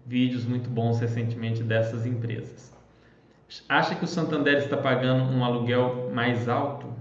vídeos 0.04 0.44
muito 0.44 0.68
bons 0.68 1.00
recentemente 1.00 1.62
dessas 1.62 2.04
empresas. 2.04 2.74
Acha 3.68 3.94
que 3.94 4.04
o 4.04 4.08
Santander 4.08 4.58
está 4.58 4.76
pagando 4.76 5.24
um 5.24 5.44
aluguel 5.44 6.10
mais 6.12 6.48
alto? 6.48 6.92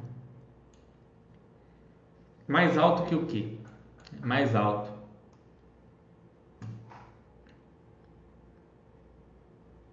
Mais 2.47 2.77
alto 2.77 3.03
que 3.03 3.15
o 3.15 3.25
quê? 3.25 3.57
Mais 4.21 4.55
alto. 4.55 4.92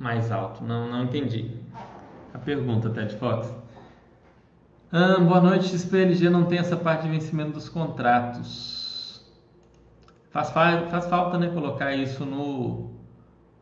Mais 0.01 0.33
alto. 0.33 0.65
Não, 0.65 0.91
não 0.91 1.05
entendi. 1.05 1.51
A 2.33 2.39
pergunta, 2.39 2.89
Ted 2.89 3.15
Fox. 3.17 3.55
Ah, 4.91 5.21
boa 5.21 5.43
noite, 5.43 5.67
XPLG 5.69 6.31
não 6.31 6.47
tem 6.47 6.59
essa 6.59 6.75
parte 6.75 7.03
de 7.03 7.11
vencimento 7.11 7.53
dos 7.53 7.69
contratos. 7.69 9.23
Faz, 10.31 10.49
faz 10.49 11.07
falta 11.07 11.37
né, 11.37 11.49
colocar 11.49 11.95
isso 11.95 12.25
no, 12.25 12.93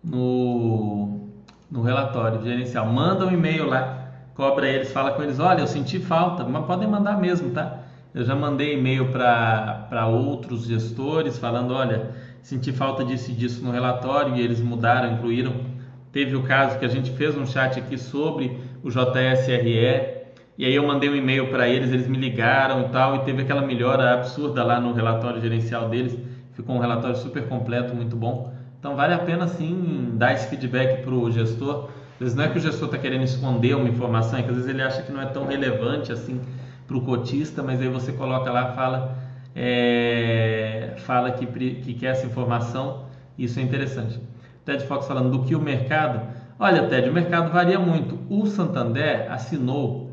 no, 0.03 1.29
no 1.69 1.83
relatório 1.83 2.41
gerencial. 2.45 2.87
Manda 2.87 3.27
um 3.27 3.33
e-mail 3.33 3.67
lá, 3.67 4.09
cobra 4.37 4.69
eles, 4.69 4.93
fala 4.93 5.11
com 5.15 5.23
eles, 5.25 5.41
olha, 5.41 5.63
eu 5.63 5.67
senti 5.67 5.99
falta, 5.99 6.45
mas 6.45 6.65
podem 6.67 6.87
mandar 6.87 7.19
mesmo, 7.19 7.51
tá? 7.51 7.81
Eu 8.15 8.25
já 8.25 8.37
mandei 8.37 8.79
e-mail 8.79 9.11
para 9.11 10.07
outros 10.07 10.67
gestores 10.67 11.37
falando, 11.37 11.75
olha, 11.75 12.13
senti 12.43 12.73
falta 12.73 13.05
disso 13.05 13.33
e 13.33 13.35
disso 13.35 13.65
no 13.65 13.73
relatório 13.73 14.37
e 14.37 14.41
eles 14.41 14.61
mudaram, 14.61 15.15
incluíram. 15.15 15.68
Teve 16.13 16.37
o 16.37 16.43
caso 16.43 16.79
que 16.79 16.85
a 16.85 16.89
gente 16.89 17.11
fez 17.13 17.37
um 17.37 17.47
chat 17.47 17.79
aqui 17.79 17.99
sobre 17.99 18.59
o 18.83 18.91
JSRE 18.91 20.19
e 20.57 20.65
aí 20.65 20.75
eu 20.75 20.87
mandei 20.87 21.09
um 21.09 21.15
e-mail 21.15 21.49
para 21.49 21.69
eles, 21.69 21.93
eles 21.93 22.09
me 22.09 22.19
ligaram 22.19 22.83
e 22.83 22.89
tal 22.89 23.17
e 23.17 23.19
teve 23.21 23.43
aquela 23.43 23.63
melhora 23.63 24.15
absurda 24.15 24.65
lá 24.65 24.81
no 24.81 24.93
relatório 24.93 25.41
gerencial 25.41 25.89
deles 25.89 26.19
ficou 26.59 26.75
um 26.75 26.81
relatório 26.81 27.17
super 27.17 27.47
completo, 27.47 27.95
muito 27.95 28.17
bom. 28.17 28.53
Então 28.81 28.97
vale 28.97 29.15
a 29.15 29.19
pena 29.19 29.47
sim 29.47 30.11
dar 30.15 30.33
esse 30.33 30.49
feedback 30.49 31.03
para 31.03 31.15
o 31.15 31.31
gestor. 31.31 31.89
Às 32.15 32.19
vezes 32.19 32.35
não 32.35 32.45
é 32.45 32.49
que 32.49 32.59
o 32.59 32.61
gestor 32.61 32.87
está 32.87 32.99
querendo 32.99 33.23
esconder 33.23 33.77
uma 33.77 33.89
informação, 33.89 34.41
é 34.41 34.43
que 34.43 34.49
às 34.49 34.57
vezes 34.57 34.69
ele 34.69 34.83
acha 34.83 35.03
que 35.03 35.13
não 35.13 35.23
é 35.23 35.27
tão 35.27 35.47
relevante 35.47 36.11
assim 36.11 36.41
para 36.85 36.97
o 36.97 37.03
cotista, 37.03 37.63
mas 37.63 37.81
aí 37.81 37.89
você 37.89 38.11
coloca 38.11 38.51
lá, 38.51 38.73
fala, 38.73 39.17
é, 39.55 40.95
fala 40.99 41.31
que, 41.31 41.47
que 41.47 41.95
quer 41.95 42.07
essa 42.09 42.27
informação, 42.27 43.05
isso 43.39 43.61
é 43.61 43.63
interessante. 43.63 44.19
Ted 44.69 44.85
Fox 44.85 45.07
falando 45.07 45.31
do 45.31 45.45
que 45.45 45.57
o 45.57 45.61
mercado. 45.61 46.21
Olha, 46.59 46.87
Ted, 46.89 47.09
o 47.09 47.13
mercado 47.13 47.51
varia 47.51 47.79
muito. 47.79 48.19
O 48.29 48.47
Santander 48.47 49.33
assinou. 49.33 50.11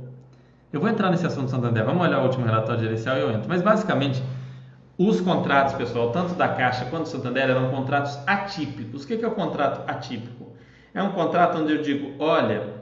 Eu 0.71 0.79
vou 0.79 0.89
entrar 0.89 1.11
nesse 1.11 1.27
assunto 1.27 1.45
do 1.45 1.51
Santander, 1.51 1.83
vamos 1.83 2.01
olhar 2.01 2.19
o 2.19 2.23
último 2.23 2.45
relatório 2.45 2.81
gerencial 2.81 3.17
e 3.17 3.21
eu 3.21 3.31
entro. 3.31 3.49
Mas 3.49 3.61
basicamente 3.61 4.23
os 4.97 5.19
contratos, 5.19 5.73
pessoal, 5.73 6.11
tanto 6.11 6.35
da 6.35 6.47
Caixa 6.47 6.85
quanto 6.85 7.03
do 7.03 7.09
Santander, 7.09 7.49
eram 7.49 7.69
contratos 7.69 8.17
atípicos. 8.25 9.03
O 9.03 9.07
que 9.07 9.25
é 9.25 9.27
o 9.27 9.31
contrato 9.31 9.89
atípico? 9.89 10.53
É 10.93 11.03
um 11.03 11.11
contrato 11.11 11.57
onde 11.57 11.73
eu 11.73 11.81
digo: 11.81 12.13
olha, 12.17 12.75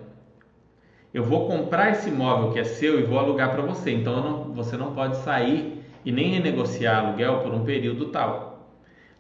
eu 1.12 1.24
vou 1.24 1.48
comprar 1.48 1.90
esse 1.90 2.10
imóvel 2.10 2.52
que 2.52 2.60
é 2.60 2.64
seu 2.64 3.00
e 3.00 3.04
vou 3.04 3.18
alugar 3.18 3.50
para 3.50 3.64
você. 3.64 3.92
Então 3.92 4.22
não, 4.22 4.54
você 4.54 4.78
não 4.78 4.94
pode 4.94 5.18
sair 5.18 5.84
e 6.06 6.12
nem 6.12 6.30
renegociar 6.30 7.04
aluguel 7.04 7.40
por 7.40 7.52
um 7.52 7.64
período 7.64 8.10
tal. 8.10 8.53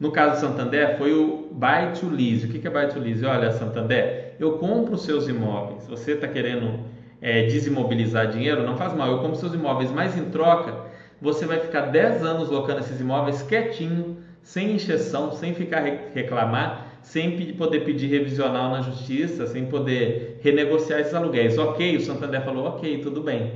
No 0.04 0.12
caso 0.12 0.36
do 0.36 0.50
Santander, 0.50 0.98
foi 0.98 1.14
o 1.14 1.48
buy 1.50 1.94
to 1.98 2.10
lease. 2.10 2.46
O 2.46 2.50
que 2.50 2.68
é 2.68 2.70
buy 2.70 2.90
to 2.90 3.00
lease? 3.00 3.26
Olha, 3.26 3.50
Santander, 3.54 4.36
eu 4.38 4.58
compro 4.58 4.98
seus 4.98 5.30
imóveis. 5.30 5.88
Você 5.88 6.12
está 6.12 6.28
querendo 6.28 6.82
é, 7.22 7.44
desimobilizar 7.44 8.28
dinheiro? 8.30 8.64
Não 8.64 8.76
faz 8.76 8.94
mal. 8.94 9.10
Eu 9.10 9.20
compro 9.20 9.38
seus 9.38 9.54
imóveis, 9.54 9.90
mas 9.92 10.18
em 10.18 10.26
troca 10.26 10.76
você 11.22 11.46
vai 11.46 11.58
ficar 11.58 11.84
10 11.84 12.22
anos 12.22 12.50
locando 12.50 12.82
esses 12.82 13.00
imóveis 13.00 13.44
quietinho, 13.44 14.18
sem 14.42 14.74
encheção, 14.74 15.32
sem 15.32 15.54
ficar 15.54 15.80
reclamar, 16.14 17.00
sem 17.02 17.54
poder 17.54 17.86
pedir 17.86 18.08
revisional 18.08 18.72
na 18.72 18.82
justiça, 18.82 19.48
sem 19.48 19.68
poder 19.68 20.38
renegociar 20.42 21.00
esses 21.00 21.14
aluguéis. 21.14 21.58
Ok, 21.58 21.96
o 21.96 22.02
Santander 22.02 22.44
falou, 22.44 22.66
ok, 22.66 22.98
tudo 22.98 23.22
bem. 23.22 23.54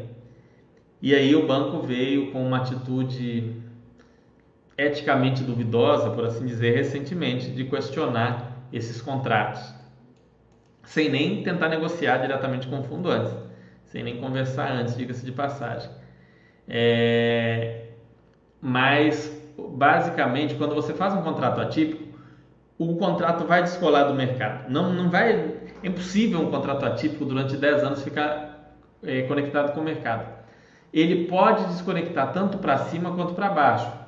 E 1.01 1.13
aí 1.13 1.35
o 1.35 1.45
banco 1.45 1.81
veio 1.81 2.31
com 2.31 2.41
uma 2.41 2.59
atitude 2.59 3.66
eticamente 4.77 5.43
duvidosa, 5.43 6.11
por 6.11 6.25
assim 6.25 6.45
dizer, 6.45 6.75
recentemente, 6.75 7.49
de 7.51 7.63
questionar 7.65 8.51
esses 8.71 9.01
contratos, 9.01 9.73
sem 10.83 11.09
nem 11.09 11.43
tentar 11.43 11.69
negociar 11.69 12.17
diretamente 12.17 12.67
com 12.67 12.79
o 12.79 12.83
fundo 12.83 13.09
antes, 13.09 13.33
sem 13.85 14.03
nem 14.03 14.17
conversar 14.17 14.71
antes, 14.71 14.95
diga-se 14.95 15.25
de 15.25 15.31
passagem. 15.31 15.89
É, 16.67 17.87
mas, 18.61 19.31
basicamente, 19.57 20.55
quando 20.55 20.75
você 20.75 20.93
faz 20.93 21.13
um 21.13 21.21
contrato 21.21 21.59
atípico, 21.59 22.07
o 22.77 22.95
contrato 22.97 23.45
vai 23.45 23.63
descolar 23.63 24.03
do 24.03 24.13
mercado. 24.13 24.69
Não, 24.69 24.93
não 24.93 25.09
vai, 25.09 25.31
é 25.31 25.87
impossível 25.87 26.39
um 26.39 26.51
contrato 26.51 26.85
atípico 26.85 27.25
durante 27.25 27.57
10 27.57 27.83
anos 27.83 28.03
ficar 28.03 28.75
é, 29.03 29.23
conectado 29.23 29.73
com 29.73 29.79
o 29.79 29.83
mercado. 29.83 30.37
Ele 30.93 31.25
pode 31.25 31.65
desconectar 31.65 32.31
tanto 32.31 32.59
para 32.59 32.77
cima 32.77 33.11
quanto 33.11 33.33
para 33.33 33.49
baixo. 33.49 34.06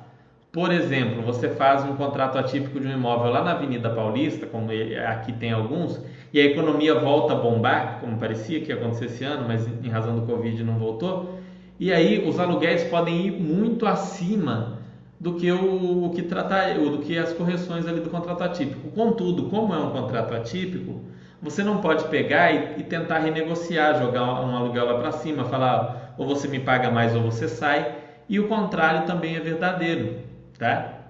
Por 0.52 0.72
exemplo, 0.72 1.22
você 1.22 1.48
faz 1.48 1.84
um 1.84 1.94
contrato 1.94 2.36
atípico 2.36 2.80
de 2.80 2.88
um 2.88 2.92
imóvel 2.92 3.30
lá 3.30 3.44
na 3.44 3.52
Avenida 3.52 3.88
Paulista, 3.88 4.46
como 4.46 4.68
aqui 5.08 5.32
tem 5.32 5.52
alguns, 5.52 6.00
e 6.32 6.40
a 6.40 6.44
economia 6.44 6.96
volta 6.96 7.34
a 7.34 7.36
bombar, 7.36 8.00
como 8.00 8.18
parecia 8.18 8.60
que 8.60 8.70
ia 8.70 8.74
acontecer 8.74 9.04
esse 9.04 9.22
ano, 9.22 9.46
mas 9.46 9.64
em 9.66 9.88
razão 9.88 10.16
do 10.16 10.22
Covid 10.22 10.64
não 10.64 10.76
voltou. 10.76 11.38
E 11.78 11.92
aí 11.92 12.26
os 12.28 12.40
aluguéis 12.40 12.82
podem 12.84 13.26
ir 13.28 13.30
muito 13.30 13.86
acima 13.86 14.80
do 15.20 15.34
que 15.34 15.52
o, 15.52 16.06
o 16.06 16.10
que 16.10 16.22
tratar, 16.22 16.74
do 16.74 16.98
que 16.98 17.16
as 17.16 17.32
correções 17.32 17.86
ali 17.86 18.00
do 18.00 18.10
contrato 18.10 18.42
atípico. 18.42 18.90
Contudo, 18.90 19.44
como 19.44 19.72
é 19.72 19.78
um 19.78 19.90
contrato 19.90 20.34
atípico, 20.34 21.00
você 21.40 21.62
não 21.62 21.78
pode 21.78 22.08
pegar 22.08 22.50
e, 22.50 22.80
e 22.80 22.82
tentar 22.82 23.18
renegociar, 23.18 23.96
jogar 24.00 24.24
um 24.24 24.56
aluguel 24.56 24.86
lá 24.86 24.94
para 24.98 25.12
cima, 25.12 25.44
falar 25.44 26.14
ou 26.18 26.26
você 26.26 26.48
me 26.48 26.58
paga 26.58 26.90
mais 26.90 27.14
ou 27.14 27.22
você 27.22 27.46
sai. 27.46 27.94
E 28.28 28.40
o 28.40 28.48
contrário 28.48 29.06
também 29.06 29.36
é 29.36 29.40
verdadeiro 29.40 30.29
tá? 30.60 31.00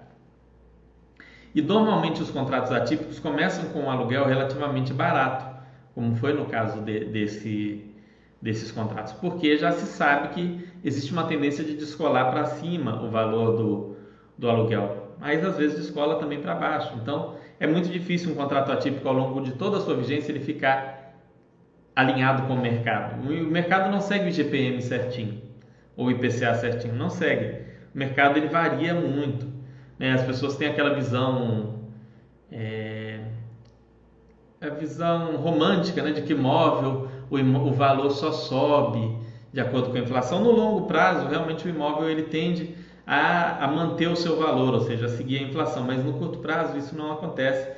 E 1.52 1.60
normalmente 1.60 2.22
os 2.22 2.30
contratos 2.30 2.70
atípicos 2.70 3.18
começam 3.18 3.64
com 3.70 3.80
um 3.80 3.90
aluguel 3.90 4.24
relativamente 4.24 4.94
barato, 4.94 5.44
como 5.94 6.14
foi 6.14 6.32
no 6.32 6.46
caso 6.46 6.80
de, 6.80 7.06
desse, 7.06 7.84
desses 8.40 8.70
contratos, 8.70 9.12
porque 9.14 9.58
já 9.58 9.72
se 9.72 9.86
sabe 9.86 10.28
que 10.28 10.68
existe 10.84 11.12
uma 11.12 11.24
tendência 11.24 11.64
de 11.64 11.74
descolar 11.74 12.30
para 12.30 12.46
cima 12.46 13.02
o 13.02 13.10
valor 13.10 13.56
do, 13.56 13.96
do 14.38 14.48
aluguel, 14.48 15.16
mas 15.18 15.44
às 15.44 15.56
vezes 15.56 15.76
descola 15.76 16.20
também 16.20 16.40
para 16.40 16.54
baixo. 16.54 16.94
Então 17.02 17.34
é 17.58 17.66
muito 17.66 17.88
difícil 17.88 18.30
um 18.30 18.36
contrato 18.36 18.70
atípico 18.70 19.06
ao 19.08 19.14
longo 19.14 19.40
de 19.42 19.52
toda 19.52 19.78
a 19.78 19.80
sua 19.80 19.96
vigência 19.96 20.30
ele 20.30 20.40
ficar 20.40 21.16
alinhado 21.96 22.46
com 22.46 22.54
o 22.54 22.60
mercado. 22.60 23.20
O 23.20 23.50
mercado 23.50 23.90
não 23.90 24.00
segue 24.00 24.26
o 24.26 24.28
IGPM 24.28 24.80
certinho 24.80 25.42
ou 25.96 26.06
o 26.06 26.10
IPCA 26.12 26.54
certinho, 26.54 26.94
não 26.94 27.10
segue 27.10 27.69
o 27.94 27.98
mercado 27.98 28.36
ele 28.36 28.48
varia 28.48 28.94
muito. 28.94 29.46
Né? 29.98 30.12
As 30.12 30.22
pessoas 30.22 30.56
têm 30.56 30.68
aquela 30.68 30.94
visão, 30.94 31.80
é, 32.50 33.20
a 34.60 34.68
visão 34.68 35.36
romântica 35.36 36.02
né? 36.02 36.12
de 36.12 36.22
que 36.22 36.32
imóvel, 36.32 37.08
o, 37.30 37.36
o 37.36 37.72
valor 37.72 38.10
só 38.10 38.32
sobe 38.32 39.18
de 39.52 39.60
acordo 39.60 39.90
com 39.90 39.96
a 39.96 40.00
inflação. 40.00 40.42
No 40.42 40.52
longo 40.52 40.86
prazo, 40.86 41.28
realmente 41.28 41.66
o 41.66 41.68
imóvel 41.68 42.08
ele 42.08 42.22
tende 42.22 42.74
a, 43.06 43.64
a 43.64 43.68
manter 43.68 44.08
o 44.08 44.16
seu 44.16 44.36
valor, 44.38 44.74
ou 44.74 44.80
seja, 44.80 45.06
a 45.06 45.08
seguir 45.08 45.38
a 45.38 45.42
inflação, 45.42 45.82
mas 45.84 46.04
no 46.04 46.12
curto 46.12 46.38
prazo 46.38 46.78
isso 46.78 46.96
não 46.96 47.12
acontece. 47.12 47.68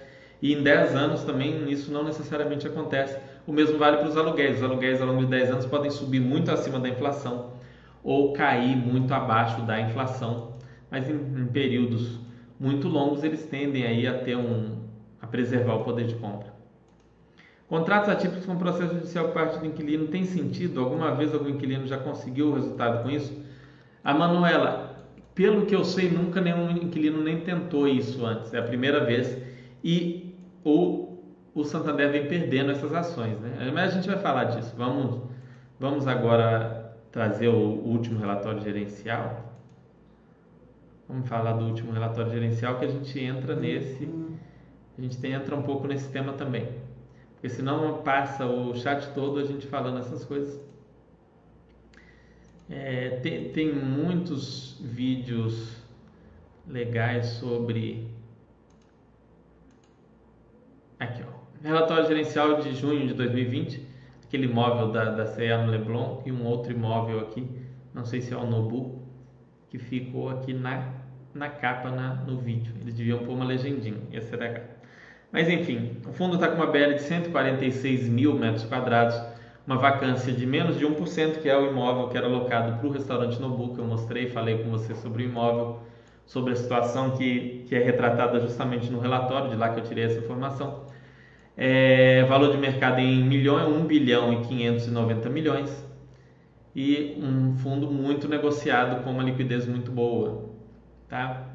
E 0.42 0.52
em 0.52 0.62
10 0.62 0.94
anos 0.94 1.22
também 1.22 1.70
isso 1.70 1.90
não 1.90 2.04
necessariamente 2.04 2.66
acontece. 2.66 3.16
O 3.46 3.52
mesmo 3.52 3.78
vale 3.78 3.98
para 3.98 4.08
os 4.08 4.16
aluguéis. 4.16 4.56
Os 4.58 4.62
aluguéis 4.62 5.00
ao 5.00 5.06
longo 5.06 5.20
de 5.20 5.26
10 5.26 5.50
anos 5.52 5.66
podem 5.66 5.90
subir 5.90 6.20
muito 6.20 6.50
acima 6.50 6.80
da 6.80 6.88
inflação 6.88 7.52
ou 8.02 8.32
cair 8.32 8.76
muito 8.76 9.12
abaixo 9.14 9.62
da 9.62 9.80
inflação, 9.80 10.52
mas 10.90 11.08
em, 11.08 11.14
em 11.14 11.46
períodos 11.46 12.20
muito 12.58 12.88
longos 12.88 13.24
eles 13.24 13.44
tendem 13.44 13.84
aí 13.84 14.06
a 14.06 14.18
ter 14.18 14.36
um 14.36 14.82
a 15.20 15.26
preservar 15.26 15.74
o 15.74 15.84
poder 15.84 16.06
de 16.06 16.14
compra. 16.16 16.52
Contratos 17.68 18.10
atípicos 18.10 18.44
com 18.44 18.56
processo 18.56 18.94
judicial 18.94 19.26
por 19.26 19.34
parte 19.34 19.58
do 19.58 19.66
inquilino 19.66 20.08
tem 20.08 20.24
sentido? 20.24 20.80
Alguma 20.80 21.14
vez 21.14 21.32
algum 21.32 21.48
inquilino 21.48 21.86
já 21.86 21.96
conseguiu 21.96 22.48
o 22.48 22.54
resultado 22.54 23.02
com 23.02 23.10
isso? 23.10 23.32
A 24.04 24.12
Manuela, 24.12 25.06
pelo 25.34 25.64
que 25.64 25.74
eu 25.74 25.84
sei, 25.84 26.10
nunca 26.10 26.40
nenhum 26.40 26.70
inquilino 26.70 27.22
nem 27.22 27.40
tentou 27.40 27.88
isso 27.88 28.26
antes. 28.26 28.52
É 28.52 28.58
a 28.58 28.62
primeira 28.62 29.04
vez 29.04 29.40
e 29.82 30.34
o, 30.64 31.18
o 31.54 31.64
Santander 31.64 32.10
vem 32.10 32.26
perdendo 32.26 32.72
essas 32.72 32.92
ações, 32.92 33.38
né? 33.40 33.70
Mas 33.72 33.92
a 33.92 33.94
gente 33.94 34.08
vai 34.08 34.18
falar 34.18 34.44
disso. 34.44 34.74
Vamos, 34.76 35.22
vamos 35.80 36.06
agora 36.06 36.81
trazer 37.12 37.48
o 37.48 37.58
último 37.58 38.18
relatório 38.18 38.62
gerencial. 38.62 39.52
Vamos 41.06 41.28
falar 41.28 41.52
do 41.52 41.66
último 41.66 41.92
relatório 41.92 42.32
gerencial 42.32 42.78
que 42.78 42.86
a 42.86 42.88
gente 42.88 43.20
entra 43.20 43.54
nesse, 43.54 44.08
a 44.98 45.00
gente 45.00 45.26
entra 45.26 45.54
um 45.54 45.62
pouco 45.62 45.86
nesse 45.86 46.10
tema 46.10 46.32
também. 46.32 46.66
Porque 47.34 47.50
senão 47.50 48.02
passa 48.02 48.46
o 48.46 48.74
chat 48.74 49.12
todo 49.14 49.38
a 49.38 49.44
gente 49.44 49.66
falando 49.66 49.98
essas 49.98 50.24
coisas. 50.24 50.58
É, 52.70 53.20
tem, 53.22 53.50
tem 53.50 53.74
muitos 53.74 54.80
vídeos 54.80 55.76
legais 56.66 57.26
sobre. 57.26 58.08
Aqui, 60.98 61.22
ó. 61.22 61.42
Relatório 61.62 62.06
gerencial 62.06 62.60
de 62.60 62.74
junho 62.74 63.06
de 63.06 63.14
2020 63.14 63.91
aquele 64.32 64.46
imóvel 64.46 64.90
da, 64.90 65.10
da 65.10 65.26
CEA 65.26 65.58
no 65.58 65.70
Leblon 65.70 66.22
e 66.24 66.32
um 66.32 66.46
outro 66.46 66.72
imóvel 66.72 67.20
aqui, 67.20 67.46
não 67.92 68.02
sei 68.02 68.22
se 68.22 68.32
é 68.32 68.36
o 68.36 68.46
Nobu, 68.46 69.02
que 69.68 69.78
ficou 69.78 70.30
aqui 70.30 70.54
na, 70.54 70.88
na 71.34 71.50
capa 71.50 71.90
na, 71.90 72.14
no 72.14 72.38
vídeo. 72.38 72.72
Eles 72.80 72.94
deviam 72.94 73.18
pôr 73.18 73.32
uma 73.34 73.44
legendinha, 73.44 73.98
ia 74.10 74.22
ser 74.22 74.36
legal. 74.36 74.64
Mas 75.30 75.50
enfim, 75.50 75.98
o 76.08 76.14
fundo 76.14 76.36
está 76.36 76.48
com 76.48 76.54
uma 76.54 76.66
BL 76.66 76.94
de 76.94 77.02
146 77.02 78.08
mil 78.08 78.34
metros 78.34 78.64
quadrados, 78.64 79.20
uma 79.66 79.76
vacância 79.76 80.32
de 80.32 80.46
menos 80.46 80.78
de 80.78 80.86
1%, 80.86 81.42
que 81.42 81.48
é 81.50 81.56
o 81.56 81.70
imóvel 81.70 82.08
que 82.08 82.16
era 82.16 82.26
alocado 82.26 82.78
para 82.78 82.88
o 82.88 82.90
restaurante 82.90 83.38
Nobu, 83.38 83.74
que 83.74 83.80
eu 83.80 83.84
mostrei, 83.84 84.30
falei 84.30 84.64
com 84.64 84.70
você 84.70 84.94
sobre 84.94 85.24
o 85.24 85.26
imóvel, 85.26 85.80
sobre 86.24 86.54
a 86.54 86.56
situação 86.56 87.10
que, 87.18 87.66
que 87.68 87.74
é 87.74 87.84
retratada 87.84 88.40
justamente 88.40 88.90
no 88.90 88.98
relatório, 88.98 89.50
de 89.50 89.56
lá 89.56 89.74
que 89.74 89.80
eu 89.80 89.84
tirei 89.84 90.04
essa 90.04 90.20
informação. 90.20 90.90
É, 91.56 92.24
valor 92.24 92.50
de 92.52 92.58
mercado 92.58 92.98
em 92.98 93.22
milhão 93.24 93.58
é 93.58 93.66
1 93.66 93.86
bilhão 93.86 94.32
e 94.32 94.46
590 94.46 95.28
milhões. 95.28 95.84
E 96.74 97.18
um 97.22 97.56
fundo 97.58 97.90
muito 97.90 98.26
negociado 98.28 99.02
com 99.04 99.10
uma 99.10 99.22
liquidez 99.22 99.66
muito 99.66 99.90
boa. 99.90 100.50
Tá? 101.08 101.46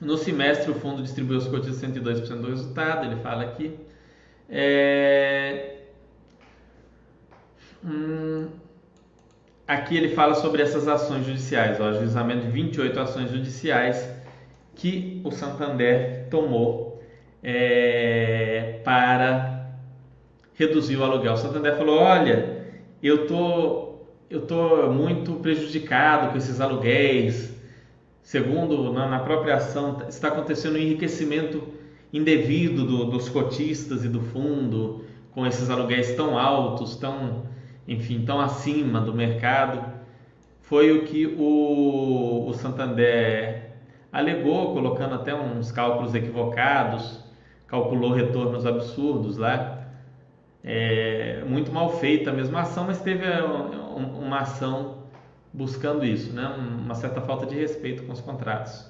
No 0.00 0.16
semestre, 0.16 0.70
o 0.70 0.74
fundo 0.74 1.02
distribuiu 1.02 1.38
os 1.38 1.46
cotistas 1.46 1.82
102% 1.90 2.40
do 2.40 2.48
resultado, 2.48 3.06
ele 3.06 3.16
fala 3.16 3.42
aqui. 3.42 3.78
É... 4.48 5.76
Hum... 7.84 8.48
Aqui 9.68 9.96
ele 9.96 10.08
fala 10.08 10.34
sobre 10.34 10.62
essas 10.62 10.88
ações 10.88 11.24
judiciais, 11.24 11.78
o 11.78 11.84
ajuizamento 11.84 12.44
de 12.44 12.50
28 12.50 12.98
ações 12.98 13.30
judiciais 13.30 14.04
que 14.74 15.20
o 15.22 15.30
Santander 15.30 16.26
tomou 16.28 16.89
é, 17.42 18.80
para 18.84 19.60
reduzir 20.54 20.96
o 20.96 21.04
aluguel. 21.04 21.32
O 21.32 21.36
Santander 21.36 21.76
falou: 21.76 21.98
olha, 21.98 22.66
eu 23.02 23.26
tô, 23.26 23.94
eu 24.28 24.42
tô 24.42 24.90
muito 24.90 25.34
prejudicado 25.34 26.30
com 26.30 26.38
esses 26.38 26.60
aluguéis. 26.60 27.58
Segundo 28.22 28.92
na, 28.92 29.08
na 29.08 29.18
própria 29.20 29.56
ação, 29.56 30.02
está 30.08 30.28
acontecendo 30.28 30.74
um 30.74 30.78
enriquecimento 30.78 31.62
indevido 32.12 32.84
do, 32.84 33.04
dos 33.06 33.28
cotistas 33.28 34.04
e 34.04 34.08
do 34.08 34.20
fundo 34.20 35.04
com 35.32 35.46
esses 35.46 35.70
aluguéis 35.70 36.14
tão 36.14 36.38
altos, 36.38 36.96
tão, 36.96 37.44
enfim, 37.88 38.24
tão 38.24 38.40
acima 38.40 39.00
do 39.00 39.14
mercado. 39.14 39.82
Foi 40.60 40.92
o 40.92 41.04
que 41.04 41.26
o, 41.26 42.46
o 42.48 42.52
Santander 42.52 43.70
alegou, 44.12 44.74
colocando 44.74 45.14
até 45.14 45.34
uns 45.34 45.72
cálculos 45.72 46.14
equivocados 46.14 47.29
calculou 47.70 48.12
retornos 48.12 48.66
absurdos 48.66 49.36
lá. 49.36 49.78
É, 50.62 51.42
muito 51.46 51.72
mal 51.72 51.98
feita 51.98 52.30
a 52.30 52.32
mesma 52.32 52.62
ação, 52.62 52.84
mas 52.84 53.00
teve 53.00 53.24
é, 53.24 53.42
uma 53.42 54.40
ação 54.40 55.04
buscando 55.52 56.04
isso, 56.04 56.32
né? 56.32 56.46
uma 56.46 56.94
certa 56.94 57.20
falta 57.20 57.46
de 57.46 57.54
respeito 57.54 58.02
com 58.02 58.12
os 58.12 58.20
contratos. 58.20 58.86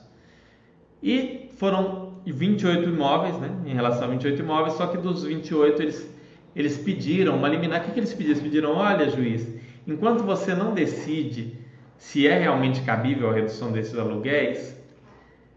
E 1.02 1.50
foram 1.56 2.14
28 2.26 2.88
imóveis, 2.88 3.38
né? 3.38 3.50
em 3.66 3.74
relação 3.74 4.04
a 4.04 4.06
28 4.08 4.40
imóveis, 4.42 4.74
só 4.74 4.86
que 4.86 4.96
dos 4.96 5.24
28 5.24 5.82
eles, 5.82 6.14
eles 6.56 6.78
pediram 6.78 7.36
uma 7.36 7.48
liminar. 7.48 7.82
O 7.82 7.84
que, 7.84 7.92
que 7.92 8.00
eles 8.00 8.12
pediram? 8.12 8.32
Eles 8.32 8.42
pediram: 8.42 8.74
olha, 8.74 9.08
juiz, 9.08 9.46
enquanto 9.86 10.24
você 10.24 10.54
não 10.54 10.74
decide 10.74 11.58
se 11.96 12.26
é 12.26 12.38
realmente 12.38 12.80
cabível 12.82 13.30
a 13.30 13.32
redução 13.32 13.70
desses 13.70 13.96
aluguéis, 13.96 14.79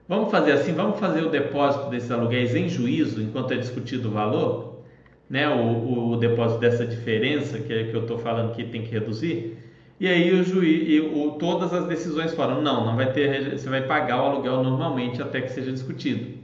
Vamos 0.08 0.32
fazer 0.32 0.52
assim, 0.52 0.74
vamos 0.74 1.00
fazer 1.00 1.24
o 1.24 1.30
depósito 1.30 1.90
desses 1.90 2.12
aluguéis 2.12 2.54
em 2.56 2.68
juízo 2.68 3.22
enquanto 3.22 3.54
é 3.54 3.58
discutido 3.58 4.10
o 4.10 4.12
valor, 4.12 4.84
né? 5.30 5.48
O, 5.50 6.12
o 6.12 6.18
depósito 6.18 6.60
dessa 6.60 6.86
diferença 6.86 7.58
que, 7.58 7.72
é, 7.72 7.84
que 7.86 7.94
eu 7.94 8.02
estou 8.02 8.18
falando 8.20 8.54
que 8.54 8.66
tem 8.66 8.82
que 8.82 8.92
reduzir. 8.92 9.58
E 10.00 10.08
aí 10.08 10.34
o 10.34 10.44
juiz, 10.44 10.90
e 10.90 11.00
o, 11.00 11.32
todas 11.40 11.74
as 11.74 11.88
decisões 11.88 12.34
foram 12.34 12.62
não, 12.62 12.86
não 12.86 12.96
vai 12.98 13.14
ter, 13.14 13.58
você 13.58 13.70
vai 13.70 13.84
pagar 13.84 14.22
o 14.22 14.26
aluguel 14.26 14.62
normalmente 14.62 15.22
até 15.22 15.40
que 15.40 15.52
seja 15.52 15.72
discutido. 15.72 16.44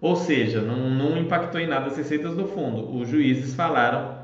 Ou 0.00 0.14
seja, 0.14 0.60
não, 0.60 0.88
não 0.90 1.18
impactou 1.18 1.60
em 1.60 1.66
nada 1.66 1.86
as 1.86 1.96
receitas 1.96 2.36
do 2.36 2.46
fundo. 2.46 2.96
Os 2.96 3.08
juízes 3.08 3.54
falaram, 3.54 4.16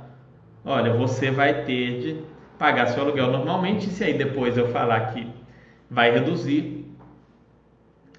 olha, 0.65 0.93
você 0.95 1.31
vai 1.31 1.65
ter 1.65 2.01
de 2.01 2.17
pagar 2.59 2.87
seu 2.87 3.03
aluguel 3.03 3.33
normalmente. 3.33 3.87
Se 3.87 4.05
aí 4.05 4.15
depois 4.15 4.57
eu 4.57 4.69
falar 4.69 5.13
que 5.13 5.27
vai 5.91 6.13
reduzir, 6.13 6.82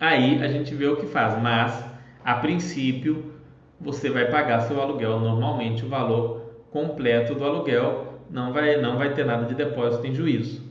aí 0.04 0.44
a 0.44 0.48
gente 0.48 0.74
vê 0.76 0.88
o 0.88 0.98
que 0.98 1.08
faz. 1.08 1.42
Mas 1.42 1.84
a 2.24 2.36
princípio, 2.36 3.34
você 3.80 4.10
vai 4.10 4.30
pagar 4.30 4.62
seu 4.62 4.82
aluguel 4.82 5.20
normalmente 5.20 5.86
o 5.86 5.90
valor 5.90 6.42
completo 6.72 7.36
do 7.36 7.44
aluguel, 7.44 8.20
não 8.30 8.52
vai, 8.52 8.78
não 8.78 8.98
vai 8.98 9.14
ter 9.14 9.26
nada 9.26 9.46
de 9.46 9.56
depósito 9.56 10.08
em 10.08 10.14
juízo. 10.14 10.64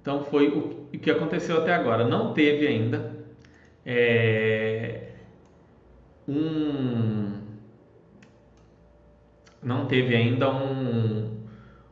Então 0.00 0.24
foi 0.24 0.48
o 0.48 0.98
que 0.98 1.10
aconteceu 1.10 1.58
até 1.58 1.74
agora. 1.74 2.04
Não 2.06 2.32
teve 2.32 2.66
ainda 2.66 3.18
é, 3.90 5.08
um, 6.28 7.40
não 9.62 9.86
teve 9.86 10.14
ainda 10.14 10.50
um, 10.50 11.42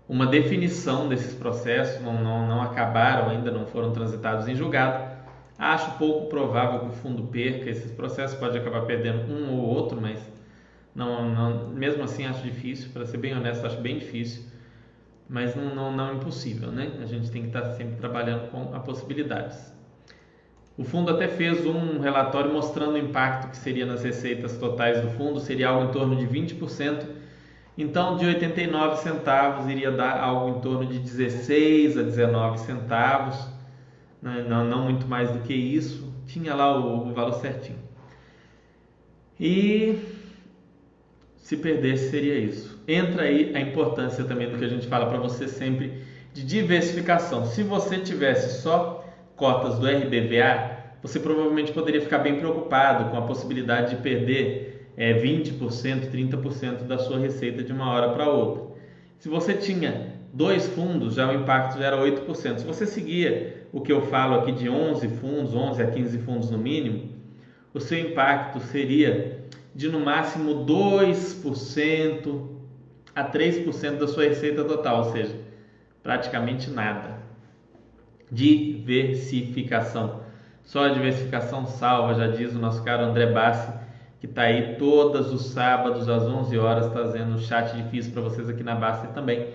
uma 0.07 0.27
definição 0.27 1.09
desses 1.09 1.35
processos, 1.35 2.03
não, 2.03 2.23
não, 2.23 2.47
não 2.47 2.63
acabaram 2.63 3.31
ainda, 3.31 3.51
não 3.51 3.67
foram 3.67 3.93
transitados 3.93 4.47
em 4.47 4.55
julgado. 4.55 5.06
Acho 5.59 5.93
pouco 5.93 6.29
provável 6.29 6.81
que 6.81 6.87
o 6.87 6.93
fundo 6.93 7.23
perca 7.25 7.71
esses 7.71 7.91
processos, 7.91 8.39
pode 8.39 8.59
acabar 8.59 8.83
perdendo 8.83 9.33
um 9.33 9.51
ou 9.53 9.67
outro, 9.67 9.99
mas 10.01 10.19
não, 10.95 11.31
não, 11.31 11.69
mesmo 11.69 12.05
assim 12.05 12.27
acho 12.27 12.43
difícil, 12.43 12.91
para 12.93 13.07
ser 13.07 13.17
bem 13.17 13.35
honesto, 13.35 13.67
acho 13.67 13.81
bem 13.81 13.99
difícil, 13.99 14.45
mas 15.29 15.57
não, 15.57 15.75
não, 15.75 15.97
não 15.97 16.11
é 16.11 16.15
impossível, 16.15 16.71
né? 16.71 16.93
A 17.03 17.07
gente 17.07 17.31
tem 17.31 17.43
que 17.43 17.49
estar 17.49 17.71
sempre 17.73 17.97
trabalhando 17.97 18.51
com 18.51 18.75
as 18.75 18.83
possibilidades. 18.83 19.75
O 20.77 20.85
fundo 20.85 21.11
até 21.11 21.27
fez 21.27 21.65
um 21.65 22.01
relatório 22.01 22.53
mostrando 22.53 22.93
o 22.93 22.99
impacto 22.99 23.51
que 23.51 23.57
seria 23.57 23.87
nas 23.87 24.05
receitas 24.05 24.59
totais 24.59 25.01
do 25.01 25.09
fundo, 25.09 25.41
seria 25.41 25.71
algo 25.71 25.89
em 25.89 25.93
torno 25.93 26.17
de 26.17 26.27
20%. 26.27 27.03
Então, 27.79 28.17
de 28.17 28.27
89 28.27 28.97
centavos 28.99 29.71
iria 29.71 29.91
dar 29.91 30.21
algo 30.21 30.59
em 30.59 30.61
torno 30.61 30.87
de 30.87 30.99
16 30.99 31.97
a 31.97 32.03
19 32.03 32.59
centavos 32.59 33.56
né? 34.23 34.45
não, 34.49 34.65
não, 34.65 34.85
muito 34.85 35.07
mais 35.07 35.31
do 35.31 35.41
que 35.41 35.55
isso, 35.55 36.13
tinha 36.27 36.55
lá 36.55 36.79
o, 36.79 37.09
o 37.09 37.15
valor 37.15 37.35
certinho. 37.35 37.79
E 39.39 39.99
se 41.37 41.57
perdesse 41.57 42.11
seria 42.11 42.37
isso. 42.39 42.83
Entra 42.89 43.23
aí 43.23 43.55
a 43.55 43.61
importância 43.61 44.25
também 44.25 44.51
do 44.51 44.59
que 44.59 44.65
a 44.65 44.69
gente 44.69 44.87
fala 44.89 45.07
para 45.07 45.19
você 45.19 45.47
sempre 45.47 46.03
de 46.33 46.45
diversificação. 46.45 47.45
Se 47.45 47.63
você 47.63 47.99
tivesse 47.99 48.63
só 48.63 49.05
cotas 49.37 49.79
do 49.79 49.87
RBVA, 49.87 50.77
você 51.03 51.21
provavelmente 51.21 51.73
poderia 51.73 52.01
ficar 52.01 52.19
bem 52.19 52.37
preocupado 52.37 53.11
com 53.11 53.17
a 53.17 53.23
possibilidade 53.23 53.97
de 53.97 54.03
perder 54.03 54.91
é, 54.97 55.15
20%, 55.15 56.11
30% 56.11 56.85
da 56.85 56.99
sua 56.99 57.19
receita 57.19 57.63
de 57.63 57.73
uma 57.73 57.93
hora 57.93 58.11
para 58.11 58.29
outra. 58.29 58.75
Se 59.19 59.29
você 59.29 59.55
tinha 59.55 60.16
dois 60.33 60.67
fundos, 60.67 61.15
já 61.15 61.31
o 61.31 61.35
impacto 61.35 61.79
já 61.79 61.87
era 61.87 61.97
8%. 61.97 62.59
Se 62.59 62.67
você 62.67 62.87
seguia 62.87 63.67
o 63.73 63.81
que 63.81 63.93
eu 63.93 64.03
falo 64.03 64.37
aqui 64.37 64.53
de 64.53 64.69
11 64.69 65.09
fundos, 65.09 65.55
11 65.55 65.83
a 65.83 65.87
15 65.91 66.19
fundos 66.19 66.51
no 66.51 66.59
mínimo, 66.59 67.11
o 67.73 67.81
seu 67.81 67.99
impacto 67.99 68.61
seria 68.61 69.45
de 69.75 69.89
no 69.89 70.01
máximo 70.01 70.65
2% 70.65 72.57
a 73.15 73.25
3% 73.25 73.99
da 73.99 74.07
sua 74.07 74.25
receita 74.25 74.65
total, 74.65 75.05
ou 75.05 75.13
seja, 75.13 75.35
praticamente 76.03 76.71
nada. 76.71 77.17
Diversificação. 78.31 80.21
Só 80.63 80.85
a 80.87 80.89
diversificação 80.89 81.67
salva, 81.67 82.15
já 82.15 82.27
diz 82.27 82.55
o 82.55 82.59
nosso 82.59 82.83
caro 82.83 83.05
André 83.05 83.27
Bassi, 83.27 83.73
que 84.21 84.27
está 84.27 84.43
aí 84.43 84.77
todos 84.77 85.33
os 85.33 85.47
sábados 85.47 86.09
às 86.09 86.25
11 86.25 86.59
horas 86.59 86.91
trazendo 86.91 87.35
um 87.35 87.39
chat 87.39 87.77
difícil 87.77 88.13
para 88.13 88.23
vocês 88.23 88.49
aqui 88.49 88.63
na 88.63 88.75
Bassi 88.75 89.07
também 89.09 89.49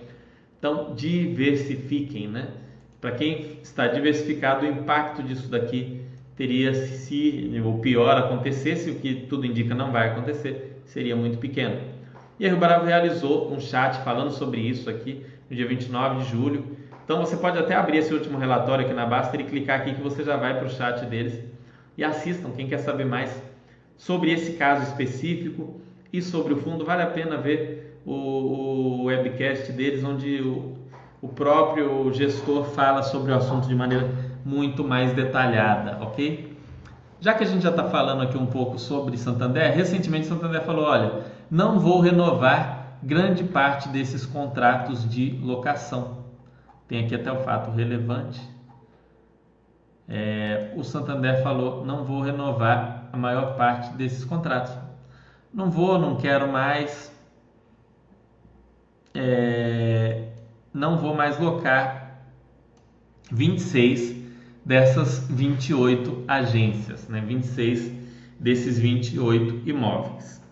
então, 0.62 0.94
diversifiquem, 0.94 2.28
né? 2.28 2.46
Para 3.00 3.10
quem 3.10 3.58
está 3.64 3.88
diversificado, 3.88 4.64
o 4.64 4.68
impacto 4.68 5.20
disso 5.20 5.50
daqui 5.50 6.02
teria, 6.36 6.72
se 6.72 7.60
o 7.66 7.78
pior 7.78 8.16
acontecesse, 8.16 8.88
o 8.88 8.94
que 8.94 9.26
tudo 9.28 9.44
indica 9.44 9.74
não 9.74 9.90
vai 9.90 10.10
acontecer, 10.10 10.80
seria 10.84 11.16
muito 11.16 11.38
pequeno. 11.38 11.80
E 12.38 12.46
a 12.46 12.48
Rio 12.48 12.60
Bravo 12.60 12.86
realizou 12.86 13.52
um 13.52 13.58
chat 13.58 14.04
falando 14.04 14.30
sobre 14.30 14.60
isso 14.60 14.88
aqui 14.88 15.26
no 15.50 15.56
dia 15.56 15.66
29 15.66 16.22
de 16.22 16.30
julho. 16.30 16.76
Então 17.04 17.18
você 17.18 17.36
pode 17.36 17.58
até 17.58 17.74
abrir 17.74 17.98
esse 17.98 18.14
último 18.14 18.38
relatório 18.38 18.84
aqui 18.84 18.94
na 18.94 19.04
Baster 19.04 19.40
e 19.40 19.44
clicar 19.44 19.80
aqui 19.80 19.94
que 19.94 20.00
você 20.00 20.22
já 20.22 20.36
vai 20.36 20.56
para 20.56 20.68
o 20.68 20.70
chat 20.70 21.04
deles 21.06 21.42
e 21.98 22.04
assistam. 22.04 22.52
Quem 22.52 22.68
quer 22.68 22.78
saber 22.78 23.04
mais 23.04 23.36
sobre 23.96 24.30
esse 24.30 24.52
caso 24.52 24.84
específico 24.84 25.80
e 26.12 26.22
sobre 26.22 26.54
o 26.54 26.58
fundo, 26.58 26.84
vale 26.84 27.02
a 27.02 27.06
pena 27.06 27.36
ver 27.36 27.91
o, 28.04 28.12
o 28.12 29.04
webcast 29.04 29.72
deles, 29.72 30.04
onde 30.04 30.40
o, 30.40 30.76
o 31.20 31.28
próprio 31.28 32.12
gestor 32.12 32.64
fala 32.64 33.02
sobre 33.02 33.32
o 33.32 33.36
assunto 33.36 33.68
de 33.68 33.74
maneira 33.74 34.10
muito 34.44 34.82
mais 34.84 35.12
detalhada, 35.12 35.98
ok? 36.02 36.52
Já 37.20 37.34
que 37.34 37.44
a 37.44 37.46
gente 37.46 37.62
já 37.62 37.70
está 37.70 37.84
falando 37.84 38.22
aqui 38.22 38.36
um 38.36 38.46
pouco 38.46 38.78
sobre 38.78 39.16
Santander, 39.16 39.72
recentemente 39.72 40.26
Santander 40.26 40.62
falou: 40.62 40.86
olha, 40.86 41.22
não 41.48 41.78
vou 41.78 42.00
renovar 42.00 42.98
grande 43.00 43.44
parte 43.44 43.88
desses 43.88 44.26
contratos 44.26 45.08
de 45.08 45.38
locação. 45.40 46.18
Tem 46.88 47.04
aqui 47.04 47.14
até 47.14 47.30
o 47.30 47.38
fato 47.44 47.70
relevante. 47.70 48.40
É, 50.08 50.72
o 50.76 50.82
Santander 50.82 51.42
falou: 51.44 51.86
não 51.86 52.04
vou 52.04 52.22
renovar 52.22 53.08
a 53.12 53.16
maior 53.16 53.56
parte 53.56 53.92
desses 53.94 54.24
contratos. 54.24 54.72
Não 55.54 55.70
vou, 55.70 56.00
não 56.00 56.16
quero 56.16 56.50
mais, 56.50 57.11
é, 59.14 60.28
não 60.72 60.98
vou 60.98 61.14
mais 61.14 61.38
locar 61.38 62.22
26 63.30 64.14
dessas 64.64 65.26
28 65.28 66.24
agências, 66.28 67.08
né? 67.08 67.20
26 67.20 67.92
desses 68.38 68.78
28 68.78 69.68
imóveis. 69.68 70.42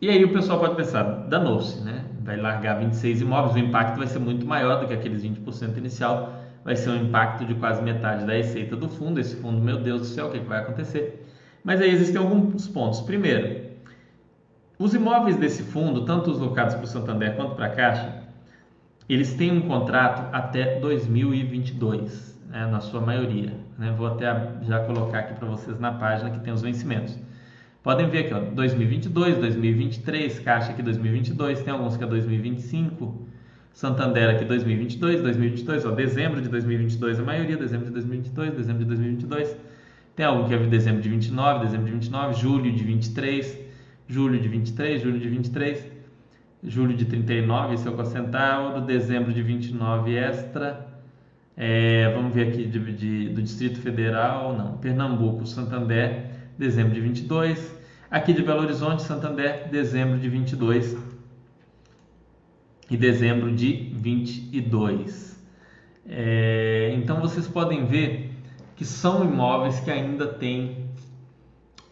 E 0.00 0.10
aí 0.10 0.24
o 0.24 0.32
pessoal 0.32 0.60
pode 0.60 0.76
pensar, 0.76 1.02
danou-se, 1.02 1.80
né? 1.80 2.04
Vai 2.22 2.36
largar 2.36 2.78
26 2.78 3.22
imóveis, 3.22 3.54
o 3.54 3.58
impacto 3.58 3.96
vai 3.96 4.06
ser 4.06 4.18
muito 4.18 4.44
maior 4.46 4.80
do 4.80 4.86
que 4.86 4.94
aqueles 4.94 5.22
20% 5.22 5.76
inicial, 5.78 6.34
vai 6.64 6.76
ser 6.76 6.90
um 6.90 6.96
impacto 6.96 7.44
de 7.44 7.54
quase 7.54 7.82
metade 7.82 8.26
da 8.26 8.32
receita 8.32 8.76
do 8.76 8.88
fundo. 8.88 9.20
Esse 9.20 9.36
fundo, 9.36 9.60
meu 9.60 9.78
Deus 9.78 10.00
do 10.02 10.06
céu, 10.06 10.26
o 10.26 10.30
que, 10.30 10.38
é 10.38 10.40
que 10.40 10.46
vai 10.46 10.60
acontecer? 10.60 11.24
Mas 11.64 11.80
aí 11.80 11.90
existem 11.90 12.16
alguns 12.16 12.68
pontos. 12.68 13.00
Primeiro, 13.00 13.65
os 14.78 14.94
imóveis 14.94 15.36
desse 15.36 15.62
fundo, 15.62 16.04
tanto 16.04 16.30
os 16.30 16.38
locados 16.38 16.74
para 16.74 16.84
o 16.84 16.86
Santander 16.86 17.34
quanto 17.34 17.54
para 17.54 17.66
a 17.66 17.70
Caixa, 17.70 18.22
eles 19.08 19.34
têm 19.34 19.52
um 19.52 19.62
contrato 19.62 20.34
até 20.34 20.78
2022, 20.80 22.38
né, 22.48 22.66
na 22.66 22.80
sua 22.80 23.00
maioria. 23.00 23.54
Né? 23.78 23.94
Vou 23.96 24.06
até 24.06 24.26
já 24.62 24.80
colocar 24.80 25.20
aqui 25.20 25.34
para 25.34 25.48
vocês 25.48 25.78
na 25.78 25.92
página 25.92 26.30
que 26.30 26.40
tem 26.40 26.52
os 26.52 26.62
vencimentos. 26.62 27.16
Podem 27.82 28.08
ver 28.10 28.26
aqui, 28.26 28.34
ó, 28.34 28.40
2022, 28.40 29.38
2023, 29.38 30.40
Caixa 30.40 30.72
aqui 30.72 30.82
2022, 30.82 31.62
tem 31.62 31.72
alguns 31.72 31.96
que 31.96 32.02
é 32.02 32.06
2025, 32.06 33.28
Santander 33.72 34.30
aqui 34.30 34.44
2022, 34.44 35.22
2022, 35.22 35.86
ó, 35.86 35.90
dezembro 35.92 36.42
de 36.42 36.48
2022 36.48 37.20
a 37.20 37.22
maioria, 37.22 37.56
dezembro 37.56 37.86
de 37.86 37.92
2022, 37.92 38.54
dezembro 38.54 38.82
de 38.82 38.88
2022. 38.88 39.56
Tem 40.16 40.26
algum 40.26 40.48
que 40.48 40.54
é 40.54 40.58
de 40.58 40.66
dezembro 40.66 41.00
de 41.00 41.08
29, 41.08 41.64
dezembro 41.66 41.86
de 41.86 41.92
29, 41.92 42.34
julho 42.34 42.72
de 42.72 42.82
23, 42.82 43.65
julho 44.08 44.40
de 44.40 44.48
23, 44.48 45.02
julho 45.02 45.18
de 45.18 45.28
23, 45.28 45.84
julho 46.62 46.94
de 46.94 47.04
39, 47.04 47.74
esse 47.74 47.86
é 47.86 47.90
o 47.90 48.04
centauro, 48.04 48.80
dezembro 48.80 49.32
de 49.32 49.42
29 49.42 50.14
extra, 50.14 50.86
é, 51.56 52.12
vamos 52.14 52.34
ver 52.34 52.48
aqui 52.48 52.66
de, 52.66 52.92
de, 52.92 53.28
do 53.30 53.42
Distrito 53.42 53.80
Federal, 53.80 54.56
não, 54.56 54.76
Pernambuco, 54.76 55.46
Santander, 55.46 56.30
dezembro 56.58 56.94
de 56.94 57.00
22, 57.00 57.74
aqui 58.10 58.32
de 58.32 58.42
Belo 58.42 58.62
Horizonte, 58.62 59.02
Santander, 59.02 59.68
dezembro 59.70 60.18
de 60.18 60.28
22 60.28 60.96
e 62.90 62.96
dezembro 62.96 63.54
de 63.54 63.90
22. 63.94 65.36
É, 66.08 66.94
então 66.96 67.20
vocês 67.20 67.48
podem 67.48 67.86
ver 67.86 68.30
que 68.76 68.84
são 68.84 69.24
imóveis 69.24 69.80
que 69.80 69.90
ainda 69.90 70.26
têm 70.26 70.86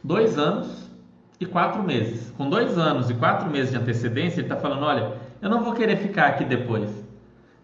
dois 0.03 0.39
anos 0.39 0.91
e 1.45 1.47
quatro 1.47 1.83
meses. 1.83 2.33
Com 2.37 2.49
dois 2.51 2.77
anos 2.77 3.09
e 3.09 3.15
quatro 3.15 3.49
meses 3.49 3.71
de 3.71 3.77
antecedência, 3.77 4.41
ele 4.41 4.49
está 4.49 4.57
falando: 4.57 4.85
olha, 4.85 5.13
eu 5.41 5.49
não 5.49 5.63
vou 5.63 5.73
querer 5.73 5.97
ficar 5.97 6.27
aqui 6.27 6.45
depois. 6.45 7.05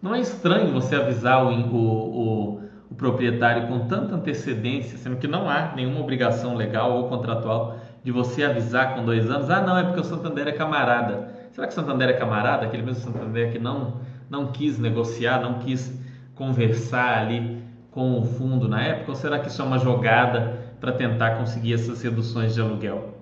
Não 0.01 0.15
é 0.15 0.19
estranho 0.19 0.71
você 0.71 0.95
avisar 0.95 1.45
o, 1.45 1.49
o, 1.49 1.75
o, 1.75 2.61
o 2.89 2.95
proprietário 2.95 3.67
com 3.67 3.87
tanta 3.87 4.15
antecedência, 4.15 4.97
sendo 4.97 5.17
que 5.17 5.27
não 5.27 5.49
há 5.49 5.73
nenhuma 5.75 5.99
obrigação 5.99 6.55
legal 6.55 6.93
ou 6.93 7.09
contratual 7.09 7.77
de 8.03 8.11
você 8.11 8.43
avisar 8.43 8.95
com 8.95 9.05
dois 9.05 9.29
anos: 9.29 9.49
ah, 9.49 9.61
não, 9.61 9.77
é 9.77 9.83
porque 9.83 9.99
o 9.99 10.03
Santander 10.03 10.47
é 10.47 10.51
camarada. 10.53 11.29
Será 11.51 11.67
que 11.67 11.73
o 11.73 11.75
Santander 11.75 12.09
é 12.09 12.13
camarada? 12.13 12.65
Aquele 12.65 12.83
mesmo 12.83 13.03
Santander 13.03 13.51
que 13.51 13.59
não, 13.59 13.99
não 14.29 14.47
quis 14.47 14.79
negociar, 14.79 15.41
não 15.41 15.55
quis 15.59 15.99
conversar 16.33 17.19
ali 17.19 17.61
com 17.91 18.19
o 18.19 18.23
fundo 18.23 18.67
na 18.67 18.81
época? 18.81 19.11
Ou 19.11 19.15
será 19.15 19.39
que 19.39 19.49
isso 19.49 19.61
é 19.61 19.65
uma 19.65 19.77
jogada 19.77 20.59
para 20.79 20.93
tentar 20.93 21.31
conseguir 21.31 21.73
essas 21.73 22.01
reduções 22.01 22.55
de 22.55 22.61
aluguel? 22.61 23.20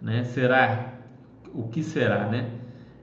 Né? 0.00 0.24
Será? 0.24 0.94
O 1.52 1.68
que 1.68 1.82
será, 1.82 2.26
né? 2.26 2.50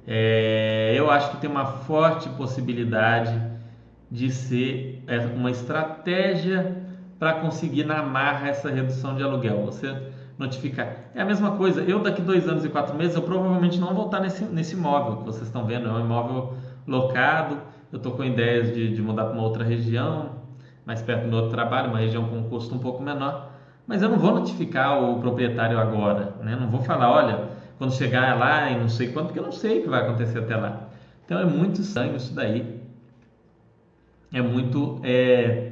É, 0.06 0.94
eu 0.96 1.12
acho 1.12 1.32
que 1.32 1.38
tem 1.38 1.50
uma 1.50 1.66
forte 1.66 2.30
possibilidade 2.30 3.42
de 4.10 4.32
ser 4.32 5.04
é, 5.06 5.18
uma 5.20 5.52
estratégia 5.52 6.84
para 7.20 7.34
conseguir 7.34 7.84
na 7.84 8.02
marra 8.02 8.48
essa 8.48 8.70
redução 8.70 9.16
de 9.16 9.24
aluguel. 9.24 9.66
Você 9.66 10.12
notificar. 10.38 11.10
É 11.16 11.22
a 11.22 11.26
mesma 11.26 11.52
coisa, 11.58 11.82
eu 11.82 12.00
daqui 12.00 12.22
dois 12.22 12.48
anos 12.48 12.64
e 12.64 12.70
quatro 12.70 12.96
meses, 12.96 13.16
eu 13.16 13.24
provavelmente 13.24 13.80
não 13.80 13.94
vou 13.94 14.06
estar 14.06 14.20
nesse, 14.20 14.46
nesse 14.46 14.76
imóvel 14.76 15.18
que 15.18 15.24
vocês 15.24 15.48
estão 15.48 15.66
vendo, 15.66 15.90
é 15.90 15.92
um 15.92 16.00
imóvel 16.00 16.54
locado, 16.86 17.60
eu 17.92 17.98
estou 17.98 18.12
com 18.12 18.24
ideias 18.24 18.74
de, 18.74 18.94
de 18.94 19.02
mudar 19.02 19.26
para 19.26 19.34
uma 19.34 19.44
outra 19.44 19.64
região, 19.64 20.38
mais 20.86 21.02
perto 21.02 21.24
do 21.24 21.30
meu 21.30 21.38
outro 21.38 21.52
trabalho, 21.52 21.90
uma 21.90 21.98
região 21.98 22.24
com 22.30 22.38
um 22.38 22.44
custo 22.50 22.76
um 22.76 22.80
pouco 22.80 23.02
menor, 23.02 23.52
mas 23.88 24.02
eu 24.02 24.10
não 24.10 24.20
vou 24.20 24.34
notificar 24.34 25.02
o 25.02 25.20
proprietário 25.20 25.80
agora, 25.80 26.34
né? 26.44 26.58
não 26.60 26.70
vou 26.70 26.82
falar, 26.82 27.10
olha, 27.10 27.50
quando 27.78 27.94
chegar 27.94 28.38
lá 28.38 28.70
e 28.70 28.78
não 28.78 28.90
sei 28.90 29.08
quanto, 29.08 29.28
porque 29.28 29.40
eu 29.40 29.44
não 29.44 29.52
sei 29.52 29.80
o 29.80 29.84
que 29.84 29.90
vai 29.90 30.02
acontecer 30.02 30.40
até 30.40 30.58
lá. 30.58 30.90
Então 31.26 31.40
é 31.40 31.46
muito 31.46 31.82
estranho 31.82 32.16
isso 32.18 32.34
daí, 32.34 32.82
é 34.34 34.42
muito, 34.42 35.00
é, 35.04 35.72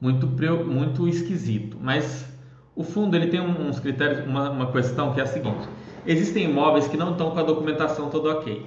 muito, 0.00 0.26
muito 0.64 1.08
esquisito, 1.08 1.76
mas 1.80 2.32
o 2.76 2.84
fundo 2.84 3.16
ele 3.16 3.26
tem 3.26 3.40
uns 3.40 3.80
critérios, 3.80 4.24
uma, 4.26 4.50
uma 4.50 4.70
questão 4.70 5.12
que 5.12 5.20
é 5.20 5.24
a 5.24 5.26
seguinte: 5.26 5.68
existem 6.06 6.44
imóveis 6.44 6.86
que 6.86 6.96
não 6.96 7.12
estão 7.12 7.30
com 7.30 7.38
a 7.40 7.42
documentação 7.42 8.08
toda 8.08 8.30
ok. 8.38 8.64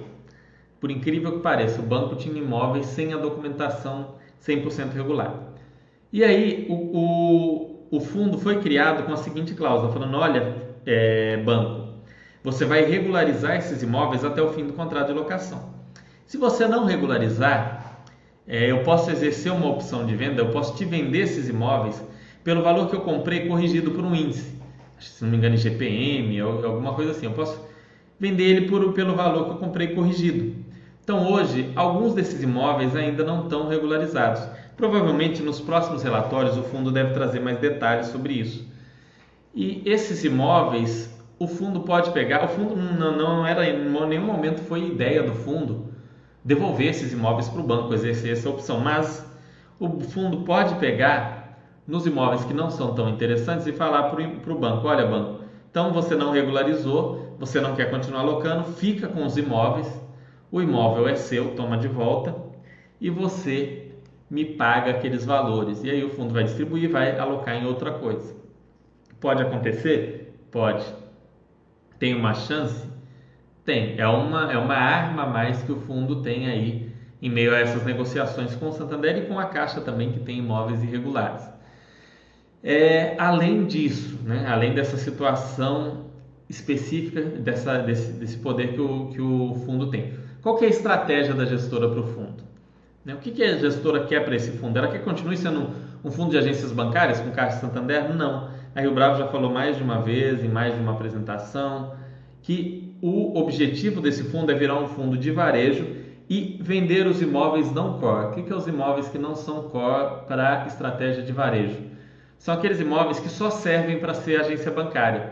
Por 0.80 0.90
incrível 0.90 1.32
que 1.32 1.38
pareça, 1.40 1.80
o 1.80 1.84
banco 1.84 2.16
tinha 2.16 2.36
imóveis 2.36 2.86
sem 2.86 3.12
a 3.12 3.18
documentação 3.18 4.14
100% 4.42 4.92
regular. 4.94 5.34
E 6.12 6.24
aí 6.24 6.66
o, 6.68 7.79
o, 7.90 8.00
fundo 8.00 8.38
foi 8.38 8.60
criado 8.60 9.04
com 9.04 9.12
a 9.12 9.16
seguinte 9.16 9.54
cláusula, 9.54 9.92
falando: 9.92 10.16
olha, 10.16 10.54
é, 10.86 11.36
banco, 11.38 11.88
você 12.42 12.64
vai 12.64 12.84
regularizar 12.84 13.56
esses 13.56 13.82
imóveis 13.82 14.24
até 14.24 14.40
o 14.40 14.52
fim 14.52 14.66
do 14.66 14.72
contrato 14.72 15.08
de 15.08 15.12
locação. 15.12 15.74
Se 16.26 16.38
você 16.38 16.66
não 16.66 16.84
regularizar, 16.84 18.04
é, 18.46 18.70
eu 18.70 18.82
posso 18.82 19.10
exercer 19.10 19.52
uma 19.52 19.68
opção 19.68 20.06
de 20.06 20.14
venda, 20.14 20.40
eu 20.40 20.50
posso 20.50 20.76
te 20.76 20.84
vender 20.84 21.20
esses 21.20 21.48
imóveis 21.48 22.02
pelo 22.42 22.62
valor 22.62 22.88
que 22.88 22.96
eu 22.96 23.00
comprei 23.00 23.46
corrigido 23.46 23.90
por 23.90 24.04
um 24.04 24.14
índice, 24.14 24.58
se 24.98 25.22
não 25.22 25.30
me 25.30 25.36
engano, 25.36 25.56
GPM 25.56 26.42
ou 26.42 26.64
alguma 26.64 26.94
coisa 26.94 27.12
assim. 27.12 27.26
Eu 27.26 27.32
posso 27.32 27.60
vender 28.18 28.44
ele 28.44 28.68
por, 28.68 28.92
pelo 28.92 29.14
valor 29.14 29.44
que 29.44 29.50
eu 29.50 29.56
comprei 29.56 29.88
corrigido. 29.88 30.54
Então, 31.02 31.30
hoje, 31.32 31.72
alguns 31.74 32.14
desses 32.14 32.42
imóveis 32.42 32.94
ainda 32.94 33.24
não 33.24 33.44
estão 33.44 33.66
regularizados. 33.66 34.42
Provavelmente 34.80 35.42
nos 35.42 35.60
próximos 35.60 36.02
relatórios 36.02 36.56
o 36.56 36.62
fundo 36.62 36.90
deve 36.90 37.12
trazer 37.12 37.38
mais 37.38 37.58
detalhes 37.58 38.06
sobre 38.06 38.32
isso. 38.32 38.66
E 39.54 39.82
esses 39.84 40.24
imóveis, 40.24 41.14
o 41.38 41.46
fundo 41.46 41.80
pode 41.80 42.10
pegar. 42.12 42.46
O 42.46 42.48
fundo 42.48 42.74
não, 42.74 43.14
não 43.14 43.46
era 43.46 43.68
em 43.68 43.78
nenhum 44.08 44.24
momento 44.24 44.62
foi 44.62 44.86
ideia 44.86 45.22
do 45.22 45.34
fundo 45.34 45.92
devolver 46.42 46.88
esses 46.88 47.12
imóveis 47.12 47.46
para 47.46 47.60
o 47.60 47.62
banco, 47.62 47.92
exercer 47.92 48.32
essa 48.32 48.48
opção, 48.48 48.80
mas 48.80 49.22
o 49.78 50.00
fundo 50.00 50.38
pode 50.38 50.74
pegar 50.76 51.58
nos 51.86 52.06
imóveis 52.06 52.42
que 52.44 52.54
não 52.54 52.70
são 52.70 52.94
tão 52.94 53.10
interessantes 53.10 53.66
e 53.66 53.72
falar 53.72 54.04
para 54.04 54.52
o 54.52 54.58
banco: 54.58 54.88
olha, 54.88 55.06
banco, 55.06 55.44
então 55.70 55.92
você 55.92 56.14
não 56.14 56.30
regularizou, 56.30 57.36
você 57.38 57.60
não 57.60 57.76
quer 57.76 57.90
continuar 57.90 58.20
alocando, 58.20 58.64
fica 58.64 59.08
com 59.08 59.26
os 59.26 59.36
imóveis, 59.36 59.86
o 60.50 60.62
imóvel 60.62 61.06
é 61.06 61.16
seu, 61.16 61.54
toma 61.54 61.76
de 61.76 61.88
volta 61.88 62.34
e 62.98 63.10
você 63.10 63.89
me 64.30 64.44
paga 64.44 64.92
aqueles 64.92 65.24
valores. 65.24 65.82
E 65.82 65.90
aí 65.90 66.04
o 66.04 66.10
fundo 66.10 66.32
vai 66.32 66.44
distribuir 66.44 66.88
vai 66.88 67.18
alocar 67.18 67.54
em 67.56 67.66
outra 67.66 67.92
coisa. 67.92 68.34
Pode 69.18 69.42
acontecer? 69.42 70.34
Pode. 70.50 70.84
Tem 71.98 72.14
uma 72.14 72.32
chance? 72.32 72.88
Tem. 73.64 73.98
É 73.98 74.06
uma, 74.06 74.52
é 74.52 74.56
uma 74.56 74.74
arma 74.74 75.24
a 75.24 75.26
mais 75.26 75.62
que 75.62 75.72
o 75.72 75.76
fundo 75.76 76.22
tem 76.22 76.48
aí 76.48 76.90
em 77.20 77.28
meio 77.28 77.54
a 77.54 77.58
essas 77.58 77.84
negociações 77.84 78.54
com 78.54 78.68
o 78.68 78.72
Santander 78.72 79.18
e 79.18 79.26
com 79.26 79.38
a 79.38 79.46
Caixa 79.46 79.80
também, 79.80 80.10
que 80.12 80.20
tem 80.20 80.38
imóveis 80.38 80.82
irregulares. 80.82 81.46
É, 82.62 83.14
além 83.18 83.66
disso, 83.66 84.18
né, 84.24 84.46
além 84.48 84.74
dessa 84.74 84.96
situação 84.96 86.06
específica, 86.48 87.20
dessa, 87.22 87.78
desse, 87.78 88.12
desse 88.12 88.38
poder 88.38 88.72
que 88.74 88.80
o, 88.80 89.08
que 89.08 89.20
o 89.20 89.54
fundo 89.66 89.90
tem, 89.90 90.14
qual 90.42 90.58
é 90.62 90.66
a 90.66 90.68
estratégia 90.68 91.34
da 91.34 91.44
gestora 91.44 91.88
para 91.88 92.00
o 92.00 92.06
fundo? 92.06 92.42
Né, 93.04 93.14
o 93.14 93.18
que, 93.18 93.30
que 93.30 93.42
a 93.42 93.56
gestora 93.56 94.04
quer 94.06 94.24
para 94.24 94.36
esse 94.36 94.50
fundo? 94.52 94.78
Ela 94.78 94.88
quer 94.88 94.98
que 94.98 95.04
continue 95.04 95.36
sendo 95.36 95.70
um 96.04 96.10
fundo 96.10 96.30
de 96.30 96.38
agências 96.38 96.72
bancárias 96.72 97.20
com 97.20 97.30
Caixa 97.30 97.60
Santander? 97.60 98.14
Não. 98.14 98.50
A 98.74 98.80
Rio 98.80 98.94
Bravo 98.94 99.18
já 99.18 99.26
falou 99.26 99.50
mais 99.50 99.76
de 99.76 99.82
uma 99.82 100.00
vez, 100.00 100.44
em 100.44 100.48
mais 100.48 100.74
de 100.74 100.80
uma 100.80 100.92
apresentação, 100.92 101.94
que 102.42 102.96
o 103.02 103.38
objetivo 103.38 104.00
desse 104.00 104.24
fundo 104.24 104.52
é 104.52 104.54
virar 104.54 104.78
um 104.78 104.86
fundo 104.88 105.16
de 105.16 105.30
varejo 105.30 105.86
e 106.28 106.58
vender 106.60 107.06
os 107.06 107.20
imóveis 107.20 107.72
não 107.72 107.98
core. 107.98 108.26
O 108.26 108.30
que, 108.32 108.42
que 108.42 108.52
é 108.52 108.56
os 108.56 108.66
imóveis 108.66 109.08
que 109.08 109.18
não 109.18 109.34
são 109.34 109.64
core 109.64 110.26
para 110.26 110.66
estratégia 110.66 111.22
de 111.22 111.32
varejo? 111.32 111.90
são 112.40 112.54
aqueles 112.54 112.80
imóveis 112.80 113.20
que 113.20 113.28
só 113.28 113.50
servem 113.50 114.00
para 114.00 114.14
ser 114.14 114.40
agência 114.40 114.70
bancária. 114.70 115.30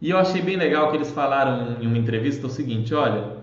E 0.00 0.10
eu 0.10 0.16
achei 0.16 0.40
bem 0.40 0.56
legal 0.56 0.90
que 0.90 0.96
eles 0.96 1.10
falaram 1.10 1.76
em 1.80 1.86
uma 1.86 1.98
entrevista 1.98 2.46
o 2.46 2.50
seguinte: 2.50 2.94
olha, 2.94 3.37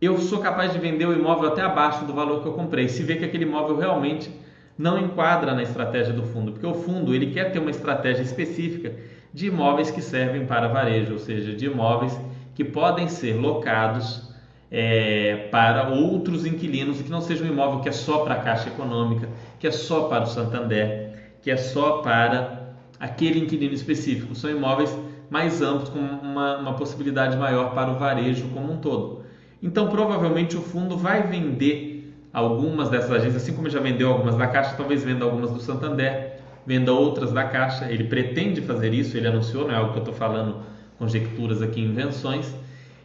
eu 0.00 0.18
sou 0.18 0.40
capaz 0.40 0.72
de 0.72 0.78
vender 0.78 1.06
o 1.06 1.12
imóvel 1.12 1.48
até 1.48 1.62
abaixo 1.62 2.04
do 2.04 2.12
valor 2.12 2.42
que 2.42 2.48
eu 2.48 2.52
comprei, 2.52 2.88
se 2.88 3.02
vê 3.02 3.16
que 3.16 3.24
aquele 3.24 3.44
imóvel 3.44 3.76
realmente 3.76 4.30
não 4.76 4.98
enquadra 4.98 5.54
na 5.54 5.62
estratégia 5.62 6.12
do 6.12 6.24
fundo, 6.24 6.52
porque 6.52 6.66
o 6.66 6.74
fundo 6.74 7.14
ele 7.14 7.32
quer 7.32 7.52
ter 7.52 7.58
uma 7.58 7.70
estratégia 7.70 8.22
específica 8.22 8.92
de 9.32 9.46
imóveis 9.46 9.90
que 9.90 10.02
servem 10.02 10.46
para 10.46 10.68
varejo, 10.68 11.12
ou 11.12 11.18
seja, 11.18 11.54
de 11.54 11.66
imóveis 11.66 12.18
que 12.54 12.64
podem 12.64 13.08
ser 13.08 13.34
locados 13.34 14.32
é, 14.70 15.48
para 15.50 15.88
outros 15.88 16.46
inquilinos 16.46 17.00
e 17.00 17.04
que 17.04 17.10
não 17.10 17.20
seja 17.20 17.44
um 17.44 17.48
imóvel 17.48 17.80
que 17.80 17.88
é 17.88 17.92
só 17.92 18.18
para 18.18 18.34
a 18.34 18.40
Caixa 18.40 18.68
Econômica, 18.68 19.28
que 19.58 19.66
é 19.66 19.70
só 19.70 20.08
para 20.08 20.24
o 20.24 20.26
Santander, 20.26 21.32
que 21.42 21.50
é 21.50 21.56
só 21.56 21.98
para 21.98 22.74
aquele 22.98 23.40
inquilino 23.40 23.74
específico. 23.74 24.34
São 24.34 24.50
imóveis 24.50 24.96
mais 25.30 25.60
amplos, 25.62 25.88
com 25.88 25.98
uma, 25.98 26.58
uma 26.58 26.74
possibilidade 26.74 27.36
maior 27.36 27.74
para 27.74 27.90
o 27.90 27.98
varejo 27.98 28.48
como 28.48 28.72
um 28.72 28.78
todo. 28.78 29.23
Então, 29.64 29.88
provavelmente, 29.88 30.58
o 30.58 30.60
fundo 30.60 30.94
vai 30.94 31.22
vender 31.22 32.14
algumas 32.30 32.90
dessas 32.90 33.10
agências, 33.10 33.42
assim 33.42 33.54
como 33.54 33.70
já 33.70 33.80
vendeu 33.80 34.10
algumas 34.10 34.36
da 34.36 34.46
Caixa, 34.46 34.74
talvez 34.76 35.02
venda 35.02 35.24
algumas 35.24 35.50
do 35.50 35.58
Santander, 35.58 36.34
venda 36.66 36.92
outras 36.92 37.32
da 37.32 37.44
Caixa. 37.44 37.90
Ele 37.90 38.04
pretende 38.04 38.60
fazer 38.60 38.92
isso, 38.92 39.16
ele 39.16 39.26
anunciou, 39.26 39.66
não 39.66 39.74
é 39.74 39.78
algo 39.78 39.92
que 39.92 39.98
eu 40.00 40.02
estou 40.02 40.14
falando 40.14 40.56
conjecturas 40.98 41.62
aqui, 41.62 41.80
invenções, 41.80 42.54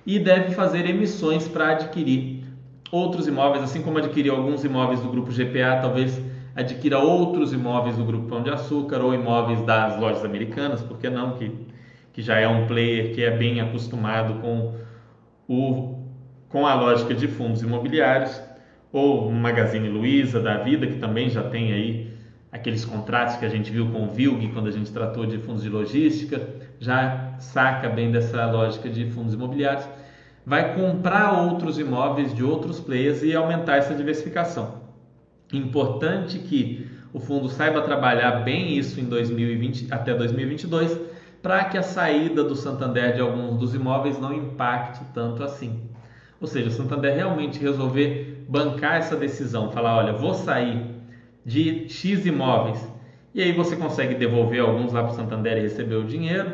e 0.06 0.20
deve 0.20 0.54
fazer 0.54 0.86
emissões 0.86 1.48
para 1.48 1.70
adquirir 1.70 2.44
outros 2.92 3.26
imóveis, 3.26 3.64
assim 3.64 3.82
como 3.82 3.98
adquirir 3.98 4.30
alguns 4.30 4.66
imóveis 4.66 5.00
do 5.00 5.08
grupo 5.08 5.32
GPA, 5.32 5.80
talvez 5.82 6.22
adquira 6.54 7.00
outros 7.00 7.54
imóveis 7.54 7.96
do 7.96 8.04
Grupo 8.04 8.28
Pão 8.28 8.44
de 8.44 8.50
Açúcar 8.50 9.00
ou 9.00 9.14
imóveis 9.14 9.62
das 9.62 9.98
lojas 9.98 10.26
americanas, 10.26 10.82
por 10.82 10.98
que 10.98 11.10
não? 11.10 11.38
Que, 11.38 11.52
que 12.12 12.22
já 12.22 12.38
é 12.38 12.48
um 12.50 12.68
player 12.68 13.16
que 13.16 13.24
é 13.24 13.32
bem 13.32 13.62
acostumado 13.62 14.42
com, 14.42 14.74
o, 15.48 15.99
com 16.50 16.66
a 16.66 16.74
lógica 16.74 17.14
de 17.14 17.28
fundos 17.28 17.62
imobiliários, 17.62 18.42
ou 18.92 19.32
Magazine 19.32 19.88
Luiza 19.88 20.40
da 20.40 20.58
vida, 20.58 20.88
que 20.88 20.98
também 20.98 21.30
já 21.30 21.44
tem 21.44 21.72
aí 21.72 22.12
aqueles 22.52 22.84
contratos 22.84 23.36
que 23.36 23.46
a 23.46 23.50
gente 23.50 23.72
viu 23.72 23.92
com 23.92 24.06
o 24.06 24.10
Vilg 24.10 24.52
quando 24.52 24.68
a 24.68 24.72
gente 24.72 24.92
tratou 24.92 25.26
de 25.26 25.38
fundos 25.38 25.62
de 25.62 25.70
logística, 25.70 26.42
já 26.80 27.36
saca 27.38 27.88
bem 27.88 28.12
dessa 28.12 28.50
lógica 28.52 28.90
de 28.90 29.10
fundos 29.12 29.36
imobiliários, 29.36 29.88
vai 30.46 30.74
comprar 30.74 31.44
outros 31.44 31.78
imóveis 31.78 32.34
de 32.34 32.44
outros 32.44 32.80
players 32.80 33.22
e 33.22 33.36
aumentar 33.36 33.78
essa 33.78 33.94
diversificação. 33.94 34.82
Importante 35.54 36.40
que 36.40 36.90
o 37.14 37.20
fundo 37.20 37.50
saiba 37.50 37.82
trabalhar 37.82 38.44
bem 38.44 38.78
isso 38.78 39.00
em 39.00 39.06
2020 39.06 39.88
até 39.92 40.14
2022, 40.14 41.00
para 41.42 41.66
que 41.66 41.78
a 41.78 41.84
saída 41.84 42.44
do 42.44 42.56
Santander 42.56 43.14
de 43.14 43.22
alguns 43.22 43.58
dos 43.58 43.74
imóveis 43.74 44.20
não 44.20 44.34
impacte 44.34 45.02
tanto 45.14 45.44
assim. 45.44 45.89
Ou 46.40 46.48
seja, 46.48 46.70
o 46.70 46.72
Santander 46.72 47.16
realmente 47.16 47.60
resolver 47.60 48.46
bancar 48.48 48.96
essa 48.96 49.16
decisão, 49.16 49.72
falar, 49.72 49.98
olha, 49.98 50.14
vou 50.14 50.34
sair 50.34 50.86
de 51.46 51.88
X 51.90 52.26
imóveis, 52.26 52.88
e 53.34 53.42
aí 53.42 53.52
você 53.52 53.76
consegue 53.76 54.16
devolver 54.16 54.62
alguns 54.62 54.92
lá 54.92 55.04
para 55.04 55.12
o 55.12 55.16
Santander 55.16 55.58
e 55.58 55.62
receber 55.62 55.96
o 55.96 56.06
dinheiro, 56.06 56.52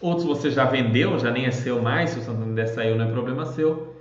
outros 0.00 0.26
você 0.26 0.50
já 0.50 0.64
vendeu, 0.64 1.18
já 1.18 1.30
nem 1.30 1.46
é 1.46 1.50
seu 1.50 1.80
mais, 1.82 2.10
se 2.10 2.18
o 2.18 2.22
Santander 2.22 2.68
saiu 2.68 2.96
não 2.96 3.06
é 3.06 3.10
problema 3.10 3.46
seu, 3.46 3.94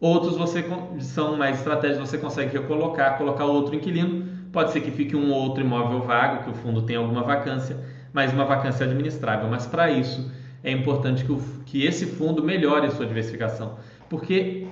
Outros 0.00 0.36
você 0.36 0.64
são 1.00 1.36
mais 1.36 1.58
estratégias, 1.58 1.98
você 1.98 2.16
consegue 2.18 2.56
recolocar, 2.56 3.18
colocar 3.18 3.44
outro 3.46 3.74
inquilino. 3.74 4.28
Pode 4.52 4.70
ser 4.70 4.80
que 4.80 4.92
fique 4.92 5.16
um 5.16 5.30
ou 5.32 5.42
outro 5.42 5.62
imóvel 5.62 6.02
vago, 6.02 6.44
que 6.44 6.50
o 6.50 6.54
fundo 6.54 6.82
tenha 6.82 7.00
alguma 7.00 7.22
vacância, 7.22 7.76
mas 8.12 8.32
uma 8.32 8.44
vacância 8.44 8.86
administrável. 8.86 9.48
Mas 9.48 9.66
para 9.66 9.90
isso 9.90 10.30
é 10.62 10.70
importante 10.70 11.24
que, 11.24 11.32
o, 11.32 11.42
que 11.66 11.84
esse 11.84 12.06
fundo 12.06 12.44
melhore 12.44 12.86
a 12.86 12.90
sua 12.90 13.06
diversificação, 13.06 13.76
porque 14.08 14.66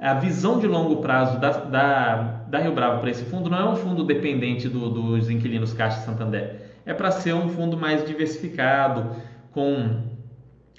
a 0.00 0.14
visão 0.14 0.58
de 0.58 0.66
longo 0.66 0.96
prazo 0.96 1.38
da, 1.38 1.50
da, 1.50 2.14
da 2.48 2.58
Rio 2.58 2.72
Bravo 2.72 3.00
para 3.00 3.10
esse 3.10 3.24
fundo 3.24 3.48
não 3.48 3.58
é 3.58 3.68
um 3.70 3.76
fundo 3.76 4.04
dependente 4.04 4.68
do, 4.68 4.90
dos 4.90 5.30
inquilinos 5.30 5.72
Caixa 5.72 6.00
Santander. 6.00 6.62
É 6.84 6.92
para 6.92 7.10
ser 7.10 7.34
um 7.34 7.48
fundo 7.48 7.76
mais 7.76 8.04
diversificado, 8.04 9.14
com 9.52 10.00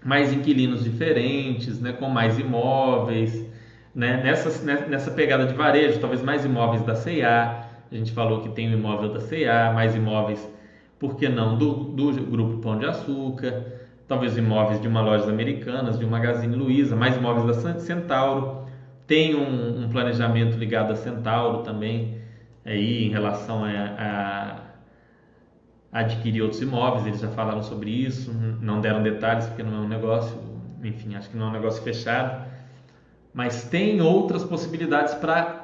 mais 0.04 0.34
inquilinos 0.34 0.84
diferentes, 0.84 1.80
né, 1.80 1.94
com 1.94 2.10
mais 2.10 2.38
imóveis 2.38 3.54
né? 3.94 4.22
nessa, 4.24 4.64
nessa 4.88 5.12
pegada 5.12 5.46
de 5.46 5.54
varejo, 5.54 6.00
talvez 6.00 6.22
mais 6.22 6.44
imóveis 6.44 6.84
da 6.84 6.96
CIA, 6.96 7.66
a 7.92 7.96
gente 7.96 8.12
falou 8.12 8.42
que 8.42 8.50
tem 8.50 8.70
o 8.70 8.74
imóvel 8.74 9.14
da 9.14 9.20
CIA, 9.20 9.72
mais 9.72 9.96
imóveis, 9.96 10.50
por 10.98 11.16
que 11.16 11.30
não, 11.30 11.58
do, 11.58 11.74
do 11.74 12.12
Grupo 12.24 12.58
Pão 12.58 12.78
de 12.78 12.86
Açúcar, 12.86 13.73
talvez 14.08 14.38
imóveis 14.38 14.82
de 14.82 14.88
uma 14.88 15.02
loja 15.02 15.30
americanas, 15.30 15.98
de 15.98 16.06
um 16.06 16.10
Magazine 16.10 16.56
Luiza, 16.56 16.96
mais 16.96 17.16
imóveis 17.16 17.58
da 17.58 17.80
Centauro. 17.80 18.66
Tem 19.08 19.36
um, 19.36 19.84
um 19.84 19.90
planejamento 19.90 20.58
ligado 20.58 20.92
a 20.92 20.96
Centauro 20.96 21.64
também, 21.64 22.22
aí 22.66 23.06
em 23.06 23.10
relação 23.10 23.64
a, 23.64 24.60
a, 25.92 26.00
adquirir 26.02 26.42
outros 26.42 26.62
imóveis. 26.62 27.06
Eles 27.06 27.20
já 27.20 27.30
falaram 27.30 27.64
sobre 27.64 27.90
isso, 27.90 28.34
não 28.62 28.82
deram 28.82 29.02
detalhes 29.04 29.46
porque 29.46 29.64
não 29.64 29.76
é 29.76 29.80
um 29.82 29.88
negócio, 29.88 30.38
enfim, 30.84 31.16
acho 31.16 31.30
que 31.30 31.38
não 31.38 31.48
é 31.48 31.50
um 31.50 31.54
negócio 31.54 31.84
fechado. 31.84 32.46
Mas 33.34 33.64
tem 33.66 34.00
outras 34.02 34.44
possibilidades 34.44 35.14
para 35.16 35.64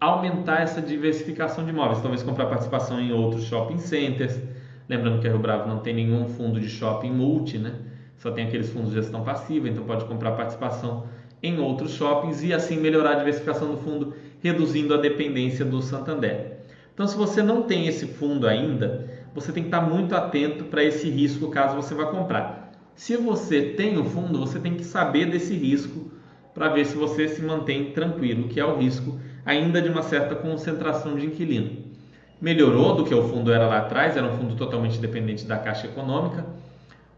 aumentar 0.00 0.62
essa 0.62 0.80
diversificação 0.80 1.64
de 1.64 1.70
imóveis. 1.70 2.00
Talvez 2.00 2.22
comprar 2.22 2.46
participação 2.46 3.00
em 3.00 3.12
outros 3.12 3.44
shopping 3.44 3.78
centers 3.78 4.40
Lembrando 4.88 5.20
que 5.20 5.26
a 5.26 5.30
Rio 5.30 5.40
Bravo 5.40 5.68
não 5.68 5.80
tem 5.80 5.94
nenhum 5.94 6.28
fundo 6.28 6.60
de 6.60 6.68
shopping 6.68 7.10
multi, 7.10 7.58
né? 7.58 7.74
Só 8.18 8.30
tem 8.30 8.46
aqueles 8.46 8.70
fundos 8.70 8.90
de 8.90 8.96
gestão 8.96 9.22
passiva, 9.22 9.68
então 9.68 9.84
pode 9.84 10.04
comprar 10.04 10.32
participação 10.32 11.06
em 11.42 11.58
outros 11.58 11.92
shoppings 11.94 12.42
e 12.42 12.54
assim 12.54 12.78
melhorar 12.78 13.12
a 13.12 13.14
diversificação 13.16 13.70
do 13.70 13.78
fundo, 13.78 14.14
reduzindo 14.40 14.94
a 14.94 14.96
dependência 14.96 15.64
do 15.64 15.82
Santander. 15.82 16.58
Então, 16.94 17.06
se 17.06 17.16
você 17.16 17.42
não 17.42 17.62
tem 17.62 17.86
esse 17.86 18.06
fundo 18.06 18.46
ainda, 18.46 19.08
você 19.34 19.52
tem 19.52 19.64
que 19.64 19.68
estar 19.68 19.82
muito 19.82 20.14
atento 20.14 20.64
para 20.64 20.82
esse 20.82 21.10
risco 21.10 21.50
caso 21.50 21.76
você 21.76 21.94
vá 21.94 22.06
comprar. 22.06 22.72
Se 22.94 23.16
você 23.16 23.60
tem 23.60 23.98
o 23.98 24.04
fundo, 24.04 24.38
você 24.38 24.58
tem 24.58 24.74
que 24.74 24.84
saber 24.84 25.26
desse 25.26 25.54
risco 25.54 26.10
para 26.54 26.68
ver 26.68 26.86
se 26.86 26.96
você 26.96 27.28
se 27.28 27.42
mantém 27.42 27.92
tranquilo, 27.92 28.48
que 28.48 28.58
é 28.58 28.64
o 28.64 28.78
risco 28.78 29.18
ainda 29.44 29.82
de 29.82 29.90
uma 29.90 30.02
certa 30.02 30.34
concentração 30.34 31.16
de 31.16 31.26
inquilino 31.26 31.85
melhorou 32.40 32.94
do 32.94 33.04
que 33.04 33.14
o 33.14 33.28
fundo 33.28 33.52
era 33.52 33.66
lá 33.66 33.78
atrás, 33.78 34.16
era 34.16 34.26
um 34.26 34.36
fundo 34.36 34.54
totalmente 34.54 34.98
dependente 34.98 35.44
da 35.44 35.56
Caixa 35.58 35.86
Econômica. 35.86 36.44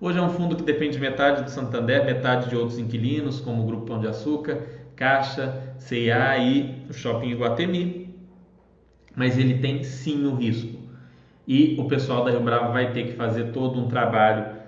Hoje 0.00 0.18
é 0.18 0.22
um 0.22 0.28
fundo 0.28 0.54
que 0.54 0.62
depende 0.62 0.98
metade 0.98 1.42
do 1.42 1.50
Santander, 1.50 2.04
metade 2.04 2.48
de 2.48 2.56
outros 2.56 2.78
inquilinos, 2.78 3.40
como 3.40 3.62
o 3.62 3.66
Grupo 3.66 3.86
Pão 3.86 4.00
de 4.00 4.06
Açúcar, 4.06 4.60
Caixa, 4.94 5.74
CIA 5.78 6.38
e 6.38 6.84
o 6.88 6.92
Shopping 6.92 7.30
Iguatemi. 7.30 8.14
Mas 9.16 9.36
ele 9.36 9.58
tem 9.58 9.82
sim 9.82 10.24
o 10.26 10.36
risco. 10.36 10.78
E 11.46 11.76
o 11.80 11.88
pessoal 11.88 12.24
da 12.24 12.30
Rio 12.30 12.40
Bravo 12.40 12.72
vai 12.72 12.92
ter 12.92 13.04
que 13.04 13.12
fazer 13.14 13.50
todo 13.52 13.80
um 13.80 13.88
trabalho, 13.88 14.58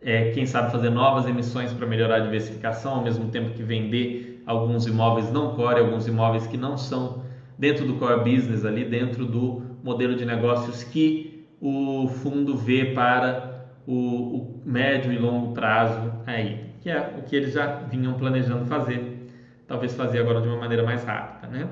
é, 0.00 0.30
quem 0.32 0.46
sabe 0.46 0.72
fazer 0.72 0.90
novas 0.90 1.26
emissões 1.26 1.72
para 1.72 1.86
melhorar 1.86 2.16
a 2.16 2.20
diversificação, 2.20 2.94
ao 2.94 3.04
mesmo 3.04 3.28
tempo 3.28 3.50
que 3.50 3.62
vender 3.62 4.42
alguns 4.44 4.86
imóveis 4.86 5.30
não 5.30 5.54
core, 5.54 5.78
alguns 5.78 6.08
imóveis 6.08 6.46
que 6.46 6.56
não 6.56 6.76
são 6.76 7.22
dentro 7.56 7.86
do 7.86 7.94
core 7.94 8.18
business 8.18 8.64
ali, 8.64 8.84
dentro 8.84 9.24
do 9.24 9.71
modelo 9.82 10.14
de 10.14 10.24
negócios 10.24 10.84
que 10.84 11.46
o 11.60 12.08
fundo 12.08 12.56
vê 12.56 12.86
para 12.86 13.66
o, 13.86 13.92
o 13.94 14.62
médio 14.64 15.12
e 15.12 15.18
longo 15.18 15.52
prazo 15.54 16.12
aí, 16.26 16.66
que 16.80 16.90
é 16.90 17.14
o 17.18 17.22
que 17.22 17.36
eles 17.36 17.52
já 17.52 17.66
vinham 17.66 18.14
planejando 18.14 18.66
fazer, 18.66 19.28
talvez 19.66 19.94
fazer 19.94 20.20
agora 20.20 20.40
de 20.40 20.48
uma 20.48 20.56
maneira 20.56 20.82
mais 20.82 21.04
rápida, 21.04 21.48
né? 21.48 21.68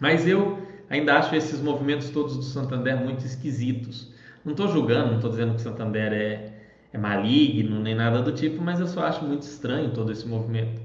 Mas 0.00 0.26
eu 0.26 0.58
ainda 0.90 1.18
acho 1.18 1.34
esses 1.34 1.60
movimentos 1.60 2.10
todos 2.10 2.36
do 2.36 2.42
Santander 2.42 2.96
muito 2.96 3.24
esquisitos. 3.24 4.12
Não 4.44 4.52
estou 4.52 4.68
julgando, 4.68 5.08
não 5.08 5.16
estou 5.16 5.30
dizendo 5.30 5.54
que 5.54 5.60
o 5.60 5.62
Santander 5.62 6.12
é, 6.12 6.52
é 6.92 6.98
maligno 6.98 7.80
nem 7.80 7.94
nada 7.94 8.20
do 8.20 8.32
tipo, 8.32 8.62
mas 8.62 8.80
eu 8.80 8.86
só 8.86 9.04
acho 9.04 9.24
muito 9.24 9.42
estranho 9.42 9.90
todo 9.92 10.12
esse 10.12 10.26
movimento. 10.28 10.82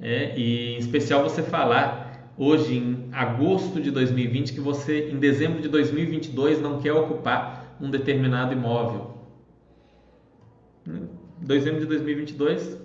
É, 0.00 0.36
e 0.36 0.74
em 0.74 0.78
especial 0.78 1.22
você 1.22 1.42
falar 1.42 2.07
hoje 2.38 2.76
em 2.76 3.08
agosto 3.12 3.80
de 3.80 3.90
2020 3.90 4.52
que 4.52 4.60
você 4.60 5.10
em 5.10 5.18
dezembro 5.18 5.60
de 5.60 5.68
2022 5.68 6.62
não 6.62 6.80
quer 6.80 6.92
ocupar 6.92 7.76
um 7.80 7.90
determinado 7.90 8.52
imóvel. 8.52 9.18
Em 10.86 11.08
dezembro 11.46 11.80
de 11.80 11.86
2022 11.86 12.80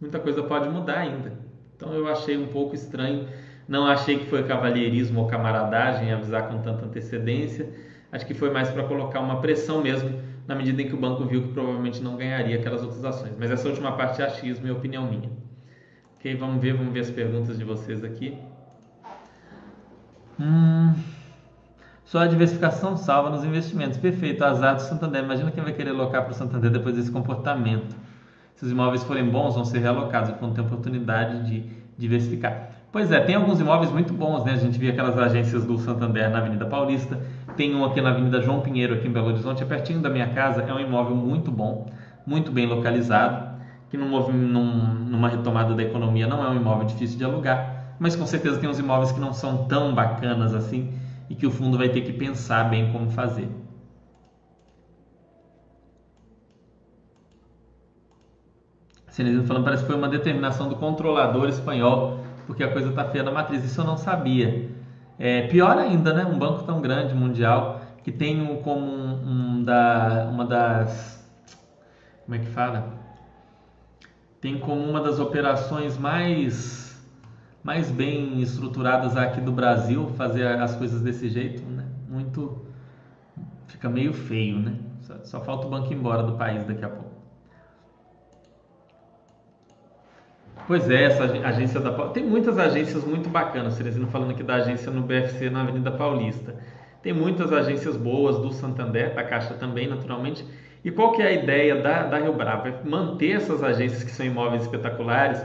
muita 0.00 0.20
coisa 0.20 0.42
pode 0.44 0.68
mudar 0.68 0.98
ainda. 0.98 1.32
Então 1.76 1.92
eu 1.92 2.06
achei 2.08 2.36
um 2.36 2.46
pouco 2.46 2.74
estranho, 2.74 3.28
não 3.66 3.86
achei 3.86 4.18
que 4.18 4.26
foi 4.26 4.44
cavalheirismo 4.44 5.20
ou 5.20 5.26
camaradagem 5.26 6.12
avisar 6.12 6.48
com 6.48 6.58
tanta 6.62 6.86
antecedência. 6.86 7.68
Acho 8.10 8.26
que 8.26 8.34
foi 8.34 8.50
mais 8.50 8.70
para 8.70 8.84
colocar 8.84 9.20
uma 9.20 9.40
pressão 9.40 9.82
mesmo, 9.82 10.10
na 10.46 10.54
medida 10.54 10.80
em 10.80 10.88
que 10.88 10.94
o 10.94 10.96
banco 10.96 11.24
viu 11.26 11.42
que 11.42 11.48
provavelmente 11.52 12.02
não 12.02 12.16
ganharia 12.16 12.56
aquelas 12.56 12.82
outras 12.82 13.04
ações. 13.04 13.34
Mas 13.38 13.50
essa 13.50 13.68
última 13.68 13.92
parte 13.92 14.22
é 14.22 14.24
achismo 14.24 14.66
e 14.66 14.70
opinião 14.70 15.06
minha. 15.06 15.30
Ok, 16.16 16.34
vamos 16.36 16.60
ver, 16.60 16.74
vamos 16.74 16.92
ver 16.92 17.00
as 17.00 17.10
perguntas 17.10 17.58
de 17.58 17.64
vocês 17.64 18.02
aqui. 18.02 18.36
Hum, 20.40 20.94
só 22.08 22.20
a 22.20 22.26
diversificação 22.26 22.96
salva 22.96 23.28
nos 23.28 23.44
investimentos. 23.44 23.98
Perfeito. 23.98 24.42
Azar 24.42 24.76
do 24.76 24.80
Santander. 24.80 25.22
Imagina 25.22 25.50
quem 25.50 25.62
vai 25.62 25.74
querer 25.74 25.90
alocar 25.90 26.22
para 26.22 26.30
o 26.30 26.34
Santander 26.34 26.70
depois 26.70 26.94
desse 26.94 27.10
comportamento. 27.10 27.94
Se 28.54 28.64
os 28.64 28.70
imóveis 28.70 29.04
forem 29.04 29.28
bons, 29.28 29.54
vão 29.54 29.64
ser 29.64 29.80
realocados. 29.80 30.32
Vão 30.40 30.52
ter 30.52 30.62
oportunidade 30.62 31.46
de 31.46 31.64
diversificar. 31.98 32.70
Pois 32.90 33.12
é, 33.12 33.20
tem 33.20 33.34
alguns 33.34 33.60
imóveis 33.60 33.92
muito 33.92 34.14
bons, 34.14 34.42
né? 34.44 34.52
A 34.52 34.56
gente 34.56 34.78
via 34.78 34.92
aquelas 34.92 35.18
agências 35.18 35.66
do 35.66 35.76
Santander 35.76 36.30
na 36.30 36.38
Avenida 36.38 36.64
Paulista. 36.64 37.20
Tem 37.54 37.74
um 37.74 37.84
aqui 37.84 38.00
na 38.00 38.08
Avenida 38.08 38.40
João 38.40 38.62
Pinheiro, 38.62 38.94
aqui 38.94 39.06
em 39.06 39.12
Belo 39.12 39.26
Horizonte, 39.26 39.62
é 39.62 39.66
pertinho 39.66 40.00
da 40.00 40.08
minha 40.08 40.28
casa. 40.28 40.62
É 40.62 40.72
um 40.72 40.80
imóvel 40.80 41.14
muito 41.14 41.50
bom, 41.50 41.90
muito 42.26 42.50
bem 42.50 42.64
localizado, 42.66 43.60
que 43.90 43.98
num, 43.98 44.08
numa 44.32 45.28
retomada 45.28 45.74
da 45.74 45.82
economia 45.82 46.26
não 46.26 46.42
é 46.42 46.48
um 46.48 46.56
imóvel 46.56 46.86
difícil 46.86 47.18
de 47.18 47.24
alugar 47.24 47.77
mas 47.98 48.14
com 48.14 48.26
certeza 48.26 48.60
tem 48.60 48.68
uns 48.68 48.78
imóveis 48.78 49.12
que 49.12 49.20
não 49.20 49.32
são 49.32 49.66
tão 49.66 49.94
bacanas 49.94 50.54
assim 50.54 50.92
e 51.28 51.34
que 51.34 51.46
o 51.46 51.50
fundo 51.50 51.76
vai 51.76 51.88
ter 51.88 52.02
que 52.02 52.12
pensar 52.12 52.64
bem 52.70 52.92
como 52.92 53.10
fazer. 53.10 53.48
Cenezino 59.08 59.44
falando, 59.44 59.64
parece 59.64 59.82
que 59.82 59.88
foi 59.88 59.96
uma 59.96 60.08
determinação 60.08 60.68
do 60.68 60.76
controlador 60.76 61.48
espanhol, 61.48 62.20
porque 62.46 62.62
a 62.62 62.70
coisa 62.70 62.90
está 62.90 63.04
feia 63.04 63.24
na 63.24 63.32
matriz. 63.32 63.64
Isso 63.64 63.80
eu 63.80 63.84
não 63.84 63.96
sabia. 63.96 64.70
É, 65.18 65.48
pior 65.48 65.76
ainda, 65.76 66.12
né? 66.12 66.24
Um 66.24 66.38
banco 66.38 66.62
tão 66.62 66.80
grande, 66.80 67.14
mundial, 67.14 67.80
que 68.04 68.12
tem 68.12 68.40
um, 68.40 68.62
como 68.62 68.86
um, 68.86 69.56
um 69.56 69.64
da, 69.64 70.28
uma 70.30 70.44
das. 70.44 71.28
Como 72.24 72.36
é 72.36 72.38
que 72.38 72.46
fala? 72.46 72.94
Tem 74.40 74.56
como 74.60 74.84
uma 74.84 75.00
das 75.00 75.18
operações 75.18 75.98
mais 75.98 76.87
mais 77.68 77.90
bem 77.90 78.40
estruturadas 78.40 79.14
aqui 79.14 79.42
do 79.42 79.52
Brasil 79.52 80.08
fazer 80.16 80.46
as 80.46 80.74
coisas 80.74 81.02
desse 81.02 81.28
jeito, 81.28 81.62
né? 81.64 81.84
Muito 82.08 82.64
fica 83.66 83.90
meio 83.90 84.14
feio, 84.14 84.58
né? 84.58 84.72
Só, 85.02 85.18
só 85.22 85.40
falta 85.42 85.66
o 85.66 85.70
banco 85.70 85.92
ir 85.92 85.96
embora 85.96 86.22
do 86.22 86.32
país 86.32 86.64
daqui 86.64 86.82
a 86.82 86.88
pouco. 86.88 87.10
Pois 90.66 90.88
é, 90.88 91.04
essa 91.04 91.24
agência 91.24 91.78
da 91.78 91.92
tem 92.08 92.24
muitas 92.24 92.58
agências 92.58 93.04
muito 93.04 93.28
bacanas, 93.28 93.74
Ceresino 93.74 94.06
falando 94.06 94.30
aqui 94.30 94.42
da 94.42 94.54
agência 94.54 94.90
no 94.90 95.02
BFC 95.02 95.50
na 95.50 95.60
Avenida 95.60 95.90
Paulista. 95.90 96.54
Tem 97.02 97.12
muitas 97.12 97.52
agências 97.52 97.98
boas 97.98 98.38
do 98.38 98.50
Santander, 98.50 99.14
da 99.14 99.22
Caixa 99.24 99.52
também, 99.52 99.86
naturalmente. 99.86 100.42
E 100.82 100.90
qual 100.90 101.12
que 101.12 101.20
é 101.20 101.26
a 101.26 101.32
ideia 101.32 101.82
da, 101.82 102.04
da 102.04 102.18
Rio 102.18 102.32
Bravo? 102.32 102.66
É 102.66 102.80
manter 102.82 103.32
essas 103.32 103.62
agências 103.62 104.02
que 104.04 104.10
são 104.10 104.24
imóveis 104.24 104.62
espetaculares 104.62 105.44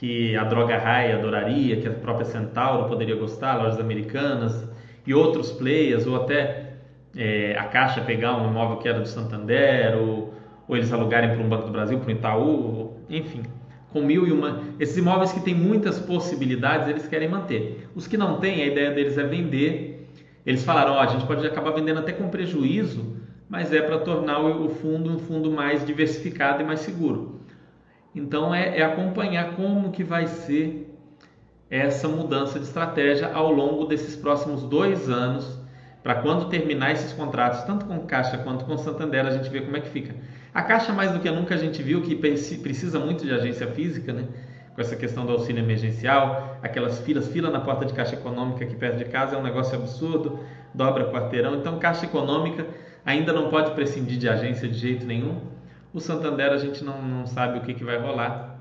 que 0.00 0.34
a 0.34 0.44
Droga 0.44 0.78
Raia 0.78 1.16
adoraria, 1.16 1.76
que 1.76 1.86
a 1.86 1.90
própria 1.90 2.24
Centauro 2.24 2.88
poderia 2.88 3.14
gostar, 3.16 3.58
lojas 3.58 3.78
americanas 3.78 4.66
e 5.06 5.12
outros 5.12 5.52
players, 5.52 6.06
ou 6.06 6.16
até 6.16 6.72
é, 7.14 7.54
a 7.58 7.64
Caixa 7.64 8.00
pegar 8.00 8.34
um 8.34 8.48
imóvel 8.48 8.78
que 8.78 8.88
era 8.88 8.98
do 8.98 9.06
Santander, 9.06 9.98
ou, 9.98 10.32
ou 10.66 10.74
eles 10.74 10.90
alugarem 10.90 11.34
para 11.34 11.44
um 11.44 11.48
Banco 11.50 11.66
do 11.66 11.72
Brasil, 11.72 11.98
para 11.98 12.08
o 12.08 12.12
Itaú, 12.12 12.96
enfim, 13.10 13.42
com 13.92 14.00
mil 14.00 14.26
e 14.26 14.32
uma. 14.32 14.62
Esses 14.80 14.96
imóveis 14.96 15.32
que 15.32 15.40
têm 15.40 15.54
muitas 15.54 15.98
possibilidades, 15.98 16.88
eles 16.88 17.06
querem 17.06 17.28
manter. 17.28 17.86
Os 17.94 18.06
que 18.06 18.16
não 18.16 18.40
têm, 18.40 18.62
a 18.62 18.66
ideia 18.68 18.92
deles 18.92 19.18
é 19.18 19.24
vender. 19.24 20.08
Eles 20.46 20.64
falaram: 20.64 20.94
ó, 20.94 21.00
a 21.00 21.08
gente 21.08 21.26
pode 21.26 21.46
acabar 21.46 21.72
vendendo 21.72 22.00
até 22.00 22.12
com 22.12 22.30
prejuízo, 22.30 23.16
mas 23.50 23.70
é 23.70 23.82
para 23.82 23.98
tornar 23.98 24.40
o 24.40 24.70
fundo 24.70 25.10
um 25.10 25.18
fundo 25.18 25.50
mais 25.50 25.84
diversificado 25.84 26.62
e 26.62 26.64
mais 26.64 26.80
seguro. 26.80 27.39
Então 28.14 28.54
é, 28.54 28.78
é 28.78 28.82
acompanhar 28.82 29.54
como 29.56 29.90
que 29.90 30.02
vai 30.02 30.26
ser 30.26 30.86
essa 31.70 32.08
mudança 32.08 32.58
de 32.58 32.64
estratégia 32.64 33.32
ao 33.32 33.52
longo 33.52 33.84
desses 33.84 34.16
próximos 34.16 34.62
dois 34.62 35.08
anos, 35.08 35.58
para 36.02 36.16
quando 36.16 36.48
terminar 36.48 36.92
esses 36.92 37.12
contratos, 37.12 37.62
tanto 37.62 37.84
com 37.84 38.00
Caixa 38.00 38.38
quanto 38.38 38.64
com 38.64 38.76
Santander, 38.76 39.26
a 39.26 39.30
gente 39.30 39.48
vê 39.50 39.60
como 39.60 39.76
é 39.76 39.80
que 39.80 39.90
fica. 39.90 40.14
A 40.52 40.62
Caixa, 40.62 40.92
mais 40.92 41.12
do 41.12 41.20
que 41.20 41.30
nunca, 41.30 41.54
a 41.54 41.58
gente 41.58 41.82
viu 41.82 42.02
que 42.02 42.16
precisa 42.16 42.98
muito 42.98 43.24
de 43.24 43.32
agência 43.32 43.68
física, 43.68 44.12
né? 44.12 44.24
com 44.74 44.80
essa 44.80 44.96
questão 44.96 45.26
do 45.26 45.32
auxílio 45.32 45.62
emergencial, 45.62 46.58
aquelas 46.62 47.00
filas, 47.00 47.28
fila 47.28 47.50
na 47.50 47.60
porta 47.60 47.84
de 47.84 47.92
Caixa 47.92 48.14
Econômica 48.14 48.64
aqui 48.64 48.74
perto 48.74 48.98
de 48.98 49.04
casa 49.04 49.36
é 49.36 49.38
um 49.38 49.42
negócio 49.42 49.76
absurdo, 49.76 50.40
dobra 50.72 51.10
quarteirão. 51.10 51.56
Então, 51.56 51.78
Caixa 51.78 52.06
Econômica 52.06 52.66
ainda 53.04 53.32
não 53.32 53.50
pode 53.50 53.72
prescindir 53.72 54.16
de 54.16 54.28
agência 54.28 54.68
de 54.68 54.78
jeito 54.78 55.04
nenhum. 55.04 55.40
O 55.92 56.00
Santander 56.00 56.52
a 56.52 56.58
gente 56.58 56.84
não, 56.84 57.02
não 57.02 57.26
sabe 57.26 57.58
o 57.58 57.62
que, 57.62 57.74
que 57.74 57.84
vai 57.84 57.98
rolar. 57.98 58.58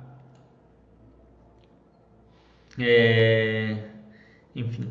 É, 2.80 3.78
enfim, 4.56 4.90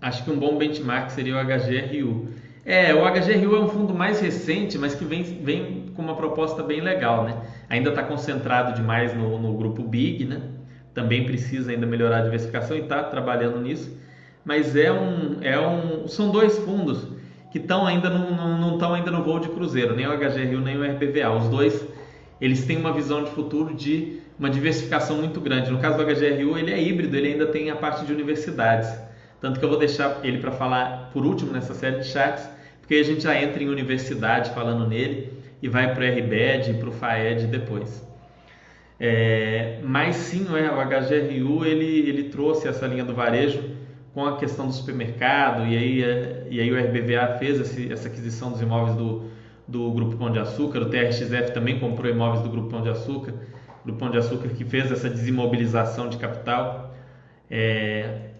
acho 0.00 0.22
que 0.24 0.30
um 0.30 0.38
bom 0.38 0.56
benchmark 0.56 1.10
seria 1.10 1.36
o 1.36 1.40
HGRU. 1.40 2.28
É, 2.64 2.94
o 2.94 3.00
HGRU 3.00 3.56
é 3.56 3.60
um 3.60 3.68
fundo 3.68 3.92
mais 3.94 4.20
recente, 4.20 4.78
mas 4.78 4.94
que 4.94 5.04
vem, 5.04 5.22
vem 5.22 5.86
com 5.96 6.02
uma 6.02 6.14
proposta 6.14 6.62
bem 6.62 6.80
legal, 6.80 7.24
né? 7.24 7.36
Ainda 7.68 7.90
está 7.90 8.02
concentrado 8.04 8.74
demais 8.74 9.14
no, 9.14 9.38
no, 9.38 9.56
grupo 9.56 9.82
Big, 9.82 10.24
né? 10.24 10.42
Também 10.94 11.24
precisa 11.24 11.72
ainda 11.72 11.86
melhorar 11.86 12.18
a 12.18 12.22
diversificação 12.22 12.76
e 12.76 12.80
está 12.80 13.02
trabalhando 13.02 13.60
nisso. 13.60 13.98
Mas 14.44 14.76
é 14.76 14.92
um, 14.92 15.38
é 15.42 15.58
um, 15.58 16.06
são 16.06 16.30
dois 16.30 16.58
fundos 16.58 17.08
que 17.52 17.58
estão 17.58 17.86
ainda 17.86 18.08
não 18.08 18.72
estão 18.72 18.94
ainda 18.94 19.10
no 19.10 19.22
voo 19.22 19.38
de 19.38 19.48
cruzeiro, 19.50 19.94
nem 19.94 20.06
o 20.06 20.16
HGRU 20.16 20.60
nem 20.60 20.78
o 20.78 20.82
RBVA. 20.82 21.30
Os 21.36 21.48
dois 21.50 21.86
eles 22.40 22.64
têm 22.64 22.78
uma 22.78 22.92
visão 22.92 23.22
de 23.22 23.30
futuro 23.30 23.74
de 23.74 24.20
uma 24.38 24.48
diversificação 24.48 25.18
muito 25.18 25.38
grande. 25.38 25.70
No 25.70 25.78
caso 25.78 25.98
do 25.98 26.02
HGRU, 26.02 26.58
ele 26.58 26.72
é 26.72 26.82
híbrido, 26.82 27.14
ele 27.14 27.34
ainda 27.34 27.46
tem 27.46 27.70
a 27.70 27.76
parte 27.76 28.06
de 28.06 28.12
universidades. 28.12 28.90
Tanto 29.40 29.60
que 29.60 29.64
eu 29.64 29.68
vou 29.68 29.78
deixar 29.78 30.20
ele 30.24 30.38
para 30.38 30.50
falar 30.50 31.10
por 31.12 31.26
último 31.26 31.52
nessa 31.52 31.74
série 31.74 31.98
de 31.98 32.06
chats, 32.06 32.48
porque 32.80 32.94
a 32.94 33.02
gente 33.04 33.22
já 33.22 33.40
entra 33.40 33.62
em 33.62 33.68
universidade 33.68 34.50
falando 34.50 34.88
nele 34.88 35.32
e 35.60 35.68
vai 35.68 35.94
para 35.94 36.04
o 36.04 36.08
RBED 36.08 36.70
e 36.70 36.74
para 36.74 36.88
o 36.88 36.92
FAED 36.92 37.46
depois. 37.48 38.02
É, 38.98 39.78
mas 39.84 40.16
sim, 40.16 40.46
o 40.48 40.54
HGRU 40.54 41.66
ele, 41.66 42.08
ele 42.08 42.24
trouxe 42.24 42.66
essa 42.66 42.86
linha 42.86 43.04
do 43.04 43.14
varejo 43.14 43.60
com 44.14 44.26
a 44.26 44.36
questão 44.36 44.66
do 44.66 44.72
supermercado 44.72 45.66
e 45.66 45.76
aí, 45.76 46.00
e 46.50 46.60
aí 46.60 46.70
o 46.70 46.78
RBVA 46.78 47.38
fez 47.38 47.58
esse, 47.60 47.92
essa 47.92 48.08
aquisição 48.08 48.50
dos 48.50 48.60
imóveis 48.60 48.94
do, 48.96 49.24
do 49.66 49.90
Grupo 49.92 50.16
Pão 50.16 50.30
de 50.30 50.38
Açúcar, 50.38 50.80
o 50.80 50.86
TRXF 50.86 51.52
também 51.52 51.78
comprou 51.80 52.10
imóveis 52.10 52.42
do 52.42 52.50
Grupo 52.50 52.68
Pão 52.68 52.82
de 52.82 52.90
Açúcar, 52.90 53.34
Grupo 53.84 53.98
Pão 53.98 54.10
de 54.10 54.18
Açúcar 54.18 54.48
que 54.48 54.64
fez 54.64 54.90
essa 54.92 55.08
desimobilização 55.08 56.08
de 56.08 56.18
capital, 56.18 56.94
é, 57.50 58.30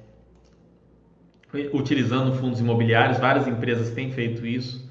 utilizando 1.72 2.32
fundos 2.34 2.60
imobiliários, 2.60 3.18
várias 3.18 3.46
empresas 3.46 3.90
têm 3.90 4.10
feito 4.10 4.46
isso. 4.46 4.90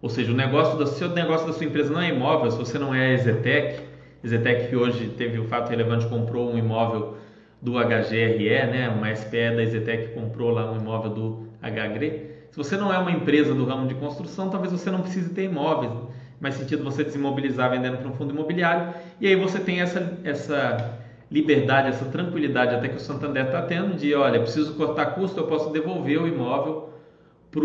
Ou 0.00 0.08
seja, 0.08 0.30
o 0.30 0.34
negócio 0.34 0.78
da, 0.78 0.86
se 0.86 1.02
o 1.02 1.08
negócio 1.08 1.46
da 1.46 1.52
sua 1.52 1.66
empresa 1.66 1.92
não 1.92 2.00
é 2.00 2.08
imóvel, 2.08 2.50
se 2.52 2.58
você 2.58 2.78
não 2.78 2.94
é 2.94 3.14
Exetec, 3.14 3.82
Exetec 4.22 4.68
que 4.68 4.76
hoje 4.76 5.08
teve 5.16 5.38
o 5.38 5.44
fato 5.44 5.70
relevante, 5.70 6.06
comprou 6.06 6.52
um 6.52 6.58
imóvel 6.58 7.16
do 7.60 7.72
HGRE, 7.72 8.48
né? 8.48 8.88
uma 8.88 9.14
SPE 9.14 9.56
da 9.56 9.62
Exetec 9.62 10.14
comprou 10.14 10.50
lá 10.50 10.70
um 10.70 10.78
imóvel 10.78 11.10
do 11.10 11.48
HGRE. 11.60 12.38
Se 12.50 12.56
você 12.56 12.76
não 12.76 12.92
é 12.92 12.98
uma 12.98 13.10
empresa 13.10 13.54
do 13.54 13.64
ramo 13.64 13.86
de 13.86 13.94
construção, 13.94 14.48
talvez 14.48 14.72
você 14.72 14.90
não 14.90 15.02
precise 15.02 15.30
ter 15.30 15.44
imóveis. 15.44 15.92
Mais 16.40 16.54
sentido 16.54 16.84
você 16.84 17.02
desimobilizar 17.02 17.70
vendendo 17.70 17.98
para 17.98 18.08
um 18.08 18.12
fundo 18.12 18.32
imobiliário. 18.32 18.94
E 19.20 19.26
aí 19.26 19.34
você 19.34 19.58
tem 19.58 19.80
essa, 19.80 20.18
essa 20.22 20.98
liberdade, 21.30 21.88
essa 21.88 22.04
tranquilidade 22.04 22.74
até 22.74 22.88
que 22.88 22.96
o 22.96 23.00
Santander 23.00 23.46
está 23.46 23.62
tendo 23.62 23.96
de, 23.96 24.14
olha, 24.14 24.40
preciso 24.40 24.74
cortar 24.74 25.06
custo, 25.06 25.40
eu 25.40 25.46
posso 25.46 25.70
devolver 25.70 26.22
o 26.22 26.28
imóvel 26.28 26.90
para 27.50 27.62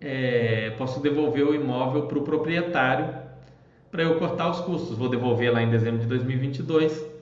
é, 0.00 0.70
posso 0.76 1.00
devolver 1.00 1.46
o 1.46 1.54
imóvel 1.54 2.02
para 2.02 2.18
o 2.18 2.22
proprietário 2.22 3.24
para 3.90 4.02
eu 4.02 4.18
cortar 4.18 4.50
os 4.50 4.60
custos. 4.60 4.98
Vou 4.98 5.08
devolver 5.08 5.52
lá 5.52 5.62
em 5.62 5.70
dezembro 5.70 6.00
de 6.00 6.06
2022 6.06 7.13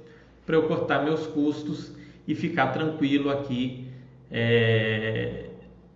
para 0.44 0.56
eu 0.56 0.64
cortar 0.64 1.04
meus 1.04 1.26
custos 1.26 1.92
e 2.26 2.34
ficar 2.34 2.68
tranquilo 2.68 3.30
aqui 3.30 3.88
é, 4.30 5.46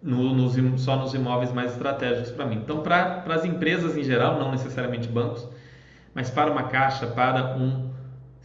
no, 0.03 0.35
nos, 0.35 0.81
só 0.81 0.97
nos 0.97 1.15
imóveis 1.15 1.53
mais 1.53 1.73
estratégicos 1.73 2.31
para 2.31 2.47
mim. 2.47 2.57
Então, 2.57 2.83
para 2.83 3.25
as 3.29 3.45
empresas 3.45 3.97
em 3.97 4.05
geral, 4.05 4.39
não 4.39 4.51
necessariamente 4.51 5.09
bancos, 5.09 5.49
mas 6.15 6.31
para 6.31 6.51
uma 6.51 6.65
caixa, 6.65 7.07
para 7.07 7.57
um 7.57 7.91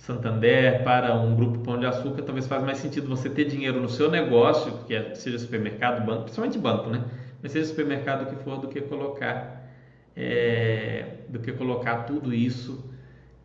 Santander, 0.02 0.84
para 0.84 1.14
um 1.16 1.36
grupo 1.36 1.60
Pão 1.60 1.80
de 1.80 1.86
Açúcar, 1.86 2.24
talvez 2.24 2.48
faz 2.48 2.64
mais 2.64 2.80
sentido 2.80 3.08
você 3.08 3.30
ter 3.30 3.46
dinheiro 3.46 3.80
no 3.80 3.88
seu 3.88 4.10
negócio, 4.10 4.80
que 4.88 4.96
é, 4.96 5.14
seja 5.14 5.38
supermercado, 5.38 6.04
banco, 6.04 6.24
principalmente 6.24 6.58
banco, 6.58 6.90
né? 6.90 7.04
Mas 7.42 7.52
seja 7.52 7.68
supermercado 7.68 8.28
que 8.28 8.44
for, 8.44 8.58
do 8.58 8.68
que 8.68 8.82
colocar, 8.82 9.72
é, 10.16 11.18
do 11.30 11.38
que 11.38 11.52
colocar 11.52 11.98
tudo 12.06 12.34
isso 12.34 12.84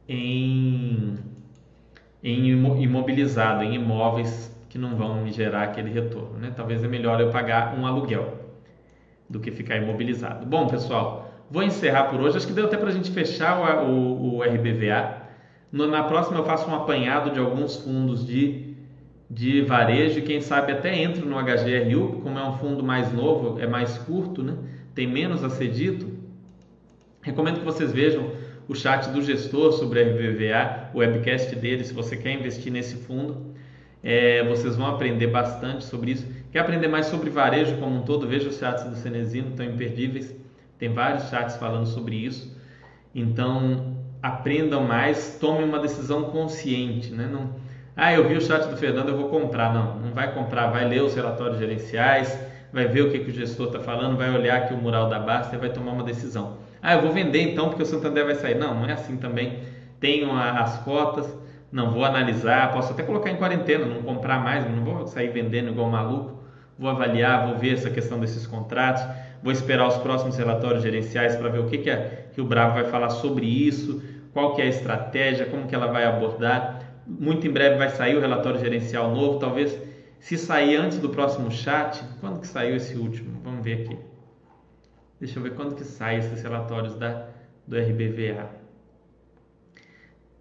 em, 0.09 1.19
em 2.23 2.49
imobilizado, 2.49 3.63
em 3.63 3.75
imóveis 3.75 4.55
que 4.69 4.79
não 4.79 4.97
vão 4.97 5.23
me 5.23 5.33
gerar 5.33 5.63
aquele 5.63 5.91
retorno, 5.91 6.39
né? 6.39 6.53
Talvez 6.55 6.83
é 6.83 6.89
melhor 6.89 7.21
eu 7.21 7.31
pagar 7.31 7.79
um 7.79 7.87
aluguel 7.87 8.47
do 9.29 9.41
que 9.41 9.51
ficar 9.51 9.77
imobilizado. 9.77 10.45
Bom, 10.45 10.67
pessoal, 10.67 11.31
vou 11.51 11.63
encerrar 11.63 12.05
por 12.05 12.21
hoje. 12.21 12.37
Acho 12.37 12.47
que 12.47 12.53
deu 12.53 12.67
até 12.67 12.77
para 12.77 12.89
a 12.89 12.93
gente 12.93 13.11
fechar 13.11 13.59
o, 13.59 13.91
o, 13.91 14.37
o 14.37 14.43
RBVA. 14.43 15.23
Na 15.73 16.05
próxima 16.05 16.39
eu 16.39 16.45
faço 16.45 16.71
um 16.71 16.75
apanhado 16.75 17.31
de 17.31 17.39
alguns 17.39 17.77
fundos 17.77 18.27
de, 18.27 18.75
de 19.29 19.63
varejo 19.63 20.23
quem 20.23 20.41
sabe 20.41 20.73
até 20.73 20.97
entro 20.97 21.27
no 21.27 21.37
HGRU, 21.37 22.21
como 22.23 22.39
é 22.39 22.49
um 22.49 22.53
fundo 22.59 22.83
mais 22.83 23.13
novo, 23.13 23.61
é 23.61 23.67
mais 23.67 23.99
curto, 23.99 24.43
né? 24.43 24.55
tem 24.95 25.07
menos 25.07 25.45
a 25.45 25.51
ser 25.51 25.69
dito. 25.69 26.17
Recomendo 27.21 27.59
que 27.59 27.65
vocês 27.65 27.93
vejam 27.93 28.31
o 28.69 28.75
chat 28.75 29.11
do 29.11 29.23
gestor 29.23 29.73
sobre 29.73 30.03
RBVA, 30.03 30.91
o 30.93 30.99
webcast 30.99 31.55
dele, 31.57 31.85
se 31.85 31.93
você 31.93 32.17
quer 32.17 32.33
investir 32.33 32.73
nesse 32.73 32.97
fundo. 32.97 33.55
É, 34.03 34.45
vocês 34.45 34.77
vão 34.77 34.87
aprender 34.87 35.29
bastante 35.29 35.85
sobre 35.85 36.13
isso. 36.13 36.27
Quer 36.53 36.61
aprender 36.61 36.89
mais 36.89 37.07
sobre 37.07 37.31
varejo 37.31 37.77
como 37.77 37.97
um 37.97 38.03
todo? 38.03 38.27
Veja 38.27 38.49
os 38.49 38.59
chats 38.59 38.85
do 38.85 38.97
Cenezino, 38.97 39.51
estão 39.51 39.67
imperdíveis. 39.67 40.35
Tem 40.79 40.93
vários 40.93 41.29
chats 41.29 41.57
falando 41.57 41.87
sobre 41.87 42.17
isso. 42.17 42.57
Então, 43.15 43.97
aprendam 44.23 44.83
mais, 44.83 45.39
tomem 45.41 45.65
uma 45.65 45.79
decisão 45.79 46.25
consciente, 46.25 47.13
né? 47.13 47.29
Não, 47.31 47.55
ah, 47.97 48.13
eu 48.13 48.29
vi 48.29 48.37
o 48.37 48.41
chat 48.41 48.69
do 48.69 48.77
Fernando, 48.77 49.09
eu 49.09 49.17
vou 49.17 49.29
comprar. 49.29 49.73
Não, 49.73 49.99
não 49.99 50.13
vai 50.13 50.35
comprar, 50.35 50.67
vai 50.67 50.87
ler 50.87 51.03
os 51.03 51.15
relatórios 51.15 51.59
gerenciais, 51.59 52.39
vai 52.73 52.87
ver 52.87 53.03
o 53.03 53.11
que, 53.11 53.21
que 53.21 53.31
o 53.31 53.35
gestor 53.35 53.69
está 53.69 53.81
falando, 53.81 54.17
vai 54.17 54.31
olhar 54.31 54.57
aqui 54.59 54.75
o 54.75 54.77
mural 54.77 55.09
da 55.09 55.19
Basta 55.19 55.57
e 55.57 55.59
vai 55.59 55.71
tomar 55.71 55.93
uma 55.93 56.05
decisão. 56.05 56.59
Ah, 56.87 56.95
eu 56.95 57.03
vou 57.03 57.11
vender 57.11 57.41
então 57.41 57.69
porque 57.69 57.83
o 57.83 57.87
Santander 57.87 58.25
vai 58.25 58.37
sair. 58.37 58.55
Não, 58.55 58.73
não 58.73 58.87
é 58.87 58.93
assim 58.93 59.17
também. 59.17 59.59
Tenho 59.99 60.31
as 60.33 60.79
cotas, 60.85 61.37
não 61.73 61.91
vou 61.91 62.05
analisar, 62.05 62.73
posso 62.73 62.93
até 62.93 63.03
colocar 63.03 63.29
em 63.29 63.35
quarentena, 63.35 63.85
não 63.85 64.03
comprar 64.03 64.39
mais, 64.39 64.71
não 64.71 64.85
vou 64.85 65.05
sair 65.05 65.31
vendendo 65.31 65.71
igual 65.71 65.91
maluco. 65.91 66.45
Vou 66.79 66.89
avaliar, 66.89 67.49
vou 67.49 67.57
ver 67.57 67.75
essa 67.75 67.91
questão 67.91 68.21
desses 68.21 68.47
contratos, 68.47 69.03
vou 69.43 69.51
esperar 69.51 69.89
os 69.89 69.97
próximos 69.97 70.37
relatórios 70.37 70.85
gerenciais 70.85 71.35
para 71.35 71.49
ver 71.49 71.59
o 71.59 71.67
que, 71.67 71.79
que, 71.79 71.91
a, 71.91 72.09
que 72.33 72.41
o 72.41 72.45
Bravo 72.45 72.75
vai 72.75 72.85
falar 72.85 73.11
sobre 73.11 73.47
isso, 73.47 74.01
qual 74.33 74.55
que 74.55 74.63
é 74.63 74.67
a 74.67 74.69
estratégia, 74.69 75.47
como 75.47 75.67
que 75.67 75.75
ela 75.75 75.89
vai 75.89 76.05
abordar. 76.05 76.83
Muito 77.05 77.49
em 77.49 77.51
breve 77.51 77.79
vai 77.79 77.89
sair 77.89 78.15
o 78.15 78.21
relatório 78.21 78.61
gerencial 78.61 79.13
novo, 79.13 79.41
talvez 79.41 79.77
se 80.21 80.39
sair 80.39 80.77
antes 80.77 80.99
do 80.99 81.09
próximo 81.09 81.51
chat, 81.51 82.01
quando 82.21 82.39
que 82.41 82.47
saiu 82.47 82.77
esse 82.77 82.97
último? 82.97 83.41
Vamos 83.43 83.65
ver 83.65 83.83
aqui. 83.83 84.16
Deixa 85.19 85.39
eu 85.39 85.43
ver 85.43 85.55
quando 85.55 85.75
que 85.75 85.85
sai 85.85 86.19
esses 86.19 86.43
relatórios 86.43 86.95
da, 86.95 87.29
do 87.67 87.77
RBVA. 87.79 88.51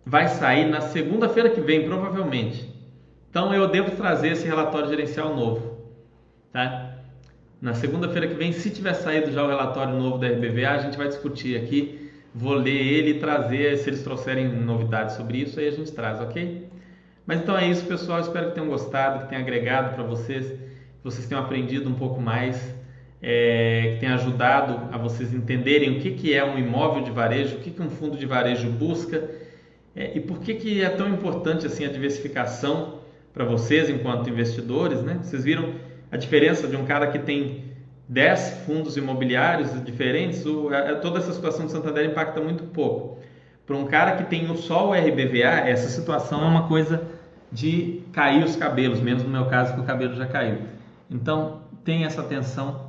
Vai 0.05 0.28
sair 0.28 0.65
na 0.65 0.82
segunda-feira 0.82 1.49
que 1.49 1.61
vem, 1.61 1.86
provavelmente. 1.86 2.73
Então 3.30 3.53
eu 3.53 3.67
devo 3.67 3.95
trazer 3.95 4.30
esse 4.30 4.45
relatório 4.45 4.88
gerencial 4.89 5.36
novo, 5.36 5.78
tá? 6.51 6.95
Na 7.61 7.73
segunda-feira 7.73 8.28
que 8.28 8.36
vem, 8.36 8.51
se 8.51 8.69
tiver 8.69 8.93
saído 8.93 9.32
já 9.32 9.43
o 9.43 9.47
relatório 9.47 9.95
novo 9.95 10.17
da 10.17 10.28
RBVA, 10.28 10.71
a 10.71 10.78
gente 10.78 10.97
vai 10.97 11.07
discutir 11.07 11.57
aqui 11.57 12.05
vou 12.36 12.53
ler 12.53 12.76
ele 12.76 13.11
e 13.11 13.19
trazer, 13.19 13.78
se 13.78 13.89
eles 13.89 14.03
trouxerem 14.03 14.49
novidades 14.49 15.15
sobre 15.15 15.38
isso, 15.38 15.57
aí 15.57 15.69
a 15.69 15.71
gente 15.71 15.89
traz, 15.93 16.19
ok? 16.19 16.69
Mas 17.26 17.39
então 17.39 17.57
é 17.57 17.65
isso, 17.65 17.86
pessoal. 17.86 18.19
Espero 18.19 18.49
que 18.49 18.55
tenham 18.55 18.67
gostado, 18.67 19.21
que 19.21 19.30
tenha 19.30 19.39
agregado 19.39 19.95
para 19.95 20.03
vocês, 20.03 20.45
que 20.45 21.03
vocês 21.03 21.26
tenham 21.26 21.41
aprendido 21.41 21.89
um 21.89 21.95
pouco 21.95 22.19
mais, 22.19 22.74
é, 23.28 23.93
que 23.95 24.01
tenha 24.01 24.13
ajudado 24.13 24.93
a 24.93 24.99
vocês 24.99 25.34
entenderem 25.34 25.97
o 25.97 25.99
que, 25.99 26.11
que 26.11 26.32
é 26.32 26.45
um 26.45 26.59
imóvel 26.59 27.01
de 27.01 27.09
varejo, 27.09 27.55
o 27.55 27.59
que, 27.59 27.71
que 27.71 27.82
um 27.82 27.89
fundo 27.89 28.15
de 28.15 28.26
varejo 28.28 28.69
busca 28.69 29.28
é, 29.95 30.15
e 30.15 30.19
por 30.19 30.38
que, 30.38 30.53
que 30.53 30.84
é 30.84 30.89
tão 30.89 31.09
importante 31.09 31.65
assim 31.65 31.86
a 31.86 31.89
diversificação 31.89 32.99
para 33.34 33.43
vocês 33.43 33.89
enquanto 33.89 34.30
investidores, 34.30 35.01
né? 35.01 35.17
Vocês 35.23 35.43
viram 35.43 35.73
a 36.11 36.17
diferença 36.17 36.67
de 36.67 36.76
um 36.76 36.86
cara 36.86 37.07
que 37.07 37.17
tem 37.17 37.63
10 38.07 38.59
fundos 38.67 38.95
imobiliários 38.95 39.84
diferentes, 39.84 40.45
o, 40.45 40.69
a, 40.69 40.93
toda 40.97 41.17
essa 41.17 41.34
situação 41.34 41.65
do 41.65 41.71
Santander 41.71 42.05
impacta 42.05 42.39
muito 42.39 42.65
pouco. 42.65 43.17
Para 43.65 43.76
um 43.76 43.88
cara 43.88 44.17
que 44.17 44.26
tem 44.26 44.55
só 44.55 44.88
o 44.88 44.93
RBVA, 44.93 45.67
essa 45.67 45.89
situação 45.89 46.43
é 46.43 46.45
uma 46.45 46.67
coisa 46.67 47.01
de 47.51 48.03
cair 48.13 48.43
os 48.43 48.55
cabelos, 48.55 49.01
menos 49.01 49.23
no 49.23 49.30
meu 49.30 49.45
caso 49.45 49.73
que 49.73 49.80
o 49.80 49.84
cabelo 49.84 50.13
já 50.13 50.28
caiu. 50.28 50.59
Então, 51.09 51.61
tenha 51.84 52.05
essa 52.05 52.21
atenção 52.21 52.84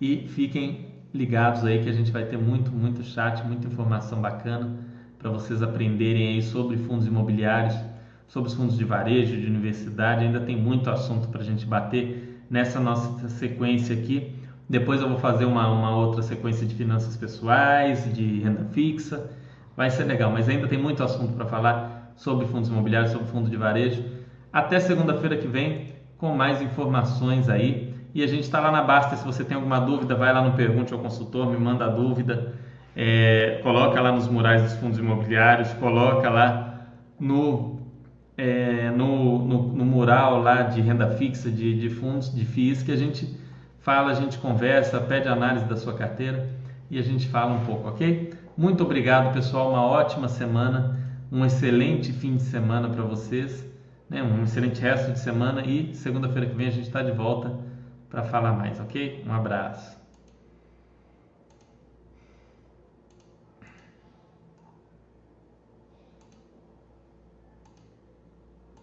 e 0.00 0.26
fiquem 0.28 0.86
ligados 1.12 1.64
aí 1.64 1.82
que 1.82 1.88
a 1.88 1.92
gente 1.92 2.10
vai 2.10 2.24
ter 2.24 2.36
muito, 2.36 2.70
muito 2.70 3.02
chat, 3.02 3.46
muita 3.46 3.66
informação 3.68 4.20
bacana 4.20 4.76
para 5.18 5.30
vocês 5.30 5.62
aprenderem 5.62 6.34
aí 6.34 6.42
sobre 6.42 6.76
fundos 6.76 7.06
imobiliários, 7.06 7.74
sobre 8.26 8.48
os 8.48 8.54
fundos 8.54 8.76
de 8.76 8.84
varejo, 8.84 9.36
de 9.36 9.46
universidade. 9.46 10.24
Ainda 10.24 10.40
tem 10.40 10.56
muito 10.56 10.90
assunto 10.90 11.28
para 11.28 11.40
a 11.40 11.44
gente 11.44 11.64
bater 11.64 12.44
nessa 12.50 12.80
nossa 12.80 13.28
sequência 13.28 13.94
aqui. 13.94 14.34
Depois 14.68 15.00
eu 15.00 15.08
vou 15.08 15.18
fazer 15.18 15.44
uma, 15.44 15.70
uma 15.70 15.96
outra 15.96 16.22
sequência 16.22 16.66
de 16.66 16.74
finanças 16.74 17.16
pessoais, 17.16 18.12
de 18.14 18.40
renda 18.40 18.64
fixa. 18.72 19.30
Vai 19.76 19.90
ser 19.90 20.04
legal, 20.04 20.30
mas 20.30 20.48
ainda 20.48 20.68
tem 20.68 20.78
muito 20.78 21.02
assunto 21.02 21.32
para 21.32 21.46
falar 21.46 22.12
sobre 22.16 22.46
fundos 22.46 22.68
imobiliários, 22.68 23.12
sobre 23.12 23.26
fundo 23.28 23.50
de 23.50 23.56
varejo. 23.56 24.04
Até 24.52 24.78
segunda-feira 24.78 25.36
que 25.36 25.48
vem 25.48 25.94
com 26.16 26.34
mais 26.34 26.62
informações 26.62 27.48
aí. 27.48 27.83
E 28.14 28.22
a 28.22 28.28
gente 28.28 28.44
está 28.44 28.60
lá 28.60 28.70
na 28.70 28.80
Basta. 28.80 29.16
Se 29.16 29.24
você 29.24 29.42
tem 29.42 29.56
alguma 29.56 29.80
dúvida, 29.80 30.14
vai 30.14 30.32
lá 30.32 30.40
no 30.40 30.52
Pergunte 30.52 30.92
ao 30.92 31.00
Consultor, 31.00 31.50
me 31.50 31.58
manda 31.58 31.84
a 31.86 31.88
dúvida. 31.88 32.54
é, 32.96 33.58
coloca 33.64 34.00
lá 34.00 34.12
nos 34.12 34.28
murais 34.28 34.62
dos 34.62 34.74
fundos 34.74 34.98
imobiliários, 34.98 35.72
coloca 35.74 36.30
lá 36.30 36.86
no, 37.18 37.80
é, 38.38 38.90
no, 38.90 39.44
no, 39.44 39.62
no, 39.72 39.84
mural 39.84 40.40
lá 40.40 40.62
de 40.62 40.80
renda 40.80 41.10
fixa 41.10 41.50
de, 41.50 41.74
de 41.74 41.90
fundos, 41.90 42.32
de 42.32 42.44
FIIs, 42.44 42.84
que 42.84 42.92
a 42.92 42.96
gente 42.96 43.36
fala, 43.80 44.12
a 44.12 44.14
gente 44.14 44.38
conversa, 44.38 45.00
pede 45.00 45.26
análise 45.26 45.64
da 45.64 45.76
sua 45.76 45.94
carteira 45.94 46.48
e 46.88 47.00
a 47.00 47.02
gente 47.02 47.26
fala 47.26 47.52
um 47.52 47.64
pouco, 47.64 47.88
ok? 47.88 48.32
Muito 48.56 48.84
obrigado, 48.84 49.32
pessoal. 49.34 49.70
Uma 49.70 49.84
ótima 49.84 50.28
semana, 50.28 50.96
um 51.32 51.44
excelente 51.44 52.12
fim 52.12 52.36
de 52.36 52.42
semana 52.42 52.88
para 52.88 53.02
vocês, 53.02 53.68
né? 54.08 54.22
um 54.22 54.44
excelente 54.44 54.80
resto 54.80 55.10
de 55.10 55.18
semana 55.18 55.62
e 55.66 55.92
segunda-feira 55.96 56.46
que 56.48 56.54
vem 56.54 56.68
a 56.68 56.70
gente 56.70 56.86
está 56.86 57.02
de 57.02 57.10
volta 57.10 57.73
para 58.14 58.24
falar 58.24 58.52
mais, 58.54 58.80
ok? 58.80 59.22
Um 59.26 59.32
abraço. 59.34 60.03